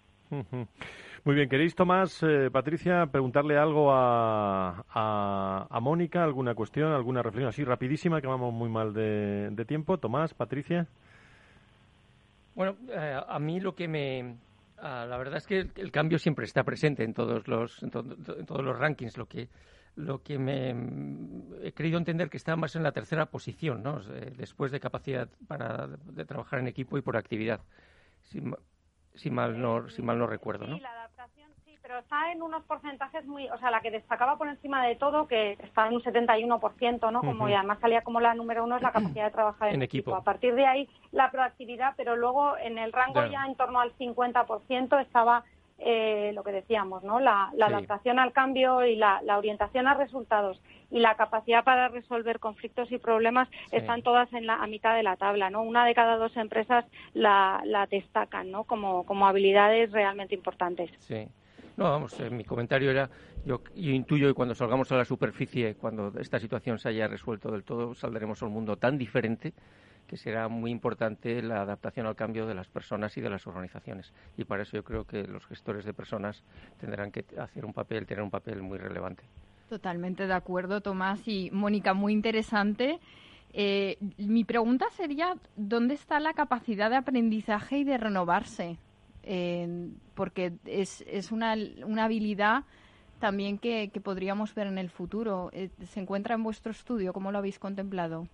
Muy 1.24 1.34
bien, 1.34 1.48
¿queréis, 1.48 1.74
Tomás, 1.74 2.22
eh, 2.22 2.50
Patricia, 2.52 3.06
preguntarle 3.06 3.58
algo 3.58 3.90
a, 3.90 4.84
a, 4.88 5.80
Mónica? 5.80 6.22
¿Alguna 6.22 6.54
cuestión, 6.54 6.92
alguna 6.92 7.22
reflexión 7.22 7.48
así 7.48 7.64
rapidísima, 7.64 8.20
que 8.20 8.28
vamos 8.28 8.54
muy 8.54 8.68
mal 8.68 8.94
de, 8.94 9.50
de 9.50 9.64
tiempo? 9.64 9.98
Tomás, 9.98 10.34
Patricia. 10.34 10.86
Bueno, 12.58 12.76
eh, 12.88 13.20
a 13.24 13.38
mí 13.38 13.60
lo 13.60 13.76
que 13.76 13.86
me... 13.86 14.36
Ah, 14.78 15.06
la 15.08 15.16
verdad 15.16 15.36
es 15.36 15.46
que 15.46 15.70
el, 15.76 15.92
cambio 15.92 16.18
siempre 16.18 16.44
está 16.44 16.64
presente 16.64 17.04
en 17.04 17.14
todos 17.14 17.46
los, 17.46 17.80
en, 17.84 17.90
todos 17.92 18.64
los 18.64 18.76
rankings. 18.76 19.16
Lo 19.16 19.26
que, 19.26 19.48
lo 19.94 20.24
que 20.24 20.40
me 20.40 20.74
he 21.62 21.70
querido 21.70 21.98
entender 21.98 22.28
que 22.28 22.36
está 22.36 22.56
más 22.56 22.74
en 22.74 22.82
la 22.82 22.90
tercera 22.90 23.26
posición, 23.26 23.84
¿no? 23.84 24.00
después 24.36 24.72
de 24.72 24.80
capacidad 24.80 25.28
para 25.46 25.86
de 25.86 26.24
trabajar 26.24 26.58
en 26.58 26.66
equipo 26.66 26.98
y 26.98 27.00
por 27.00 27.16
actividad. 27.16 27.60
Si, 28.22 29.30
mal 29.30 29.62
no 29.62 29.88
si 29.88 30.02
mal 30.02 30.18
no 30.18 30.26
recuerdo, 30.26 30.66
¿no? 30.66 30.80
la 30.80 30.97
pero 31.88 32.00
está 32.00 32.30
en 32.30 32.42
unos 32.42 32.62
porcentajes 32.64 33.24
muy, 33.24 33.48
o 33.48 33.58
sea, 33.58 33.70
la 33.70 33.80
que 33.80 33.90
destacaba 33.90 34.36
por 34.36 34.46
encima 34.46 34.86
de 34.86 34.94
todo, 34.94 35.26
que 35.26 35.52
está 35.52 35.88
en 35.88 35.94
un 35.94 36.02
71%, 36.02 37.10
¿no? 37.10 37.20
Como 37.22 37.48
y 37.48 37.54
además 37.54 37.78
salía 37.80 38.02
como 38.02 38.20
la 38.20 38.34
número 38.34 38.64
uno 38.64 38.76
es 38.76 38.82
la 38.82 38.92
capacidad 38.92 39.24
de 39.24 39.30
trabajar 39.30 39.72
en, 39.72 39.80
equipo. 39.80 40.14
A 40.14 40.22
partir 40.22 40.54
de 40.54 40.66
ahí 40.66 40.86
la 41.12 41.30
proactividad, 41.30 41.94
pero 41.96 42.14
luego 42.14 42.58
en 42.58 42.76
el 42.76 42.92
rango 42.92 43.24
ya 43.24 43.46
en 43.46 43.54
torno 43.54 43.80
al 43.80 43.96
50% 43.96 45.00
estaba 45.00 45.44
eh, 45.78 46.32
lo 46.34 46.44
que 46.44 46.52
decíamos, 46.52 47.04
¿no? 47.04 47.20
La, 47.20 47.52
adaptación 47.58 48.18
al 48.18 48.32
cambio 48.34 48.84
y 48.84 48.94
la, 48.94 49.22
orientación 49.38 49.88
a 49.88 49.94
resultados 49.94 50.60
y 50.90 50.98
la 50.98 51.14
capacidad 51.14 51.64
para 51.64 51.88
resolver 51.88 52.38
conflictos 52.38 52.92
y 52.92 52.98
problemas 52.98 53.48
están 53.70 54.02
todas 54.02 54.30
en 54.34 54.46
la, 54.46 54.56
a 54.56 54.66
mitad 54.66 54.94
de 54.94 55.02
la 55.02 55.16
tabla, 55.16 55.48
¿no? 55.48 55.62
Una 55.62 55.86
de 55.86 55.94
cada 55.94 56.18
dos 56.18 56.36
empresas 56.36 56.84
la, 57.14 57.88
destacan, 57.90 58.50
¿no? 58.50 58.64
Como, 58.64 59.06
como 59.06 59.26
habilidades 59.26 59.90
realmente 59.90 60.34
importantes. 60.34 60.90
Sí. 60.98 61.28
No, 61.78 61.84
vamos, 61.84 62.18
eh, 62.18 62.28
mi 62.28 62.42
comentario 62.42 62.90
era, 62.90 63.08
yo, 63.46 63.62
yo, 63.76 63.92
intuyo 63.92 64.26
que 64.26 64.34
cuando 64.34 64.52
salgamos 64.52 64.90
a 64.90 64.96
la 64.96 65.04
superficie, 65.04 65.76
cuando 65.76 66.12
esta 66.18 66.40
situación 66.40 66.76
se 66.80 66.88
haya 66.88 67.06
resuelto 67.06 67.52
del 67.52 67.62
todo, 67.62 67.94
saldremos 67.94 68.42
a 68.42 68.46
un 68.46 68.52
mundo 68.52 68.74
tan 68.74 68.98
diferente 68.98 69.54
que 70.08 70.16
será 70.16 70.48
muy 70.48 70.72
importante 70.72 71.40
la 71.40 71.60
adaptación 71.60 72.06
al 72.06 72.16
cambio 72.16 72.46
de 72.46 72.54
las 72.56 72.66
personas 72.66 73.16
y 73.16 73.20
de 73.20 73.30
las 73.30 73.46
organizaciones. 73.46 74.12
Y 74.36 74.42
para 74.42 74.64
eso 74.64 74.76
yo 74.76 74.82
creo 74.82 75.04
que 75.04 75.22
los 75.28 75.46
gestores 75.46 75.84
de 75.84 75.94
personas 75.94 76.42
tendrán 76.80 77.12
que 77.12 77.24
hacer 77.38 77.64
un 77.64 77.72
papel, 77.72 78.06
tener 78.06 78.24
un 78.24 78.30
papel 78.30 78.60
muy 78.60 78.78
relevante. 78.78 79.22
Totalmente 79.68 80.26
de 80.26 80.34
acuerdo, 80.34 80.80
Tomás 80.80 81.28
y 81.28 81.48
Mónica, 81.52 81.94
muy 81.94 82.12
interesante. 82.12 82.98
Eh, 83.52 83.98
mi 84.16 84.42
pregunta 84.42 84.86
sería, 84.90 85.36
¿dónde 85.54 85.94
está 85.94 86.18
la 86.18 86.32
capacidad 86.32 86.90
de 86.90 86.96
aprendizaje 86.96 87.78
y 87.78 87.84
de 87.84 87.98
renovarse? 87.98 88.78
Porque 90.14 90.52
es, 90.64 91.04
es 91.06 91.32
una, 91.32 91.54
una 91.84 92.04
habilidad 92.04 92.64
también 93.18 93.58
que, 93.58 93.90
que 93.90 94.00
podríamos 94.00 94.54
ver 94.54 94.66
en 94.66 94.78
el 94.78 94.90
futuro. 94.90 95.50
Eh, 95.52 95.70
¿Se 95.86 96.00
encuentra 96.00 96.34
en 96.34 96.42
vuestro 96.42 96.72
estudio? 96.72 97.12
¿Cómo 97.12 97.32
lo 97.32 97.38
habéis 97.38 97.58
contemplado? 97.58 98.26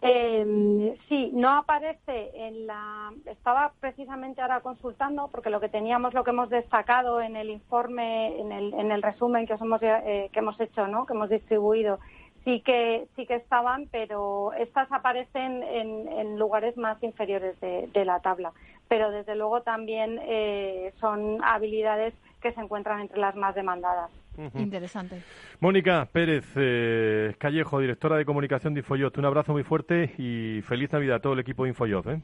Eh, 0.00 0.96
sí, 1.08 1.30
no 1.34 1.50
aparece 1.58 2.30
en 2.34 2.66
la. 2.66 3.12
Estaba 3.26 3.72
precisamente 3.78 4.40
ahora 4.40 4.60
consultando 4.60 5.28
porque 5.28 5.50
lo 5.50 5.60
que 5.60 5.68
teníamos, 5.68 6.14
lo 6.14 6.24
que 6.24 6.30
hemos 6.30 6.50
destacado 6.50 7.20
en 7.20 7.36
el 7.36 7.50
informe, 7.50 8.40
en 8.40 8.52
el, 8.52 8.74
en 8.74 8.90
el 8.90 9.02
resumen 9.02 9.46
que, 9.46 9.52
hemos, 9.52 9.82
eh, 9.82 10.30
que 10.32 10.38
hemos 10.38 10.58
hecho, 10.60 10.88
¿no? 10.88 11.06
Que 11.06 11.12
hemos 11.12 11.28
distribuido, 11.28 12.00
sí 12.44 12.60
que 12.60 13.06
sí 13.16 13.26
que 13.26 13.36
estaban, 13.36 13.88
pero 13.90 14.52
estas 14.54 14.90
aparecen 14.92 15.62
en, 15.62 16.08
en 16.08 16.38
lugares 16.38 16.76
más 16.76 17.02
inferiores 17.02 17.58
de, 17.60 17.88
de, 17.92 18.04
la 18.04 18.20
tabla. 18.20 18.52
Pero 18.88 19.10
desde 19.10 19.34
luego 19.36 19.62
también 19.62 20.18
eh, 20.22 20.92
son 21.00 21.42
habilidades 21.42 22.14
que 22.40 22.52
se 22.52 22.60
encuentran 22.60 23.00
entre 23.00 23.18
las 23.18 23.36
más 23.36 23.54
demandadas. 23.54 24.10
Interesante. 24.54 25.20
Mónica 25.60 26.08
Pérez 26.10 26.44
eh, 26.56 27.34
Callejo, 27.38 27.80
directora 27.80 28.16
de 28.16 28.24
comunicación 28.24 28.74
de 28.74 28.80
Infoyot, 28.80 29.16
un 29.18 29.26
abrazo 29.26 29.52
muy 29.52 29.62
fuerte 29.62 30.14
y 30.16 30.62
feliz 30.62 30.90
Navidad 30.92 31.16
a 31.16 31.20
todo 31.20 31.34
el 31.34 31.40
equipo 31.40 31.64
de 31.64 31.70
Infoyot. 31.70 32.06
¿eh? 32.06 32.20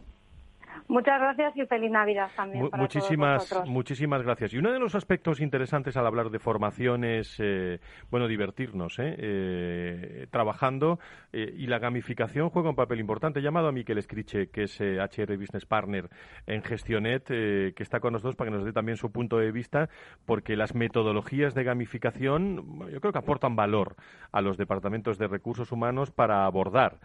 Muchas 0.89 1.21
gracias 1.21 1.55
y 1.55 1.67
feliz 1.67 1.91
Navidad 1.91 2.31
también. 2.35 2.71
Para 2.71 2.83
muchísimas, 2.83 3.47
todos 3.47 3.69
muchísimas 3.69 4.23
gracias. 4.23 4.55
Y 4.55 4.59
uno 4.59 4.73
de 4.73 4.79
los 4.79 4.95
aspectos 4.95 5.41
interesantes 5.41 5.99
al 5.99 6.07
hablar 6.07 6.31
de 6.31 6.39
formación 6.39 7.05
es, 7.05 7.37
eh, 7.41 7.79
bueno, 8.11 8.27
divertirnos, 8.27 8.99
¿eh? 8.99 9.15
eh 9.19 10.27
trabajando 10.31 10.99
eh, 11.33 11.53
y 11.57 11.67
la 11.67 11.79
gamificación 11.79 12.49
juega 12.49 12.71
un 12.71 12.77
papel 12.77 13.01
importante. 13.01 13.41
He 13.41 13.43
llamado 13.43 13.69
a 13.69 13.73
Miquel 13.73 13.99
Escriche, 13.99 14.49
que 14.49 14.63
es 14.63 14.81
HR 14.81 15.37
Business 15.37 15.67
Partner 15.67 16.09
en 16.47 16.63
Gestionet, 16.63 17.25
que 17.27 17.83
está 17.83 18.01
con 18.01 18.15
nosotros 18.15 18.37
para 18.37 18.51
que 18.51 18.57
nos 18.57 18.65
dé 18.65 18.73
también 18.73 18.97
su 18.97 19.13
punto 19.13 19.37
de 19.37 19.53
vista, 19.53 19.91
porque 20.25 20.57
las 20.57 20.75
metodologías 20.75 21.55
de 21.55 21.65
gamificación 21.65 22.89
yo 22.91 23.01
creo 23.01 23.13
que 23.13 23.19
aportan 23.19 23.57
valor 23.57 23.97
a 24.33 24.41
los 24.41 24.57
departamentos 24.57 25.19
de 25.19 25.29
recursos 25.29 25.71
humanos 25.71 26.11
para 26.11 26.47
abordar 26.47 26.99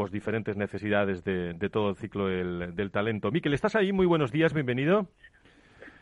pues 0.00 0.12
diferentes 0.12 0.56
necesidades 0.56 1.22
de, 1.24 1.68
todo 1.70 1.90
el 1.90 1.96
ciclo 1.96 2.26
del, 2.26 2.90
talento. 2.90 3.30
Miquel, 3.30 3.52
¿estás 3.52 3.76
ahí? 3.76 3.92
Muy 3.92 4.06
buenos 4.06 4.32
días, 4.32 4.54
bienvenido. 4.54 5.08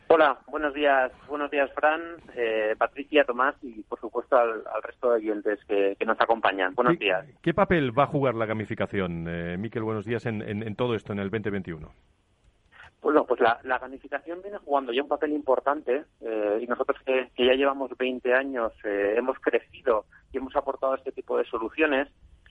Hola, 0.07 0.39
buenos 0.47 0.73
días, 0.73 1.11
buenos 1.27 1.51
días 1.51 1.69
Fran, 1.75 2.01
eh, 2.37 2.77
Patricia, 2.79 3.25
Tomás 3.25 3.57
y 3.61 3.83
por 3.83 3.99
supuesto 3.99 4.37
al, 4.37 4.63
resto 4.85 5.11
de 5.11 5.17
oyentes 5.17 5.59
que, 5.65 5.97
nos 6.07 6.21
acompañan. 6.21 6.77
Buenos 6.77 6.97
días. 6.97 7.27
¿Qué 7.43 7.53
papel 7.53 7.91
va 7.99 8.05
a 8.05 8.07
jugar 8.07 8.37
la 8.37 8.47
gamificación, 8.47 9.27
eh, 9.29 9.57
Miquel? 9.59 9.83
Buenos 9.83 10.05
días 10.05 10.25
en, 10.27 10.77
todo 10.77 10.95
esto 10.95 11.13
en 11.13 11.19
el 11.19 11.31
2021. 11.31 11.91
Bueno, 13.03 13.25
pues 13.27 13.41
la, 13.41 13.79
gamificación 13.81 14.43
viene 14.43 14.59
jugando 14.59 14.93
ya 14.93 15.03
un 15.03 15.09
papel 15.09 15.33
importante 15.33 16.05
eh, 16.21 16.61
y 16.63 16.69
nosotros 16.69 16.99
que, 17.05 17.31
que, 17.35 17.47
ya 17.47 17.55
llevamos 17.55 17.91
20 17.99 18.33
años 18.33 18.73
eh, 18.85 19.17
hemos 19.17 19.41
crecido 19.41 20.05
y 20.33 20.37
hemos 20.37 20.55
aportado 20.55 20.95
este 20.95 21.11
tipo 21.11 21.37
de 21.37 21.45
soluciones 21.47 22.07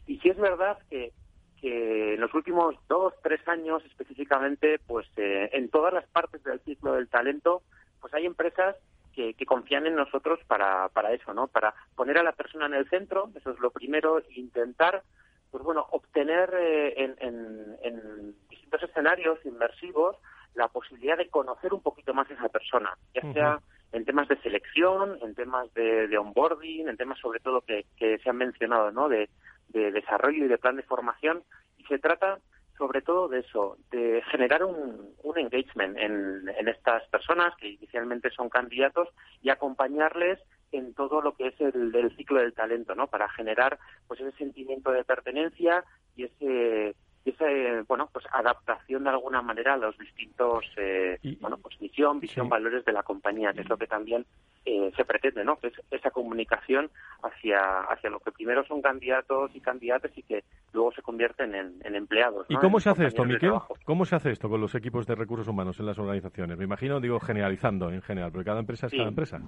y 0.08 0.20
sí 0.20 0.28
es 0.28 0.38
verdad 0.38 0.78
que 0.90 1.14
que 1.62 2.14
en 2.14 2.22
los 2.22 2.34
últimos 2.34 2.76
dos, 2.88 3.14
tres 3.24 3.46
años 3.48 3.84
específicamente, 3.86 4.80
pues 4.86 5.08
eh, 5.18 5.50
en 5.54 5.70
todas 5.70 5.94
las 5.94 6.06
partes 6.08 6.44
del 6.44 6.60
ciclo 6.62 6.94
del 6.94 7.08
talento, 7.08 7.64
pues 8.00 8.14
hay 8.14 8.26
empresas 8.26 8.76
que, 9.14 9.46
confían 9.48 9.88
en 9.88 9.96
nosotros 9.96 10.40
para, 10.48 10.90
para 10.90 11.12
eso, 11.12 11.34
¿no? 11.34 11.48
Para 11.48 11.74
poner 11.96 12.20
a 12.20 12.24
la 12.24 12.34
persona 12.34 12.68
en 12.68 12.76
el 12.76 12.88
centro, 12.88 13.32
eso 13.36 13.50
es 13.50 13.60
lo 13.60 13.72
primero, 13.72 14.20
e 14.20 14.26
intentar, 14.36 15.02
pues 15.50 15.64
bueno, 15.64 15.88
obtener 15.90 16.54
eh, 16.54 16.94
en, 16.98 17.76
en, 17.82 18.36
distintos 18.48 18.84
escenarios 18.84 19.40
inmersivos 19.44 20.18
la 20.54 20.68
posibilidad 20.68 21.18
de 21.18 21.30
conocer 21.30 21.74
un 21.74 21.82
poquito 21.82 22.14
más 22.14 22.30
a 22.30 22.34
esa 22.36 22.50
persona, 22.50 22.96
ya 23.16 23.34
sea 23.34 23.60
en 23.92 24.06
temas 24.06 24.28
de 24.28 24.38
selección, 24.42 25.18
en 25.22 25.34
temas 25.34 25.74
de, 25.74 26.08
de 26.08 26.18
onboarding, 26.18 26.88
en 26.88 26.98
temas 26.98 27.18
sobre 27.20 27.40
todo 27.40 27.62
que, 27.62 27.86
que 27.96 28.20
se 28.20 28.30
han 28.30 28.38
mencionado, 28.38 28.92
¿no? 28.92 29.10
De, 29.10 29.30
de 29.70 29.92
desarrollo 29.92 30.46
y 30.46 30.48
de 30.48 30.58
plan 30.58 30.76
de 30.76 30.84
formación 30.84 31.44
y 31.78 31.84
se 31.86 32.00
trata 32.00 32.40
sobre 32.78 33.02
todo 33.02 33.28
de 33.28 33.40
eso, 33.40 33.78
de 33.92 34.22
generar 34.30 34.64
un, 34.64 35.16
un 35.24 35.38
engagement 35.40 35.98
en, 35.98 36.48
en, 36.48 36.68
estas 36.68 37.08
personas 37.10 37.56
que 37.58 37.70
inicialmente 37.70 38.30
son 38.30 38.50
candidatos 38.50 39.10
y 39.42 39.50
acompañarles 39.50 40.40
en 40.72 40.94
todo 40.94 41.22
lo 41.22 41.34
que 41.36 41.48
es 41.48 41.60
el, 41.60 41.96
el, 41.96 42.16
ciclo 42.16 42.40
del 42.40 42.54
talento, 42.54 42.94
¿no? 42.94 43.08
Para 43.08 43.30
generar 43.30 43.80
pues 44.08 44.20
ese 44.20 44.38
sentimiento 44.38 44.92
de 44.92 45.04
pertenencia 45.04 45.84
y 46.16 46.26
ese 46.26 46.96
esa 47.30 47.46
bueno 47.88 48.10
pues 48.12 48.26
adaptación 48.32 49.04
de 49.04 49.10
alguna 49.10 49.42
manera 49.42 49.74
a 49.74 49.78
los 49.78 49.98
distintos 49.98 50.66
eh, 50.78 51.18
bueno 51.40 51.58
pues 51.58 51.80
misión 51.82 52.20
visión 52.20 52.50
valores 52.50 52.86
de 52.86 52.92
la 52.92 53.04
compañía 53.04 53.54
que 53.54 53.62
es 53.62 53.70
lo 53.70 53.78
que 53.78 53.88
también 53.88 54.26
eh, 54.66 54.92
se 54.96 55.06
pretende 55.06 55.44
no 55.44 55.58
que 55.58 55.68
es 55.68 55.74
esa 55.92 56.12
comunicación 56.12 56.90
hacia 57.24 57.82
hacia 57.82 58.10
lo 58.10 58.20
que 58.20 58.32
primero 58.32 58.64
son 58.66 58.82
candidatos 58.82 59.52
y 59.54 59.60
candidatas 59.60 60.12
y 60.18 60.24
que 60.24 60.44
luego 60.74 60.92
se 60.92 61.02
convierten 61.02 61.56
en, 61.56 61.96
empleados 61.96 62.46
y 62.50 62.56
cómo 62.56 62.80
se 62.80 62.90
hace 62.90 63.06
esto 63.06 63.24
Miquel 63.26 63.54
cómo 63.86 64.06
se 64.06 64.16
hace 64.16 64.32
esto 64.32 64.50
con 64.50 64.62
los 64.62 64.76
equipos 64.76 65.06
de 65.08 65.16
recursos 65.16 65.48
humanos 65.48 65.80
en 65.80 65.86
las 65.86 65.98
organizaciones 65.98 66.58
me 66.58 66.66
imagino 66.66 67.00
digo 67.00 67.20
generalizando 67.20 67.90
en 67.90 68.02
general 68.02 68.32
porque 68.32 68.46
cada 68.46 68.60
empresa 68.60 68.88
es 68.88 68.94
cada 68.94 69.10
empresa. 69.10 69.42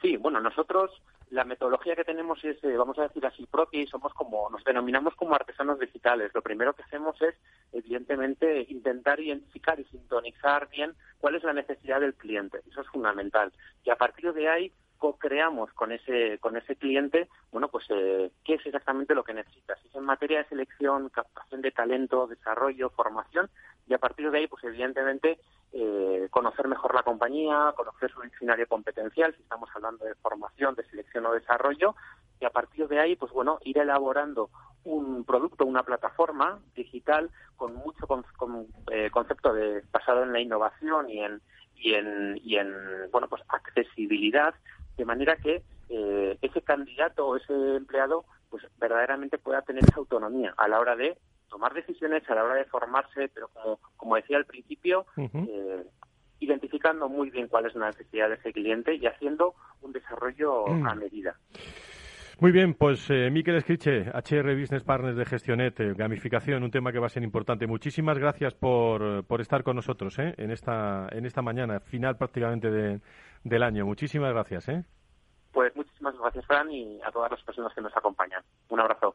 Sí, 0.00 0.16
bueno, 0.16 0.40
nosotros 0.40 0.90
la 1.30 1.44
metodología 1.44 1.96
que 1.96 2.04
tenemos 2.04 2.42
es, 2.44 2.62
eh, 2.62 2.76
vamos 2.76 2.98
a 2.98 3.02
decir 3.02 3.24
así, 3.26 3.46
propia 3.46 3.82
y 3.82 3.86
somos 3.86 4.14
como, 4.14 4.48
nos 4.50 4.62
denominamos 4.64 5.14
como 5.14 5.34
artesanos 5.34 5.78
digitales. 5.78 6.30
Lo 6.34 6.42
primero 6.42 6.72
que 6.74 6.82
hacemos 6.82 7.20
es, 7.20 7.34
evidentemente, 7.72 8.66
intentar 8.68 9.18
identificar 9.18 9.78
y 9.80 9.84
sintonizar 9.84 10.68
bien 10.68 10.94
cuál 11.18 11.34
es 11.34 11.42
la 11.42 11.52
necesidad 11.52 12.00
del 12.00 12.14
cliente. 12.14 12.60
Eso 12.70 12.80
es 12.80 12.88
fundamental. 12.88 13.52
Y 13.84 13.90
a 13.90 13.96
partir 13.96 14.32
de 14.32 14.48
ahí, 14.48 14.72
co-creamos 14.98 15.72
con 15.72 15.92
ese, 15.92 16.38
con 16.38 16.56
ese 16.56 16.76
cliente, 16.76 17.28
bueno, 17.52 17.68
pues, 17.68 17.86
eh, 17.90 18.30
qué 18.44 18.54
es 18.54 18.66
exactamente 18.66 19.14
lo 19.14 19.24
que 19.24 19.34
necesita. 19.34 19.76
Si 19.76 19.88
es 19.88 19.94
en 19.94 20.04
materia 20.04 20.38
de 20.38 20.48
selección, 20.48 21.08
captación 21.10 21.62
de 21.62 21.70
talento, 21.70 22.26
desarrollo, 22.26 22.90
formación, 22.90 23.48
y 23.88 23.94
a 23.94 23.98
partir 23.98 24.30
de 24.30 24.38
ahí, 24.38 24.46
pues, 24.46 24.64
evidentemente, 24.64 25.38
eh, 25.72 26.28
conocer 26.30 26.68
mejor 26.68 26.94
la 26.94 27.02
compañía, 27.02 27.72
conocer 27.76 28.10
su 28.10 28.20
diccionario 28.22 28.66
competencial, 28.66 29.34
si 29.34 29.42
estamos 29.42 29.68
hablando 29.74 30.04
de 30.04 30.14
formación, 30.16 30.74
de 30.74 30.84
selección 30.84 31.26
o 31.26 31.32
desarrollo, 31.32 31.94
y 32.40 32.44
a 32.44 32.50
partir 32.50 32.88
de 32.88 33.00
ahí, 33.00 33.16
pues 33.16 33.32
bueno, 33.32 33.58
ir 33.62 33.78
elaborando 33.78 34.50
un 34.84 35.24
producto, 35.24 35.64
una 35.64 35.82
plataforma 35.82 36.60
digital 36.74 37.30
con 37.56 37.74
mucho 37.74 38.06
eh, 38.92 39.10
concepto 39.10 39.52
de 39.52 39.82
basado 39.90 40.22
en 40.22 40.32
la 40.32 40.40
innovación 40.40 41.10
y 41.10 41.20
en 41.24 41.40
y 41.76 41.94
en, 41.94 42.40
y 42.42 42.56
en 42.56 42.72
bueno 43.10 43.28
pues 43.28 43.42
accesibilidad 43.48 44.54
de 44.96 45.04
manera 45.04 45.36
que 45.36 45.62
eh, 45.88 46.38
ese 46.42 46.62
candidato 46.62 47.26
o 47.26 47.36
ese 47.36 47.76
empleado 47.76 48.24
pues 48.50 48.64
verdaderamente 48.78 49.38
pueda 49.38 49.62
tener 49.62 49.84
esa 49.84 49.96
autonomía 49.96 50.54
a 50.56 50.68
la 50.68 50.80
hora 50.80 50.96
de 50.96 51.16
tomar 51.48 51.74
decisiones, 51.74 52.28
a 52.28 52.34
la 52.34 52.44
hora 52.44 52.54
de 52.54 52.64
formarse, 52.64 53.28
pero 53.32 53.48
como, 53.48 53.78
como 53.96 54.16
decía 54.16 54.36
al 54.36 54.46
principio, 54.46 55.06
eh, 55.16 55.84
identificando 56.40 57.08
muy 57.08 57.30
bien 57.30 57.48
cuál 57.48 57.66
es 57.66 57.74
la 57.74 57.86
necesidad 57.86 58.28
de 58.28 58.34
ese 58.34 58.52
cliente 58.52 58.94
y 58.94 59.06
haciendo 59.06 59.54
un 59.82 59.92
desarrollo 59.92 60.66
a 60.68 60.94
mm. 60.94 60.98
medida. 60.98 61.36
Muy 62.38 62.52
bien, 62.52 62.74
pues 62.74 63.08
eh, 63.08 63.30
Miquel 63.30 63.56
Escriche, 63.56 64.10
HR 64.10 64.60
Business 64.60 64.84
Partners 64.84 65.16
de 65.16 65.24
Gestionet, 65.24 65.80
eh, 65.80 65.94
gamificación, 65.96 66.62
un 66.62 66.70
tema 66.70 66.92
que 66.92 66.98
va 66.98 67.06
a 67.06 67.08
ser 67.08 67.22
importante. 67.22 67.66
Muchísimas 67.66 68.18
gracias 68.18 68.52
por, 68.52 69.24
por 69.24 69.40
estar 69.40 69.62
con 69.62 69.76
nosotros 69.76 70.18
eh, 70.18 70.34
en, 70.36 70.50
esta, 70.50 71.08
en 71.12 71.24
esta 71.24 71.40
mañana, 71.40 71.80
final 71.80 72.18
prácticamente 72.18 72.70
de, 72.70 73.00
del 73.48 73.62
año. 73.62 73.86
Muchísimas 73.86 74.32
gracias. 74.32 74.68
¿eh? 74.68 74.84
Pues 75.52 75.74
muchísimas 75.76 76.16
gracias, 76.18 76.44
Fran, 76.46 76.70
y 76.70 77.00
a 77.02 77.10
todas 77.10 77.30
las 77.30 77.42
personas 77.42 77.72
que 77.74 77.80
nos 77.80 77.96
acompañan. 77.96 78.42
Un 78.68 78.80
abrazo. 78.80 79.14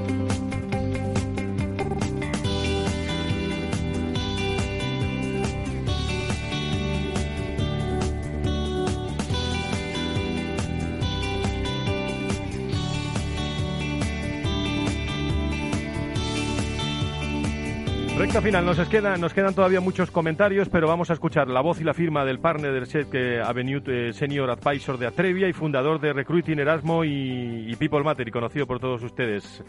Recta 18.41 18.57
final, 18.57 18.65
nos, 18.65 18.89
queda, 18.89 19.17
nos 19.17 19.33
quedan 19.35 19.53
todavía 19.53 19.81
muchos 19.81 20.09
comentarios, 20.09 20.67
pero 20.67 20.87
vamos 20.87 21.11
a 21.11 21.13
escuchar 21.13 21.47
la 21.47 21.61
voz 21.61 21.79
y 21.79 21.83
la 21.83 21.93
firma 21.93 22.25
del 22.25 22.39
partner 22.39 22.73
del 22.73 22.87
set 22.87 23.13
Avenue 23.45 23.83
eh, 23.85 24.13
Senior 24.13 24.49
Advisor 24.49 24.97
de 24.97 25.05
Atrevia 25.05 25.47
y 25.47 25.53
fundador 25.53 26.01
de 26.01 26.11
Recruiting 26.11 26.57
Erasmo 26.57 27.05
y, 27.05 27.75
People 27.75 28.03
Matter 28.03 28.27
y 28.27 28.31
conocido 28.31 28.65
por 28.65 28.79
todos 28.79 29.03
ustedes. 29.03 29.63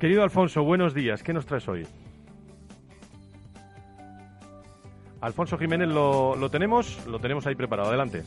Querido 0.00 0.22
Alfonso, 0.22 0.62
buenos 0.62 0.94
días. 0.94 1.22
¿Qué 1.22 1.34
nos 1.34 1.44
traes 1.44 1.68
hoy? 1.68 1.86
Alfonso 5.20 5.58
Jiménez, 5.58 5.88
¿lo, 5.88 6.34
lo 6.34 6.50
tenemos? 6.50 7.06
Lo 7.06 7.18
tenemos 7.18 7.46
ahí 7.46 7.54
preparado. 7.54 7.90
Adelante. 7.90 8.22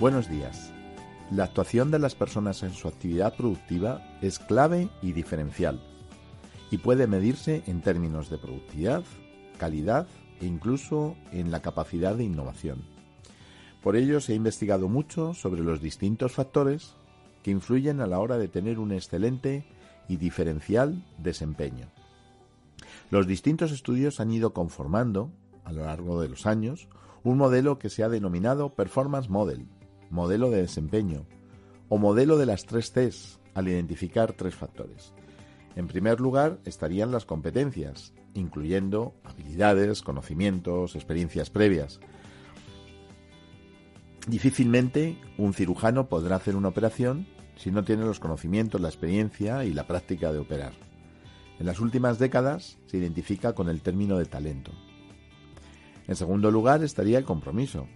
Buenos 0.00 0.28
días. 0.28 0.72
La 1.30 1.44
actuación 1.44 1.92
de 1.92 2.00
las 2.00 2.16
personas 2.16 2.64
en 2.64 2.72
su 2.72 2.88
actividad 2.88 3.36
productiva 3.36 4.02
es 4.20 4.40
clave 4.40 4.88
y 5.00 5.12
diferencial 5.12 5.80
y 6.70 6.78
puede 6.78 7.06
medirse 7.06 7.62
en 7.66 7.80
términos 7.80 8.30
de 8.30 8.38
productividad, 8.38 9.04
calidad 9.58 10.06
e 10.40 10.46
incluso 10.46 11.16
en 11.32 11.50
la 11.50 11.60
capacidad 11.60 12.14
de 12.14 12.24
innovación. 12.24 12.82
Por 13.82 13.96
ello 13.96 14.20
se 14.20 14.32
ha 14.32 14.36
investigado 14.36 14.88
mucho 14.88 15.34
sobre 15.34 15.62
los 15.62 15.80
distintos 15.80 16.32
factores 16.32 16.94
que 17.42 17.50
influyen 17.50 18.00
a 18.00 18.06
la 18.06 18.18
hora 18.18 18.38
de 18.38 18.48
tener 18.48 18.78
un 18.78 18.92
excelente 18.92 19.66
y 20.08 20.16
diferencial 20.16 21.04
desempeño. 21.18 21.88
Los 23.10 23.26
distintos 23.26 23.70
estudios 23.70 24.20
han 24.20 24.32
ido 24.32 24.54
conformando, 24.54 25.30
a 25.64 25.72
lo 25.72 25.84
largo 25.84 26.20
de 26.20 26.28
los 26.28 26.46
años, 26.46 26.88
un 27.22 27.38
modelo 27.38 27.78
que 27.78 27.90
se 27.90 28.02
ha 28.02 28.08
denominado 28.08 28.70
Performance 28.74 29.28
Model, 29.28 29.66
modelo 30.10 30.50
de 30.50 30.62
desempeño, 30.62 31.26
o 31.88 31.98
modelo 31.98 32.38
de 32.38 32.46
las 32.46 32.64
tres 32.64 32.90
Cs, 32.90 33.38
al 33.54 33.68
identificar 33.68 34.32
tres 34.32 34.54
factores. 34.54 35.12
En 35.76 35.88
primer 35.88 36.20
lugar 36.20 36.60
estarían 36.64 37.10
las 37.10 37.24
competencias, 37.24 38.12
incluyendo 38.34 39.14
habilidades, 39.24 40.02
conocimientos, 40.02 40.94
experiencias 40.94 41.50
previas. 41.50 42.00
Difícilmente 44.26 45.18
un 45.36 45.52
cirujano 45.52 46.08
podrá 46.08 46.36
hacer 46.36 46.56
una 46.56 46.68
operación 46.68 47.26
si 47.56 47.70
no 47.70 47.84
tiene 47.84 48.04
los 48.04 48.20
conocimientos, 48.20 48.80
la 48.80 48.88
experiencia 48.88 49.64
y 49.64 49.72
la 49.72 49.86
práctica 49.86 50.32
de 50.32 50.38
operar. 50.38 50.72
En 51.58 51.66
las 51.66 51.80
últimas 51.80 52.18
décadas 52.18 52.78
se 52.86 52.98
identifica 52.98 53.54
con 53.54 53.68
el 53.68 53.80
término 53.80 54.18
de 54.18 54.26
talento. 54.26 54.72
En 56.06 56.16
segundo 56.16 56.50
lugar 56.50 56.82
estaría 56.82 57.18
el 57.18 57.24
compromiso, 57.24 57.86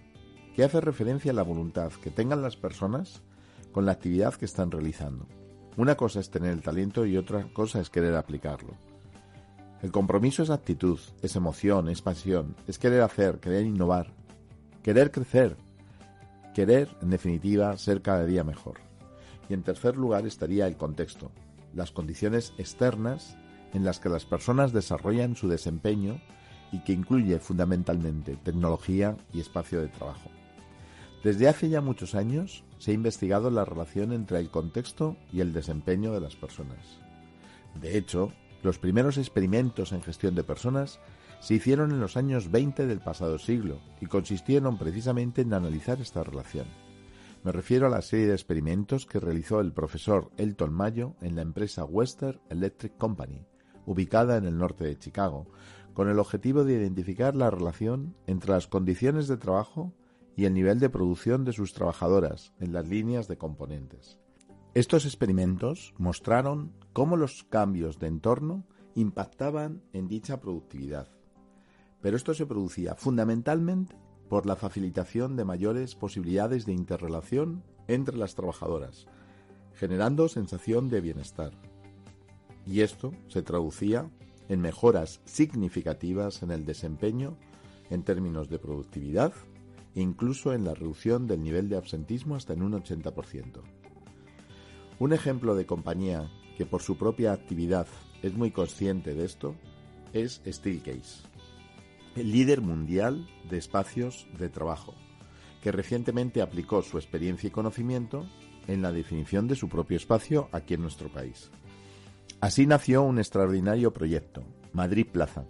que 0.55 0.63
hace 0.63 0.81
referencia 0.81 1.31
a 1.31 1.35
la 1.35 1.43
voluntad 1.43 1.91
que 1.91 2.09
tengan 2.09 2.41
las 2.41 2.55
personas 2.55 3.21
con 3.71 3.85
la 3.85 3.91
actividad 3.91 4.33
que 4.33 4.45
están 4.45 4.71
realizando. 4.71 5.27
Una 5.79 5.95
cosa 5.95 6.19
es 6.19 6.29
tener 6.29 6.51
el 6.51 6.61
talento 6.61 7.05
y 7.05 7.15
otra 7.15 7.45
cosa 7.53 7.79
es 7.79 7.89
querer 7.89 8.13
aplicarlo. 8.17 8.73
El 9.81 9.93
compromiso 9.93 10.43
es 10.43 10.49
actitud, 10.49 10.99
es 11.21 11.37
emoción, 11.37 11.87
es 11.87 12.01
pasión, 12.01 12.57
es 12.67 12.77
querer 12.77 13.01
hacer, 13.01 13.39
querer 13.39 13.65
innovar, 13.65 14.11
querer 14.83 15.09
crecer, 15.09 15.55
querer, 16.53 16.89
en 17.01 17.11
definitiva, 17.11 17.77
ser 17.77 18.01
cada 18.01 18.25
día 18.25 18.43
mejor. 18.43 18.81
Y 19.47 19.53
en 19.53 19.63
tercer 19.63 19.95
lugar 19.95 20.27
estaría 20.27 20.67
el 20.67 20.75
contexto, 20.75 21.31
las 21.73 21.91
condiciones 21.91 22.51
externas 22.57 23.37
en 23.71 23.85
las 23.85 24.01
que 24.01 24.09
las 24.09 24.25
personas 24.25 24.73
desarrollan 24.73 25.37
su 25.37 25.47
desempeño 25.47 26.19
y 26.73 26.79
que 26.79 26.91
incluye 26.91 27.39
fundamentalmente 27.39 28.35
tecnología 28.35 29.15
y 29.31 29.39
espacio 29.39 29.79
de 29.79 29.87
trabajo. 29.87 30.29
Desde 31.23 31.49
hace 31.49 31.67
ya 31.69 31.81
muchos 31.81 32.15
años 32.15 32.63
se 32.77 32.91
ha 32.91 32.93
investigado 32.93 33.51
la 33.51 33.65
relación 33.65 34.13
entre 34.13 34.39
el 34.39 34.49
contexto 34.49 35.17
y 35.33 35.41
el 35.41 35.51
desempeño 35.51 36.13
de 36.13 36.21
las 36.21 36.37
personas. 36.37 36.99
De 37.81 37.97
hecho, 37.97 38.31
los 38.63 38.79
primeros 38.79 39.17
experimentos 39.17 39.91
en 39.91 40.01
gestión 40.01 40.33
de 40.35 40.43
personas 40.43 40.99
se 41.41 41.55
hicieron 41.55 41.91
en 41.91 41.99
los 41.99 42.15
años 42.15 42.51
20 42.51 42.87
del 42.87 42.99
pasado 42.99 43.37
siglo 43.37 43.79
y 43.99 44.05
consistieron 44.05 44.77
precisamente 44.77 45.41
en 45.41 45.53
analizar 45.53 45.99
esta 45.99 46.23
relación. 46.23 46.67
Me 47.43 47.51
refiero 47.51 47.87
a 47.87 47.89
la 47.89 48.01
serie 48.01 48.27
de 48.27 48.33
experimentos 48.33 49.05
que 49.05 49.19
realizó 49.19 49.61
el 49.61 49.71
profesor 49.71 50.31
Elton 50.37 50.73
Mayo 50.73 51.15
en 51.21 51.35
la 51.35 51.41
empresa 51.41 51.85
Western 51.85 52.39
Electric 52.49 52.97
Company, 52.97 53.45
ubicada 53.85 54.37
en 54.37 54.45
el 54.45 54.57
norte 54.57 54.83
de 54.83 54.97
Chicago, 54.97 55.47
con 55.93 56.09
el 56.09 56.19
objetivo 56.19 56.63
de 56.63 56.75
identificar 56.75 57.35
la 57.35 57.49
relación 57.49 58.15
entre 58.27 58.51
las 58.51 58.67
condiciones 58.67 59.27
de 59.27 59.37
trabajo 59.37 59.93
y 60.39 60.45
el 60.45 60.53
nivel 60.53 60.79
de 60.79 60.89
producción 60.89 61.43
de 61.43 61.51
sus 61.51 61.73
trabajadoras 61.73 62.53
en 62.61 62.71
las 62.71 62.87
líneas 62.87 63.27
de 63.27 63.37
componentes. 63.37 64.19
Estos 64.73 65.03
experimentos 65.03 65.93
mostraron 65.97 66.71
cómo 66.93 67.17
los 67.17 67.43
cambios 67.43 67.99
de 67.99 68.07
entorno 68.07 68.65
impactaban 68.95 69.83
en 69.91 70.07
dicha 70.07 70.39
productividad, 70.39 71.09
pero 72.01 72.15
esto 72.15 72.33
se 72.33 72.45
producía 72.45 72.95
fundamentalmente 72.95 73.97
por 74.29 74.45
la 74.45 74.55
facilitación 74.55 75.35
de 75.35 75.43
mayores 75.43 75.95
posibilidades 75.95 76.65
de 76.65 76.71
interrelación 76.71 77.61
entre 77.89 78.15
las 78.15 78.35
trabajadoras, 78.35 79.07
generando 79.73 80.29
sensación 80.29 80.89
de 80.89 81.01
bienestar. 81.01 81.51
Y 82.65 82.79
esto 82.79 83.11
se 83.27 83.41
traducía 83.41 84.09
en 84.47 84.61
mejoras 84.61 85.19
significativas 85.25 86.43
en 86.43 86.51
el 86.51 86.63
desempeño 86.63 87.35
en 87.89 88.03
términos 88.03 88.47
de 88.47 88.57
productividad 88.57 89.33
incluso 90.01 90.53
en 90.53 90.65
la 90.65 90.73
reducción 90.73 91.27
del 91.27 91.43
nivel 91.43 91.69
de 91.69 91.77
absentismo 91.77 92.35
hasta 92.35 92.53
en 92.53 92.63
un 92.63 92.73
80%. 92.73 93.61
Un 94.99 95.13
ejemplo 95.13 95.55
de 95.55 95.65
compañía 95.65 96.29
que 96.57 96.65
por 96.65 96.81
su 96.81 96.97
propia 96.97 97.31
actividad 97.31 97.87
es 98.21 98.33
muy 98.33 98.51
consciente 98.51 99.13
de 99.13 99.25
esto 99.25 99.55
es 100.13 100.41
Steelcase, 100.45 101.23
el 102.15 102.31
líder 102.31 102.61
mundial 102.61 103.27
de 103.49 103.57
espacios 103.57 104.27
de 104.37 104.49
trabajo, 104.49 104.93
que 105.61 105.71
recientemente 105.71 106.41
aplicó 106.41 106.81
su 106.81 106.97
experiencia 106.97 107.47
y 107.47 107.51
conocimiento 107.51 108.25
en 108.67 108.81
la 108.81 108.91
definición 108.91 109.47
de 109.47 109.55
su 109.55 109.69
propio 109.69 109.97
espacio 109.97 110.49
aquí 110.51 110.73
en 110.73 110.81
nuestro 110.81 111.09
país. 111.09 111.49
Así 112.41 112.65
nació 112.65 113.03
un 113.03 113.19
extraordinario 113.19 113.93
proyecto, 113.93 114.43
Madrid 114.73 115.07
Plaza, 115.11 115.45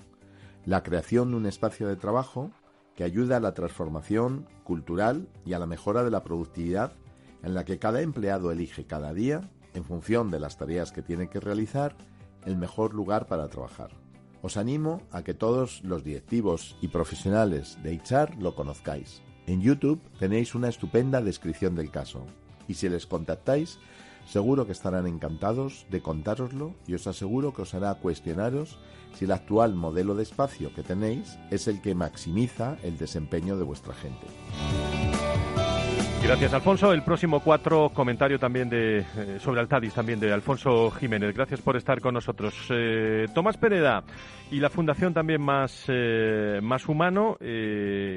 la 0.65 0.83
creación 0.83 1.31
de 1.31 1.37
un 1.37 1.45
espacio 1.45 1.87
de 1.87 1.95
trabajo 1.95 2.51
que 2.99 3.05
ayuda 3.05 3.37
a 3.37 3.39
la 3.39 3.53
transformación 3.53 4.45
cultural 4.65 5.29
y 5.45 5.53
a 5.53 5.59
la 5.59 5.65
mejora 5.65 6.03
de 6.03 6.11
la 6.11 6.21
productividad 6.21 6.91
en 7.43 7.53
la 7.53 7.63
que 7.63 7.79
cada 7.79 8.01
empleado 8.01 8.51
elige 8.51 8.87
cada 8.87 9.13
día, 9.13 9.49
en 9.73 9.85
función 9.85 10.29
de 10.31 10.41
las 10.41 10.57
tareas 10.57 10.91
que 10.91 11.01
tiene 11.01 11.29
que 11.29 11.39
realizar, 11.39 11.95
el 12.43 12.57
mejor 12.57 12.93
lugar 12.93 13.27
para 13.27 13.47
trabajar. 13.47 13.91
Os 14.41 14.57
animo 14.57 15.01
a 15.11 15.23
que 15.23 15.33
todos 15.33 15.81
los 15.85 16.03
directivos 16.03 16.75
y 16.81 16.89
profesionales 16.89 17.77
de 17.83 17.95
HR 17.95 18.35
lo 18.37 18.53
conozcáis. 18.53 19.21
En 19.47 19.61
YouTube 19.61 20.01
tenéis 20.19 20.53
una 20.53 20.67
estupenda 20.67 21.21
descripción 21.21 21.75
del 21.75 21.91
caso 21.91 22.25
y 22.67 22.73
si 22.73 22.89
les 22.89 23.07
contactáis 23.07 23.79
seguro 24.29 24.65
que 24.65 24.71
estarán 24.71 25.07
encantados 25.07 25.85
de 25.89 26.01
contároslo 26.01 26.75
y 26.87 26.93
os 26.93 27.07
aseguro 27.07 27.53
que 27.53 27.63
os 27.63 27.73
hará 27.73 27.95
cuestionaros 27.95 28.77
si 29.13 29.25
el 29.25 29.31
actual 29.31 29.73
modelo 29.73 30.13
de 30.15 30.23
espacio 30.23 30.73
que 30.73 30.83
tenéis 30.83 31.37
es 31.49 31.67
el 31.67 31.81
que 31.81 31.95
maximiza 31.95 32.77
el 32.83 32.97
desempeño 32.97 33.57
de 33.57 33.63
vuestra 33.63 33.93
gente. 33.93 34.27
Gracias, 36.21 36.53
Alfonso. 36.53 36.93
El 36.93 37.01
próximo 37.01 37.39
cuatro, 37.39 37.89
comentario 37.89 38.37
también 38.37 38.69
de, 38.69 38.99
eh, 38.99 39.05
sobre 39.39 39.61
Altadis, 39.61 39.93
también 39.93 40.19
de 40.19 40.31
Alfonso 40.31 40.91
Jiménez. 40.91 41.33
Gracias 41.33 41.61
por 41.61 41.75
estar 41.75 42.01
con 42.01 42.13
nosotros. 42.13 42.53
Eh, 42.69 43.25
Tomás 43.33 43.57
Pereda 43.57 44.03
y 44.51 44.59
la 44.59 44.69
Fundación 44.69 45.13
también 45.13 45.41
más, 45.41 45.85
eh, 45.87 46.59
más 46.61 46.87
humano, 46.87 47.37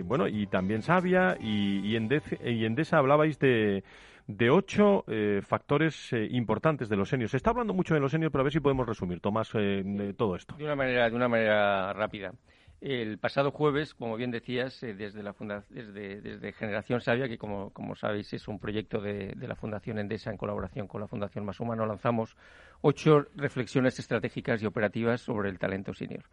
bueno, 0.04 0.26
y 0.28 0.46
también 0.48 0.82
Sabia 0.82 1.36
y, 1.40 1.86
y, 1.86 1.96
Endesa 1.96 2.98
hablabais 2.98 3.38
de, 3.38 3.82
de 4.26 4.50
ocho 4.50 5.04
eh, 5.08 5.40
factores 5.42 6.12
eh, 6.12 6.28
importantes 6.30 6.88
de 6.88 6.96
los 6.96 7.08
seniors. 7.08 7.32
Se 7.32 7.36
está 7.36 7.50
hablando 7.50 7.74
mucho 7.74 7.94
de 7.94 8.00
los 8.00 8.12
seniors, 8.12 8.32
pero 8.32 8.42
a 8.42 8.44
ver 8.44 8.52
si 8.52 8.60
podemos 8.60 8.86
resumir, 8.86 9.20
Tomás, 9.20 9.50
eh, 9.54 9.82
de 9.84 10.14
todo 10.14 10.36
esto. 10.36 10.54
De 10.56 10.64
una 10.64 10.76
manera, 10.76 11.08
de 11.08 11.16
una 11.16 11.28
manera 11.28 11.92
rápida. 11.92 12.32
El 12.80 13.18
pasado 13.18 13.52
jueves, 13.52 13.94
como 13.94 14.16
bien 14.16 14.32
decías, 14.32 14.80
desde, 14.80 15.22
la 15.22 15.34
desde, 15.70 16.20
desde, 16.20 16.52
Generación 16.52 17.00
Sabia, 17.00 17.28
que 17.28 17.38
como, 17.38 17.70
como, 17.70 17.94
sabéis 17.94 18.32
es 18.32 18.48
un 18.48 18.58
proyecto 18.58 19.00
de, 19.00 19.34
de, 19.36 19.46
la 19.46 19.54
Fundación 19.54 20.00
Endesa 20.00 20.32
en 20.32 20.36
colaboración 20.36 20.88
con 20.88 21.00
la 21.00 21.06
Fundación 21.06 21.44
Más 21.44 21.60
Humano, 21.60 21.86
lanzamos 21.86 22.36
ocho 22.80 23.26
reflexiones 23.36 24.00
estratégicas 24.00 24.60
y 24.64 24.66
operativas 24.66 25.20
sobre 25.20 25.48
el 25.50 25.60
talento 25.60 25.94
senior. 25.94 26.24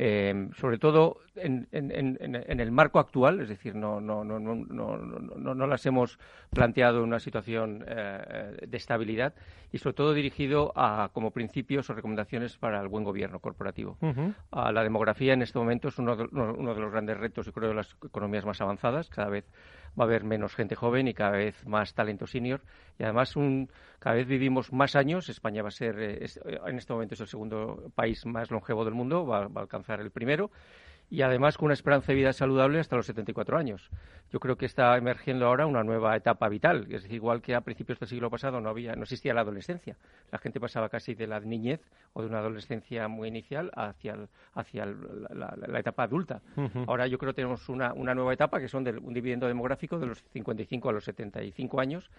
Eh, 0.00 0.48
sobre 0.56 0.78
todo 0.78 1.18
en, 1.34 1.66
el 1.72 2.70
marco 2.70 3.00
actual, 3.00 3.40
es 3.40 3.48
decir, 3.48 3.74
no, 3.74 4.00
no, 4.00 4.22
no, 4.22 4.38
no, 4.38 4.54
no, 4.56 5.54
no 5.54 5.66
las 5.66 5.84
hemos 5.86 6.20
planteado 6.50 6.98
en 6.98 7.04
una 7.04 7.18
situación 7.18 7.84
eh, 7.86 8.58
de 8.64 8.76
estabilidad 8.76 9.34
y 9.72 9.78
sobre 9.78 9.94
todo 9.94 10.14
dirigido 10.14 10.72
a 10.76 11.10
como 11.12 11.32
principios 11.32 11.90
o 11.90 11.94
recomendaciones 11.94 12.56
para 12.56 12.80
el 12.80 12.86
buen 12.86 13.02
gobierno 13.02 13.40
corporativo. 13.40 13.98
a 14.52 14.70
la 14.70 14.84
demografía 14.84 15.32
en 15.32 15.42
este 15.42 15.58
momento 15.58 15.88
es 15.88 15.98
uno 15.98 16.14
de, 16.14 16.28
uno 16.30 16.74
de 16.74 16.80
los 16.80 16.92
grandes 16.92 17.16
retos, 17.16 17.48
y 17.48 17.52
creo, 17.52 17.70
de 17.70 17.74
las 17.74 17.96
economías 18.04 18.46
más 18.46 18.60
avanzadas. 18.60 19.08
Cada 19.08 19.28
vez 19.28 19.46
va 19.98 20.04
a 20.04 20.06
haber 20.06 20.24
menos 20.24 20.54
gente 20.54 20.74
joven 20.74 21.08
y 21.08 21.14
cada 21.14 21.32
vez 21.32 21.66
más 21.66 21.94
talento 21.94 22.26
senior. 22.26 22.62
Y 22.98 23.04
además, 23.04 23.36
un, 23.36 23.70
cada 23.98 24.16
vez 24.16 24.26
vivimos 24.26 24.72
más 24.72 24.96
años. 24.96 25.28
España 25.28 25.62
va 25.62 25.68
a 25.68 25.72
ser, 25.72 26.00
eh, 26.00 26.26
en 26.66 26.76
este 26.76 26.92
momento 26.92 27.14
es 27.14 27.20
el 27.20 27.28
segundo 27.28 27.90
país 27.94 28.24
más 28.26 28.50
longevo 28.50 28.84
del 28.84 28.94
mundo, 28.94 29.26
va 29.26 29.44
a 29.44 29.60
alcanzar 29.60 30.00
el 30.00 30.10
primero 30.10 30.50
y 31.10 31.22
además 31.22 31.56
con 31.56 31.66
una 31.66 31.74
esperanza 31.74 32.12
de 32.12 32.16
vida 32.16 32.32
saludable 32.32 32.80
hasta 32.80 32.96
los 32.96 33.06
74 33.06 33.56
años. 33.56 33.90
Yo 34.30 34.40
creo 34.40 34.56
que 34.56 34.66
está 34.66 34.96
emergiendo 34.98 35.46
ahora 35.46 35.64
una 35.66 35.82
nueva 35.82 36.14
etapa 36.14 36.48
vital, 36.50 36.82
es 36.82 37.02
decir, 37.02 37.14
igual 37.14 37.40
que 37.40 37.54
a 37.54 37.62
principios 37.62 37.98
del 37.98 38.08
siglo 38.08 38.28
pasado 38.28 38.60
no 38.60 38.68
había, 38.68 38.94
no 38.94 39.04
existía 39.04 39.32
la 39.32 39.40
adolescencia. 39.40 39.96
La 40.30 40.38
gente 40.38 40.60
pasaba 40.60 40.90
casi 40.90 41.14
de 41.14 41.26
la 41.26 41.40
niñez 41.40 41.80
o 42.12 42.20
de 42.20 42.28
una 42.28 42.40
adolescencia 42.40 43.08
muy 43.08 43.28
inicial 43.28 43.70
hacia, 43.74 44.16
hacia 44.52 44.84
la, 44.84 45.78
etapa 45.78 46.02
adulta. 46.02 46.42
Ahora 46.86 47.06
yo 47.06 47.16
creo 47.16 47.32
que 47.32 47.36
tenemos 47.36 47.68
una, 47.70 47.94
una 47.94 48.14
nueva 48.14 48.34
etapa 48.34 48.60
que 48.60 48.68
son 48.68 48.84
de, 48.84 48.90
un 48.90 49.14
dividendo 49.14 49.46
demográfico 49.46 49.98
de 49.98 50.06
los 50.06 50.22
55 50.32 50.90
a 50.90 50.92
los 50.92 51.04
75 51.04 51.80
años 51.80 52.10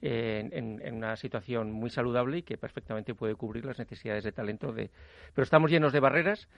en, 0.00 0.80
en, 0.80 0.94
una 0.94 1.16
situación 1.16 1.72
muy 1.72 1.90
saludable 1.90 2.38
y 2.38 2.42
que 2.42 2.56
perfectamente 2.56 3.14
puede 3.14 3.34
cubrir 3.34 3.66
las 3.66 3.78
necesidades 3.78 4.24
de 4.24 4.32
talento 4.32 4.72
de. 4.72 4.90
Pero 5.34 5.42
estamos 5.42 5.70
llenos 5.70 5.92
de 5.92 6.00
barreras 6.00 6.48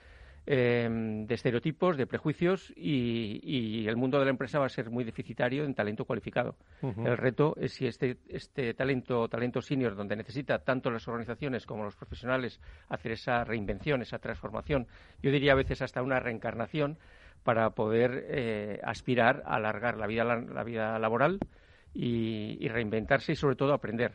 Em, 0.53 1.28
de 1.28 1.34
estereotipos, 1.36 1.96
de 1.96 2.09
prejuicios 2.09 2.72
y, 2.74 3.86
el 3.86 3.96
mundo 3.96 4.18
de 4.18 4.24
la 4.24 4.32
empresa 4.32 4.59
va 4.59 4.66
a 4.66 4.68
ser 4.68 4.90
muy 4.90 5.05
deficitario 5.05 5.62
en 5.62 5.76
talento 5.76 6.05
cualificado. 6.05 6.57
El 6.82 7.16
reto 7.16 7.55
es 7.57 7.74
si 7.74 7.86
este, 7.86 8.16
este 8.26 8.74
talento, 8.74 9.28
talento 9.28 9.62
senior, 9.62 9.94
donde 9.94 10.16
necesita 10.16 10.59
tanto 10.59 10.90
las 10.90 11.07
organizaciones 11.07 11.66
como 11.66 11.84
los 11.84 11.94
profesionales 11.94 12.61
hacer 12.88 13.12
esa 13.12 13.44
reinvención, 13.44 14.03
esa 14.03 14.18
transformación, 14.18 14.88
yo 15.22 15.30
diría 15.30 15.53
a 15.53 15.55
veces 15.55 15.82
hasta 15.82 16.03
una 16.03 16.18
reencarnación 16.18 16.98
para 17.44 17.70
poder 17.70 18.24
eh, 18.26 18.80
aspirar 18.82 19.44
a 19.46 19.55
alargar 19.55 19.98
la 19.98 20.09
vida, 20.09 20.24
la, 20.24 20.64
vida 20.64 20.98
laboral 20.98 21.38
y, 21.94 22.57
y 22.59 22.66
reinventarse 22.66 23.30
y 23.30 23.36
sobre 23.36 23.55
todo 23.55 23.72
aprender. 23.72 24.14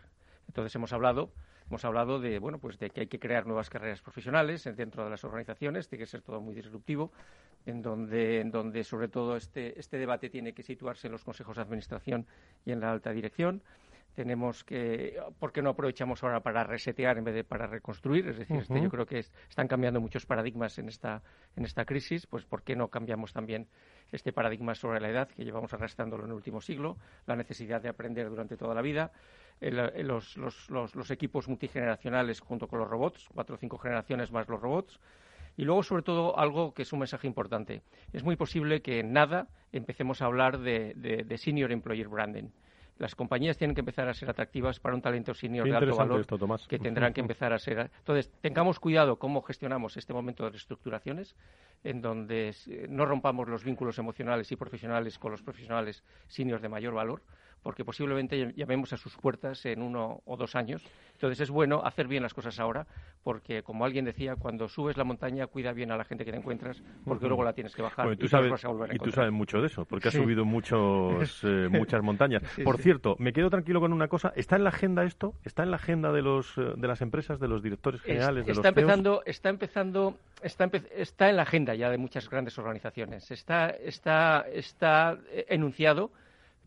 Entonces 0.50 0.76
hemos 0.76 0.92
hablado 0.92 1.32
Hemos 1.70 1.84
hablado 1.84 2.20
de, 2.20 2.38
bueno, 2.40 2.60
pues 2.60 2.78
de 2.78 2.92
que 2.92 3.02
hay 3.02 3.08
que 3.08 3.20
crear 3.20 3.48
nuevas 3.48 3.70
carreras 3.70 4.02
profesionales 4.02 4.70
dentro 4.76 5.04
de 5.04 5.10
las 5.10 5.24
organizaciones, 5.24 5.88
tiene 5.88 6.04
que 6.04 6.10
ser 6.10 6.22
todo 6.22 6.40
muy 6.40 6.54
disruptivo, 6.54 7.12
en 7.66 7.82
donde, 7.82 8.40
en 8.42 8.52
donde 8.52 8.84
sobre 8.84 9.08
todo 9.08 9.36
este, 9.36 9.80
este 9.80 9.98
debate 9.98 10.30
tiene 10.30 10.54
que 10.54 10.62
situarse 10.62 11.08
en 11.08 11.14
los 11.14 11.24
consejos 11.24 11.56
de 11.56 11.64
administración 11.64 12.28
y 12.66 12.72
en 12.72 12.80
la 12.80 12.92
alta 12.92 13.12
dirección. 13.12 13.64
Tenemos 14.14 14.64
que, 14.64 15.20
¿por 15.40 15.52
qué 15.52 15.62
no 15.62 15.72
aprovechamos 15.72 16.24
ahora 16.24 16.40
para 16.40 16.64
resetear 16.64 17.18
en 17.18 17.26
vez 17.26 17.36
de 17.36 17.44
para 17.44 17.68
reconstruir? 17.68 18.30
Es 18.30 18.38
decir, 18.38 18.56
este, 18.56 18.82
yo 18.82 18.90
creo 18.90 19.06
que 19.06 19.20
están 19.20 19.68
cambiando 19.68 20.00
muchos 20.00 20.26
paradigmas 20.26 20.78
en 20.78 20.88
esta, 20.88 21.22
en 21.58 21.66
esta 21.66 21.84
crisis, 21.84 22.26
pues 22.26 22.46
¿por 22.46 22.64
qué 22.64 22.78
no 22.78 22.88
cambiamos 22.88 23.34
también 23.34 23.68
este 24.14 24.32
paradigma 24.32 24.74
sobre 24.74 25.02
la 25.02 25.10
edad 25.10 25.28
que 25.28 25.44
llevamos 25.44 25.74
arrastrándolo 25.74 26.24
en 26.24 26.30
el 26.30 26.36
último 26.36 26.62
siglo, 26.62 26.98
la 27.26 27.36
necesidad 27.36 27.82
de 27.82 27.90
aprender 27.90 28.30
durante 28.30 28.56
toda 28.56 28.74
la 28.74 28.82
vida, 28.82 29.12
los, 29.62 30.38
los, 30.38 30.70
los, 30.70 31.12
equipos 31.12 31.48
multigeneracionales 31.48 32.40
junto 32.40 32.68
con 32.68 32.80
los 32.80 32.90
robots, 32.90 33.28
cuatro 33.34 33.56
o 33.56 33.58
cinco 33.58 33.78
generaciones 33.78 34.32
más 34.32 34.48
los 34.48 34.60
robots, 34.60 35.00
y 35.58 35.64
luego, 35.64 35.84
sobre 35.84 36.04
todo, 36.04 36.38
algo 36.38 36.74
que 36.74 36.82
es 36.82 36.92
un 36.92 37.00
mensaje 37.00 37.28
importante. 37.28 37.82
Es 38.12 38.24
muy 38.24 38.36
posible 38.36 38.82
que 38.82 39.00
en 39.00 39.14
nada 39.14 39.48
empecemos 39.72 40.22
a 40.22 40.26
hablar 40.26 40.60
de, 40.60 40.94
de 40.96 41.38
senior 41.38 41.72
employer 41.72 42.10
branding 42.10 42.50
las 42.98 43.16
compañías 43.16 43.58
tienen 43.58 43.76
que 43.76 43.82
empezar 43.82 44.08
a 44.08 44.14
ser 44.14 44.30
atractivas 44.30 44.80
para 44.80 44.96
un 44.96 45.02
talento 45.02 45.34
senior 45.34 45.68
de 45.68 45.76
alto 45.76 45.96
valor 45.96 46.26
que 46.68 46.80
tendrán 46.80 47.14
que 47.14 47.22
empezar 47.22 47.52
a 47.52 47.60
ser. 47.60 47.92
Entonces, 48.00 48.32
tengamos 48.42 48.80
cuidado 48.80 49.18
cómo 49.18 49.42
gestionamos 49.42 49.98
este 49.98 50.14
momento 50.14 50.44
de 50.44 50.52
reestructuraciones, 50.52 51.36
en 51.84 52.02
donde 52.02 52.56
no 52.90 53.06
rompamos 53.06 53.50
los 53.50 53.64
vínculos 53.64 54.00
emocionales 54.00 54.52
y 54.52 54.56
profesionales 54.56 55.20
con 55.20 55.32
los 55.32 55.42
profesionales 55.42 56.04
seniors 56.28 56.62
de 56.62 56.70
mayor 56.70 56.94
valor, 56.94 57.22
porque 57.66 57.84
posiblemente 57.84 58.54
llamemos 58.56 58.94
a 58.94 58.98
sus 58.98 59.18
puertas 59.18 59.66
en 59.66 59.82
uno 59.82 60.22
o 60.26 60.38
dos 60.38 60.56
años. 60.56 60.84
Entonces 61.14 61.40
es 61.40 61.50
bueno 61.50 61.82
hacer 61.84 62.08
bien 62.08 62.22
las 62.22 62.32
cosas 62.32 62.60
ahora, 62.60 62.86
porque 63.24 63.64
como 63.64 63.86
alguien 63.86 64.06
decía, 64.06 64.36
cuando 64.36 64.70
subes 64.70 64.98
la 64.98 65.04
montaña, 65.04 65.48
cuida 65.48 65.74
bien 65.74 65.92
a 65.92 65.98
la 65.98 66.04
gente 66.04 66.26
que 66.26 66.32
te 66.32 66.38
encuentras, 66.38 66.84
porque 67.06 67.26
luego 67.26 67.44
la 67.44 67.54
tienes 67.54 67.76
que 67.76 67.82
bajar 67.82 68.14
y, 68.14 68.18
tú 68.18 68.28
sabes, 68.28 68.64
y 68.92 69.00
tú 69.00 69.10
sabes 69.10 69.32
mucho 69.32 69.62
de 69.62 69.66
eso, 69.66 69.84
porque 69.86 70.10
has 70.10 70.14
subido 70.14 70.46
muchos, 70.46 71.40
eh, 71.44 71.68
muchas 71.72 72.04
montañas. 72.04 72.44
Por 72.64 72.78
cierto, 72.78 73.16
me 73.18 73.34
quedo 73.34 73.50
tranquilo 73.50 73.80
con 73.80 73.94
una 73.94 74.10
cosa. 74.10 74.32
¿Está 74.36 74.58
en 74.58 74.64
la 74.64 74.70
agenda 74.70 75.04
esto? 75.04 75.34
¿Está 75.44 75.64
en 75.64 75.72
la 75.72 75.78
agenda 75.78 76.12
de, 76.12 76.22
los, 76.22 76.56
eh, 76.60 76.74
de 76.78 76.88
las 76.88 77.02
empresas, 77.02 77.40
de 77.40 77.48
los 77.48 77.64
directores 77.64 78.00
generales, 78.02 78.46
de 78.46 78.52
está 78.52 78.70
los 78.70 78.78
empezando, 78.78 79.24
Está 79.26 79.50
empezando, 79.50 80.18
está, 80.44 80.70
está 80.96 81.30
en 81.32 81.38
la 81.38 81.42
agenda 81.42 81.74
ya 81.74 81.90
de 81.90 81.98
muchas 81.98 82.30
grandes 82.30 82.60
organizaciones. 82.60 83.32
Está, 83.32 83.72
está, 83.72 84.46
está 84.54 85.18
eh, 85.32 85.48
enunciado 85.50 86.12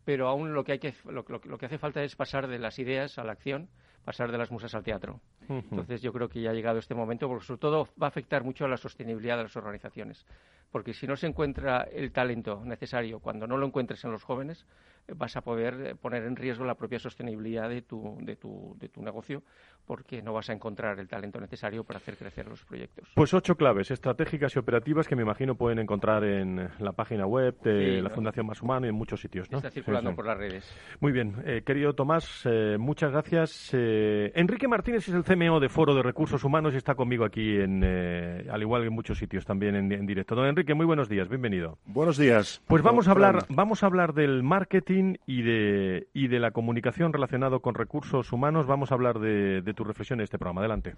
pero 0.08 0.26
aún 0.26 0.54
lo 0.54 0.64
que, 0.64 0.72
hay 0.72 0.78
que, 0.78 0.94
lo, 1.04 1.22
que 1.22 1.66
hace 1.66 1.76
falta 1.76 2.02
es 2.02 2.16
pasar 2.16 2.48
de 2.48 2.58
las 2.58 2.78
ideas 2.78 3.18
a 3.18 3.24
la 3.24 3.32
acción, 3.32 3.68
pasar 4.06 4.32
de 4.32 4.38
las 4.38 4.50
musas 4.50 4.74
al 4.74 4.82
teatro. 4.82 5.20
Entonces 5.50 6.00
yo 6.00 6.14
creo 6.14 6.30
que 6.30 6.40
ya 6.40 6.48
ha 6.48 6.54
llegado 6.54 6.78
este 6.78 6.94
momento, 6.94 7.28
porque 7.28 7.44
sobre 7.44 7.60
todo 7.60 7.88
va 8.02 8.06
a 8.06 8.08
afectar 8.08 8.42
mucho 8.42 8.64
a 8.64 8.68
la 8.68 8.78
sostenibilidad 8.78 9.36
de 9.36 9.42
las 9.42 9.56
organizaciones. 9.58 10.24
Porque 10.70 10.92
si 10.92 11.06
no 11.06 11.16
se 11.16 11.26
encuentra 11.26 11.82
el 11.90 12.12
talento 12.12 12.62
necesario 12.64 13.20
cuando 13.20 13.46
no 13.46 13.56
lo 13.56 13.66
encuentres 13.66 14.04
en 14.04 14.12
los 14.12 14.22
jóvenes, 14.22 14.66
vas 15.16 15.36
a 15.36 15.40
poder 15.40 15.74
eh, 15.86 15.94
poner 15.94 16.24
en 16.24 16.36
riesgo 16.36 16.64
la 16.64 16.74
propia 16.74 16.98
sostenibilidad 16.98 17.68
de 17.68 17.82
tu, 17.82 18.18
de 18.20 18.36
tu, 18.36 18.76
de 18.78 18.88
tu 18.88 19.02
negocio 19.02 19.42
porque 19.86 20.20
no 20.20 20.34
vas 20.34 20.50
a 20.50 20.52
encontrar 20.52 21.00
el 21.00 21.08
talento 21.08 21.40
necesario 21.40 21.82
para 21.82 21.96
hacer 21.96 22.18
crecer 22.18 22.46
los 22.46 22.62
proyectos. 22.62 23.08
Pues 23.14 23.32
ocho 23.32 23.54
claves 23.54 23.90
estratégicas 23.90 24.54
y 24.54 24.58
operativas 24.58 25.08
que 25.08 25.16
me 25.16 25.22
imagino 25.22 25.54
pueden 25.54 25.78
encontrar 25.78 26.24
en 26.24 26.68
la 26.78 26.92
página 26.92 27.26
web 27.26 27.58
de 27.62 28.02
la 28.02 28.10
Fundación 28.10 28.46
Más 28.46 28.60
Humano 28.60 28.84
y 28.84 28.90
en 28.90 28.94
muchos 28.94 29.22
sitios. 29.22 29.50
¿no? 29.50 29.58
Está 29.58 29.70
circulando 29.70 30.14
por 30.14 30.26
las 30.26 30.36
redes. 30.36 30.70
Muy 31.00 31.10
bien. 31.10 31.36
Eh, 31.46 31.62
querido 31.64 31.94
Tomás, 31.94 32.42
eh, 32.44 32.76
muchas 32.78 33.12
gracias. 33.12 33.70
Enrique 33.72 34.68
Martínez 34.68 35.08
es 35.08 35.14
el 35.14 35.24
CMO 35.24 35.58
de 35.58 35.70
Foro 35.70 35.94
de 35.94 36.02
Recursos 36.02 36.44
Humanos 36.44 36.74
y 36.74 36.76
está 36.76 36.94
conmigo 36.94 37.24
aquí, 37.24 37.56
en, 37.56 37.82
al 37.82 38.60
igual 38.60 38.82
que 38.82 38.88
en 38.88 38.94
muchos 38.94 39.16
sitios 39.16 39.46
también 39.46 39.74
en, 39.74 40.06
directo. 40.06 40.34
Don 40.34 40.46
Enrique, 40.58 40.74
muy 40.74 40.86
buenos 40.86 41.08
días. 41.08 41.28
Bienvenido. 41.28 41.78
Buenos 41.86 42.18
días. 42.18 42.60
Pues 42.66 42.82
vamos 42.82 43.06
a 43.06 43.12
hablar, 43.12 43.46
vamos 43.48 43.84
a 43.84 43.86
hablar 43.86 44.12
del 44.12 44.42
marketing 44.42 45.14
y 45.24 45.42
de, 45.42 46.08
y 46.12 46.26
de 46.26 46.40
la 46.40 46.50
comunicación 46.50 47.12
relacionado 47.12 47.60
con 47.60 47.76
recursos 47.76 48.32
humanos. 48.32 48.66
Vamos 48.66 48.90
a 48.90 48.96
hablar 48.96 49.20
de, 49.20 49.62
tu 49.76 49.84
reflexión 49.84 50.18
en 50.18 50.24
este 50.24 50.36
programa. 50.36 50.62
Adelante. 50.62 50.96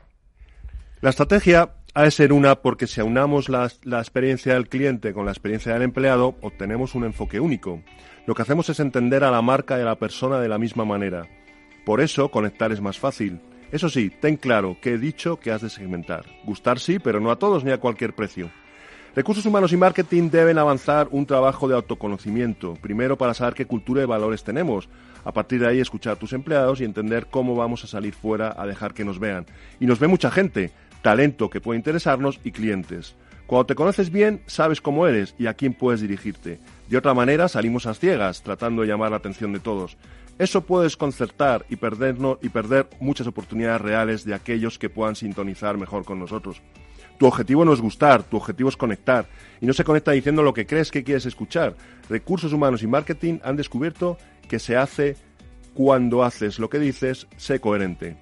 La 1.03 1.11
estrategia 1.11 1.75
ha 1.93 2.05
de 2.05 2.11
ser 2.11 2.33
una 2.33 2.55
porque 2.63 2.87
si 2.87 3.03
aunamos 3.03 3.51
la, 3.51 3.71
la, 3.83 3.99
experiencia 3.99 4.55
del 4.55 4.67
cliente 4.67 5.13
con 5.13 5.27
la 5.27 5.33
experiencia 5.33 5.75
del 5.75 5.83
empleado, 5.83 6.37
obtenemos 6.41 6.95
un 6.95 7.05
enfoque 7.05 7.39
único. 7.39 7.83
Lo 8.27 8.35
que 8.35 8.41
hacemos 8.41 8.71
es 8.71 8.81
entender 8.81 9.25
a 9.25 9.31
la 9.31 9.43
marca 9.43 9.77
y 9.77 9.83
a 9.83 9.85
la 9.85 9.99
persona 9.99 10.41
de 10.41 10.49
la 10.49 10.57
misma 10.57 10.87
manera. 10.87 11.27
Por 11.85 12.01
eso, 12.01 12.31
conectar 12.31 12.73
es 12.73 12.81
más 12.81 12.99
fácil. 12.99 13.43
Eso 13.73 13.91
sí, 13.91 14.09
ten 14.09 14.39
claro 14.39 14.79
que 14.81 14.95
he 14.95 14.99
dicho 14.99 15.39
que 15.39 15.53
has 15.53 15.61
de 15.61 15.69
segmentar. 15.69 16.25
Gustar 16.45 16.79
sí, 16.79 16.99
pero 16.99 17.21
no 17.21 17.31
a 17.31 17.39
todos 17.39 17.63
ni 17.63 17.73
a 17.73 17.79
cualquier 17.79 18.15
precio. 18.15 18.51
Recursos 19.17 19.45
humanos 19.45 19.73
y 19.73 19.77
marketing 19.77 20.31
deben 20.31 20.57
avanzar 20.57 21.09
un 21.11 21.27
trabajo 21.27 21.67
de 21.67 21.75
autoconocimiento, 21.75 22.75
primero 22.75 23.19
para 23.19 23.35
saber 23.35 23.55
qué 23.55 23.67
cultura 23.67 24.05
y 24.05 24.07
valores 24.07 24.45
tenemos, 24.45 24.89
a 25.25 25.33
partir 25.33 25.59
de 25.59 25.67
ahí 25.67 25.81
escuchar 25.81 26.13
a 26.13 26.17
tus 26.17 26.33
empleados 26.33 26.81
y 26.81 26.85
entender 26.85 27.27
cómo 27.27 27.57
vamos 27.57 27.83
a 27.83 27.89
salir 27.89 28.15
fuera 28.15 28.55
a 28.57 28.67
dejar 28.67 28.95
que 28.95 29.05
nos 29.05 29.19
vean. 29.19 29.47
Y 29.81 29.87
nos 29.87 29.99
ve 29.99 30.07
mucha 30.07 30.31
gente, 30.31 30.71
talento 31.03 31.51
que 31.51 31.61
puede 31.61 31.79
interesarnos 31.79 32.39
y 32.45 32.53
clientes. 32.53 33.17
Cuando 33.49 33.67
te 33.67 33.75
conoces 33.75 34.13
bien, 34.13 34.43
sabes 34.47 34.81
cómo 34.81 35.09
eres 35.09 35.35
y 35.37 35.49
a 35.49 35.55
quién 35.55 35.75
puedes 35.75 36.01
dirigirte. 36.01 36.61
De 36.89 36.97
otra 36.97 37.13
manera, 37.13 37.49
salimos 37.49 37.87
a 37.87 37.95
ciegas, 37.95 38.45
tratando 38.45 38.83
de 38.83 38.89
llamar 38.89 39.11
la 39.11 39.17
atención 39.17 39.53
de 39.53 39.59
todos. 39.59 39.97
Eso 40.39 40.61
puede 40.61 40.85
desconcertar 40.85 41.67
y, 41.69 41.75
perdernos, 41.75 42.39
y 42.43 42.49
perder 42.49 42.89
muchas 43.01 43.27
oportunidades 43.27 43.81
reales 43.81 44.25
de 44.25 44.35
aquellos 44.35 44.79
que 44.79 44.89
puedan 44.89 45.17
sintonizar 45.17 45.77
mejor 45.77 46.05
con 46.05 46.21
nosotros. 46.21 46.63
Tu 47.21 47.27
objetivo 47.27 47.67
no 47.67 47.75
es 47.75 47.83
gustar, 47.83 48.23
tu 48.23 48.39
objetivo 48.39 48.71
es 48.71 48.79
conectar. 48.79 49.27
Y 49.61 49.67
no 49.67 49.75
se 49.75 49.85
conecta 49.85 50.13
diciendo 50.13 50.43
lo 50.43 50.55
que 50.55 50.65
crees 50.65 50.91
que 50.91 51.05
quieres 51.05 51.27
escuchar. 51.27 51.77
Recursos 52.09 52.55
humanos 52.55 52.83
y 52.83 52.87
marketing 52.87 53.41
han 53.45 53.57
descubierto 53.57 54.17
que 54.49 54.59
se 54.59 54.75
hace 54.75 55.17
cuando 55.75 56.25
haces 56.25 56.59
lo 56.59 56.71
que 56.71 56.79
dices, 56.79 57.27
sé 57.37 57.61
coherente. 57.61 58.17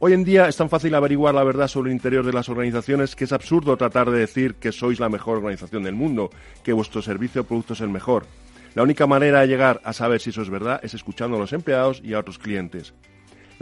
Hoy 0.00 0.12
en 0.12 0.22
día 0.22 0.48
es 0.48 0.56
tan 0.58 0.68
fácil 0.68 0.94
averiguar 0.94 1.34
la 1.34 1.44
verdad 1.44 1.66
sobre 1.66 1.92
el 1.92 1.96
interior 1.96 2.26
de 2.26 2.34
las 2.34 2.50
organizaciones 2.50 3.16
que 3.16 3.24
es 3.24 3.32
absurdo 3.32 3.78
tratar 3.78 4.10
de 4.10 4.18
decir 4.18 4.56
que 4.56 4.70
sois 4.70 5.00
la 5.00 5.08
mejor 5.08 5.38
organización 5.38 5.84
del 5.84 5.94
mundo, 5.94 6.28
que 6.62 6.74
vuestro 6.74 7.00
servicio 7.00 7.40
o 7.40 7.44
producto 7.44 7.72
es 7.72 7.80
el 7.80 7.88
mejor. 7.88 8.26
La 8.74 8.82
única 8.82 9.06
manera 9.06 9.40
de 9.40 9.46
llegar 9.46 9.80
a 9.82 9.94
saber 9.94 10.20
si 10.20 10.28
eso 10.28 10.42
es 10.42 10.50
verdad 10.50 10.78
es 10.82 10.92
escuchando 10.92 11.38
a 11.38 11.40
los 11.40 11.54
empleados 11.54 12.02
y 12.04 12.12
a 12.12 12.18
otros 12.18 12.38
clientes. 12.38 12.92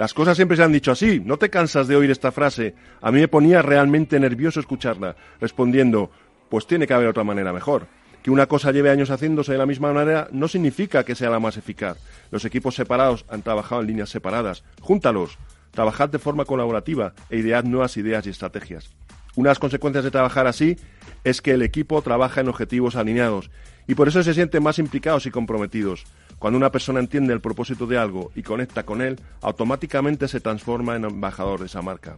Las 0.00 0.14
cosas 0.14 0.34
siempre 0.34 0.56
se 0.56 0.62
han 0.62 0.72
dicho 0.72 0.92
así, 0.92 1.20
no 1.20 1.36
te 1.36 1.50
cansas 1.50 1.86
de 1.86 1.94
oír 1.94 2.10
esta 2.10 2.32
frase. 2.32 2.74
A 3.02 3.12
mí 3.12 3.20
me 3.20 3.28
ponía 3.28 3.60
realmente 3.60 4.18
nervioso 4.18 4.58
escucharla, 4.58 5.14
respondiendo, 5.42 6.10
pues 6.48 6.66
tiene 6.66 6.86
que 6.86 6.94
haber 6.94 7.08
otra 7.08 7.22
manera 7.22 7.52
mejor. 7.52 7.86
Que 8.22 8.30
una 8.30 8.46
cosa 8.46 8.72
lleve 8.72 8.88
años 8.88 9.10
haciéndose 9.10 9.52
de 9.52 9.58
la 9.58 9.66
misma 9.66 9.92
manera 9.92 10.28
no 10.32 10.48
significa 10.48 11.04
que 11.04 11.14
sea 11.14 11.28
la 11.28 11.38
más 11.38 11.58
eficaz. 11.58 11.98
Los 12.30 12.46
equipos 12.46 12.76
separados 12.76 13.26
han 13.28 13.42
trabajado 13.42 13.82
en 13.82 13.88
líneas 13.88 14.08
separadas. 14.08 14.64
Júntalos. 14.80 15.36
Trabajad 15.70 16.08
de 16.08 16.18
forma 16.18 16.46
colaborativa 16.46 17.12
e 17.28 17.36
idead 17.36 17.64
nuevas 17.64 17.98
ideas 17.98 18.26
y 18.26 18.30
estrategias. 18.30 18.88
Una 19.36 19.48
de 19.48 19.50
las 19.50 19.58
consecuencias 19.58 20.04
de 20.04 20.10
trabajar 20.10 20.46
así 20.46 20.78
es 21.24 21.42
que 21.42 21.52
el 21.52 21.60
equipo 21.60 22.00
trabaja 22.00 22.40
en 22.40 22.48
objetivos 22.48 22.96
alineados 22.96 23.50
y 23.86 23.94
por 23.94 24.08
eso 24.08 24.22
se 24.22 24.32
sienten 24.32 24.62
más 24.62 24.78
implicados 24.78 25.26
y 25.26 25.30
comprometidos. 25.30 26.06
Cuando 26.40 26.56
una 26.56 26.72
persona 26.72 27.00
entiende 27.00 27.34
el 27.34 27.42
propósito 27.42 27.86
de 27.86 27.98
algo 27.98 28.32
y 28.34 28.42
conecta 28.42 28.84
con 28.84 29.02
él, 29.02 29.20
automáticamente 29.42 30.26
se 30.26 30.40
transforma 30.40 30.96
en 30.96 31.04
embajador 31.04 31.60
de 31.60 31.66
esa 31.66 31.82
marca. 31.82 32.16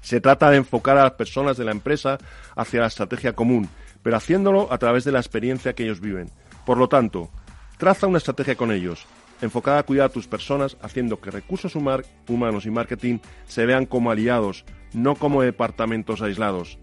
Se 0.00 0.20
trata 0.20 0.50
de 0.50 0.58
enfocar 0.58 0.96
a 0.96 1.02
las 1.02 1.14
personas 1.14 1.56
de 1.56 1.64
la 1.64 1.72
empresa 1.72 2.16
hacia 2.54 2.82
la 2.82 2.86
estrategia 2.86 3.32
común, 3.34 3.68
pero 4.04 4.16
haciéndolo 4.16 4.72
a 4.72 4.78
través 4.78 5.02
de 5.02 5.10
la 5.10 5.18
experiencia 5.18 5.74
que 5.74 5.82
ellos 5.82 6.00
viven. 6.00 6.30
Por 6.64 6.78
lo 6.78 6.88
tanto, 6.88 7.28
traza 7.76 8.06
una 8.06 8.18
estrategia 8.18 8.54
con 8.54 8.70
ellos, 8.70 9.04
enfocada 9.42 9.80
a 9.80 9.82
cuidar 9.82 10.06
a 10.06 10.12
tus 10.12 10.28
personas, 10.28 10.76
haciendo 10.80 11.20
que 11.20 11.32
recursos 11.32 11.74
humanos 11.74 12.66
y 12.66 12.70
marketing 12.70 13.18
se 13.48 13.66
vean 13.66 13.84
como 13.84 14.12
aliados, 14.12 14.64
no 14.92 15.16
como 15.16 15.42
departamentos 15.42 16.22
aislados. 16.22 16.78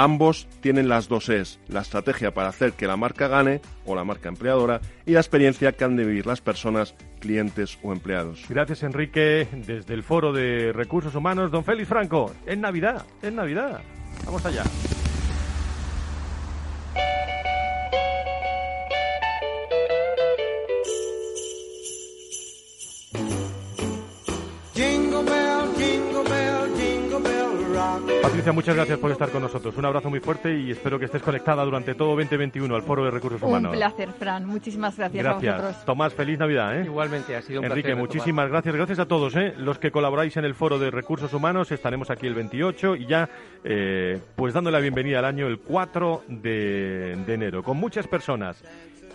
Ambos 0.00 0.46
tienen 0.60 0.88
las 0.88 1.08
dos 1.08 1.28
Es, 1.28 1.58
la 1.66 1.80
estrategia 1.80 2.32
para 2.32 2.50
hacer 2.50 2.74
que 2.74 2.86
la 2.86 2.96
marca 2.96 3.26
gane 3.26 3.60
o 3.84 3.96
la 3.96 4.04
marca 4.04 4.28
empleadora 4.28 4.80
y 5.04 5.10
la 5.10 5.18
experiencia 5.18 5.72
que 5.72 5.82
han 5.82 5.96
de 5.96 6.04
vivir 6.04 6.24
las 6.24 6.40
personas, 6.40 6.94
clientes 7.18 7.80
o 7.82 7.92
empleados. 7.92 8.44
Gracias 8.48 8.84
Enrique, 8.84 9.48
desde 9.66 9.94
el 9.94 10.04
Foro 10.04 10.32
de 10.32 10.72
Recursos 10.72 11.16
Humanos, 11.16 11.50
don 11.50 11.64
Félix 11.64 11.88
Franco, 11.88 12.32
en 12.46 12.60
Navidad, 12.60 13.04
en 13.22 13.34
Navidad. 13.34 13.80
Vamos 14.24 14.46
allá. 14.46 14.62
Patricia, 28.48 28.52
muchas 28.52 28.76
gracias 28.76 28.98
por 28.98 29.10
estar 29.10 29.28
con 29.30 29.42
nosotros. 29.42 29.76
Un 29.76 29.84
abrazo 29.84 30.08
muy 30.08 30.20
fuerte 30.20 30.58
y 30.58 30.70
espero 30.70 30.98
que 30.98 31.04
estés 31.04 31.20
conectada 31.20 31.62
durante 31.64 31.94
todo 31.94 32.16
2021 32.16 32.74
al 32.74 32.82
Foro 32.82 33.04
de 33.04 33.10
Recursos 33.10 33.42
Humanos. 33.42 33.72
Un 33.72 33.78
placer, 33.78 34.10
Fran. 34.12 34.46
Muchísimas 34.46 34.96
gracias, 34.96 35.22
gracias. 35.22 35.52
a 35.52 35.56
vosotros. 35.56 35.84
Tomás, 35.84 36.14
feliz 36.14 36.38
Navidad. 36.38 36.80
¿eh? 36.80 36.84
Igualmente, 36.86 37.36
ha 37.36 37.42
sido 37.42 37.60
un 37.60 37.66
Enrique, 37.66 37.94
muchísimas 37.94 38.48
gracias. 38.48 38.74
Gracias 38.74 38.98
a 39.00 39.06
todos 39.06 39.36
¿eh? 39.36 39.52
los 39.58 39.78
que 39.78 39.90
colaboráis 39.90 40.34
en 40.38 40.46
el 40.46 40.54
Foro 40.54 40.78
de 40.78 40.90
Recursos 40.90 41.32
Humanos. 41.34 41.70
Estaremos 41.72 42.10
aquí 42.10 42.26
el 42.26 42.34
28 42.34 42.96
y 42.96 43.06
ya 43.06 43.28
eh, 43.64 44.18
pues 44.34 44.54
dando 44.54 44.70
la 44.70 44.78
bienvenida 44.78 45.18
al 45.18 45.26
año 45.26 45.46
el 45.46 45.58
4 45.58 46.22
de, 46.28 47.22
de 47.26 47.34
enero 47.34 47.62
con 47.62 47.76
muchas 47.76 48.06
personas 48.06 48.64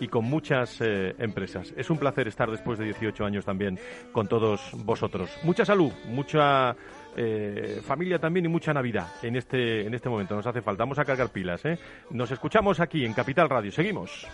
y 0.00 0.08
con 0.08 0.24
muchas 0.24 0.80
eh, 0.80 1.14
empresas. 1.18 1.72
Es 1.76 1.90
un 1.90 1.98
placer 1.98 2.28
estar 2.28 2.50
después 2.50 2.78
de 2.78 2.86
18 2.86 3.24
años 3.24 3.44
también 3.44 3.78
con 4.12 4.26
todos 4.26 4.70
vosotros. 4.84 5.30
Mucha 5.42 5.64
salud, 5.64 5.92
mucha 6.06 6.76
eh, 7.16 7.80
familia 7.84 8.18
también 8.18 8.46
y 8.46 8.48
mucha 8.48 8.72
Navidad 8.72 9.08
en 9.22 9.36
este, 9.36 9.86
en 9.86 9.94
este 9.94 10.08
momento. 10.08 10.34
Nos 10.34 10.46
hace 10.46 10.62
falta. 10.62 10.82
Vamos 10.82 10.98
a 10.98 11.04
cargar 11.04 11.30
pilas. 11.30 11.64
¿eh? 11.64 11.78
Nos 12.10 12.30
escuchamos 12.30 12.80
aquí 12.80 13.04
en 13.04 13.12
Capital 13.12 13.48
Radio. 13.48 13.70
Seguimos. 13.72 14.26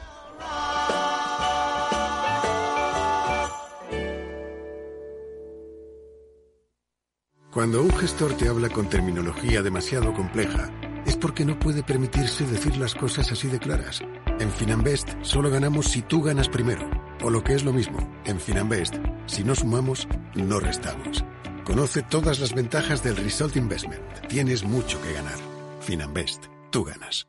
Cuando 7.52 7.82
un 7.82 7.90
gestor 7.90 8.36
te 8.36 8.48
habla 8.48 8.68
con 8.68 8.88
terminología 8.88 9.60
demasiado 9.60 10.12
compleja, 10.12 10.70
es 11.04 11.16
porque 11.16 11.44
no 11.44 11.58
puede 11.58 11.82
permitirse 11.82 12.46
decir 12.46 12.76
las 12.76 12.94
cosas 12.94 13.32
así 13.32 13.48
de 13.48 13.58
claras. 13.58 14.00
En 14.38 14.50
Finanbest 14.52 15.08
solo 15.22 15.50
ganamos 15.50 15.86
si 15.86 16.02
tú 16.02 16.22
ganas 16.22 16.48
primero. 16.48 16.88
O 17.22 17.28
lo 17.28 17.42
que 17.42 17.54
es 17.54 17.64
lo 17.64 17.72
mismo, 17.72 17.98
en 18.24 18.38
Finanbest, 18.38 18.94
si 19.26 19.42
no 19.42 19.56
sumamos, 19.56 20.06
no 20.34 20.60
restamos. 20.60 21.24
Conoce 21.70 22.02
todas 22.02 22.40
las 22.40 22.52
ventajas 22.52 23.00
del 23.04 23.14
Result 23.14 23.54
Investment. 23.54 24.02
Tienes 24.26 24.64
mucho 24.64 25.00
que 25.02 25.12
ganar. 25.12 25.38
Finanbest, 25.80 26.46
tú 26.72 26.82
ganas. 26.82 27.28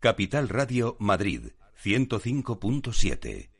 Capital 0.00 0.48
Radio 0.48 0.96
Madrid, 0.98 1.52
105.7. 1.80 3.59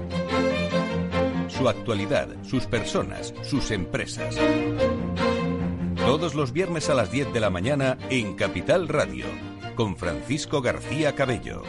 su 1.61 1.69
actualidad, 1.69 2.27
sus 2.41 2.65
personas, 2.65 3.35
sus 3.43 3.69
empresas. 3.69 4.35
Todos 5.95 6.33
los 6.33 6.53
viernes 6.53 6.89
a 6.89 6.95
las 6.95 7.11
10 7.11 7.33
de 7.33 7.39
la 7.39 7.51
mañana 7.51 7.99
en 8.09 8.33
Capital 8.33 8.87
Radio, 8.87 9.25
con 9.75 9.95
Francisco 9.95 10.63
García 10.63 11.13
Cabello. 11.13 11.61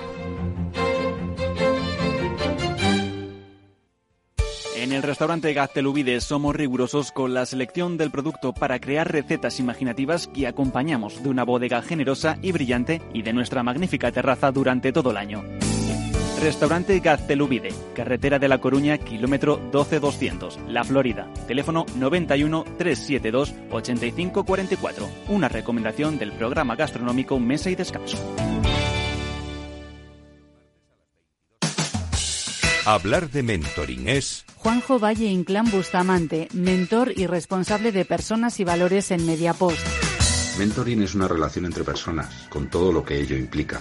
En 4.77 4.93
el 4.93 5.03
restaurante 5.03 5.53
Gaztelubides 5.53 6.25
somos 6.25 6.57
rigurosos 6.57 7.13
con 7.13 7.35
la 7.35 7.45
selección 7.45 7.99
del 7.99 8.11
producto 8.11 8.55
para 8.55 8.81
crear 8.81 9.13
recetas 9.13 9.61
imaginativas 9.61 10.27
que 10.27 10.47
acompañamos 10.47 11.23
de 11.23 11.29
una 11.29 11.45
bodega 11.45 11.83
generosa 11.83 12.39
y 12.41 12.53
brillante 12.53 13.03
y 13.13 13.21
de 13.21 13.35
nuestra 13.35 13.63
magnífica 13.63 14.11
terraza 14.11 14.53
durante 14.53 14.91
todo 14.91 15.11
el 15.11 15.19
año. 15.19 15.43
Restaurante 16.43 16.99
Gaztelubide, 16.99 17.73
carretera 17.95 18.41
de 18.41 18.49
La 18.49 18.59
Coruña, 18.59 18.99
kilómetro 18.99 19.61
12200, 19.71 20.59
La 20.67 20.83
Florida. 20.83 21.33
Teléfono 21.47 21.87
91 21.95 22.65
372 22.79 23.55
8544. 23.71 25.09
Una 25.29 25.49
recomendación 25.49 26.19
del 26.19 26.33
programa 26.33 26.75
gastronómico 26.75 27.39
Mesa 27.39 27.71
y 27.71 27.77
Descanso. 27.77 28.19
Hablar 32.85 33.31
de 33.31 33.45
mentoring 33.45 34.09
es 34.09 34.45
Juanjo 34.57 34.99
Valle 34.99 35.27
Inclán 35.27 35.71
Bustamante, 35.71 36.49
mentor 36.53 37.13
y 37.17 37.29
responsable 37.29 37.93
de 37.93 38.05
personas 38.05 38.59
y 38.59 38.65
valores 38.65 39.13
en 39.13 39.25
Mediapost. 39.25 39.79
Mentoring 40.59 41.03
es 41.03 41.15
una 41.15 41.29
relación 41.29 41.65
entre 41.65 41.83
personas, 41.83 42.47
con 42.51 42.69
todo 42.69 42.93
lo 42.93 43.05
que 43.05 43.19
ello 43.19 43.37
implica. 43.37 43.81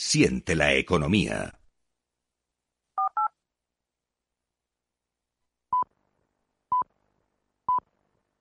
Siente 0.00 0.54
la 0.54 0.74
economía. 0.74 1.57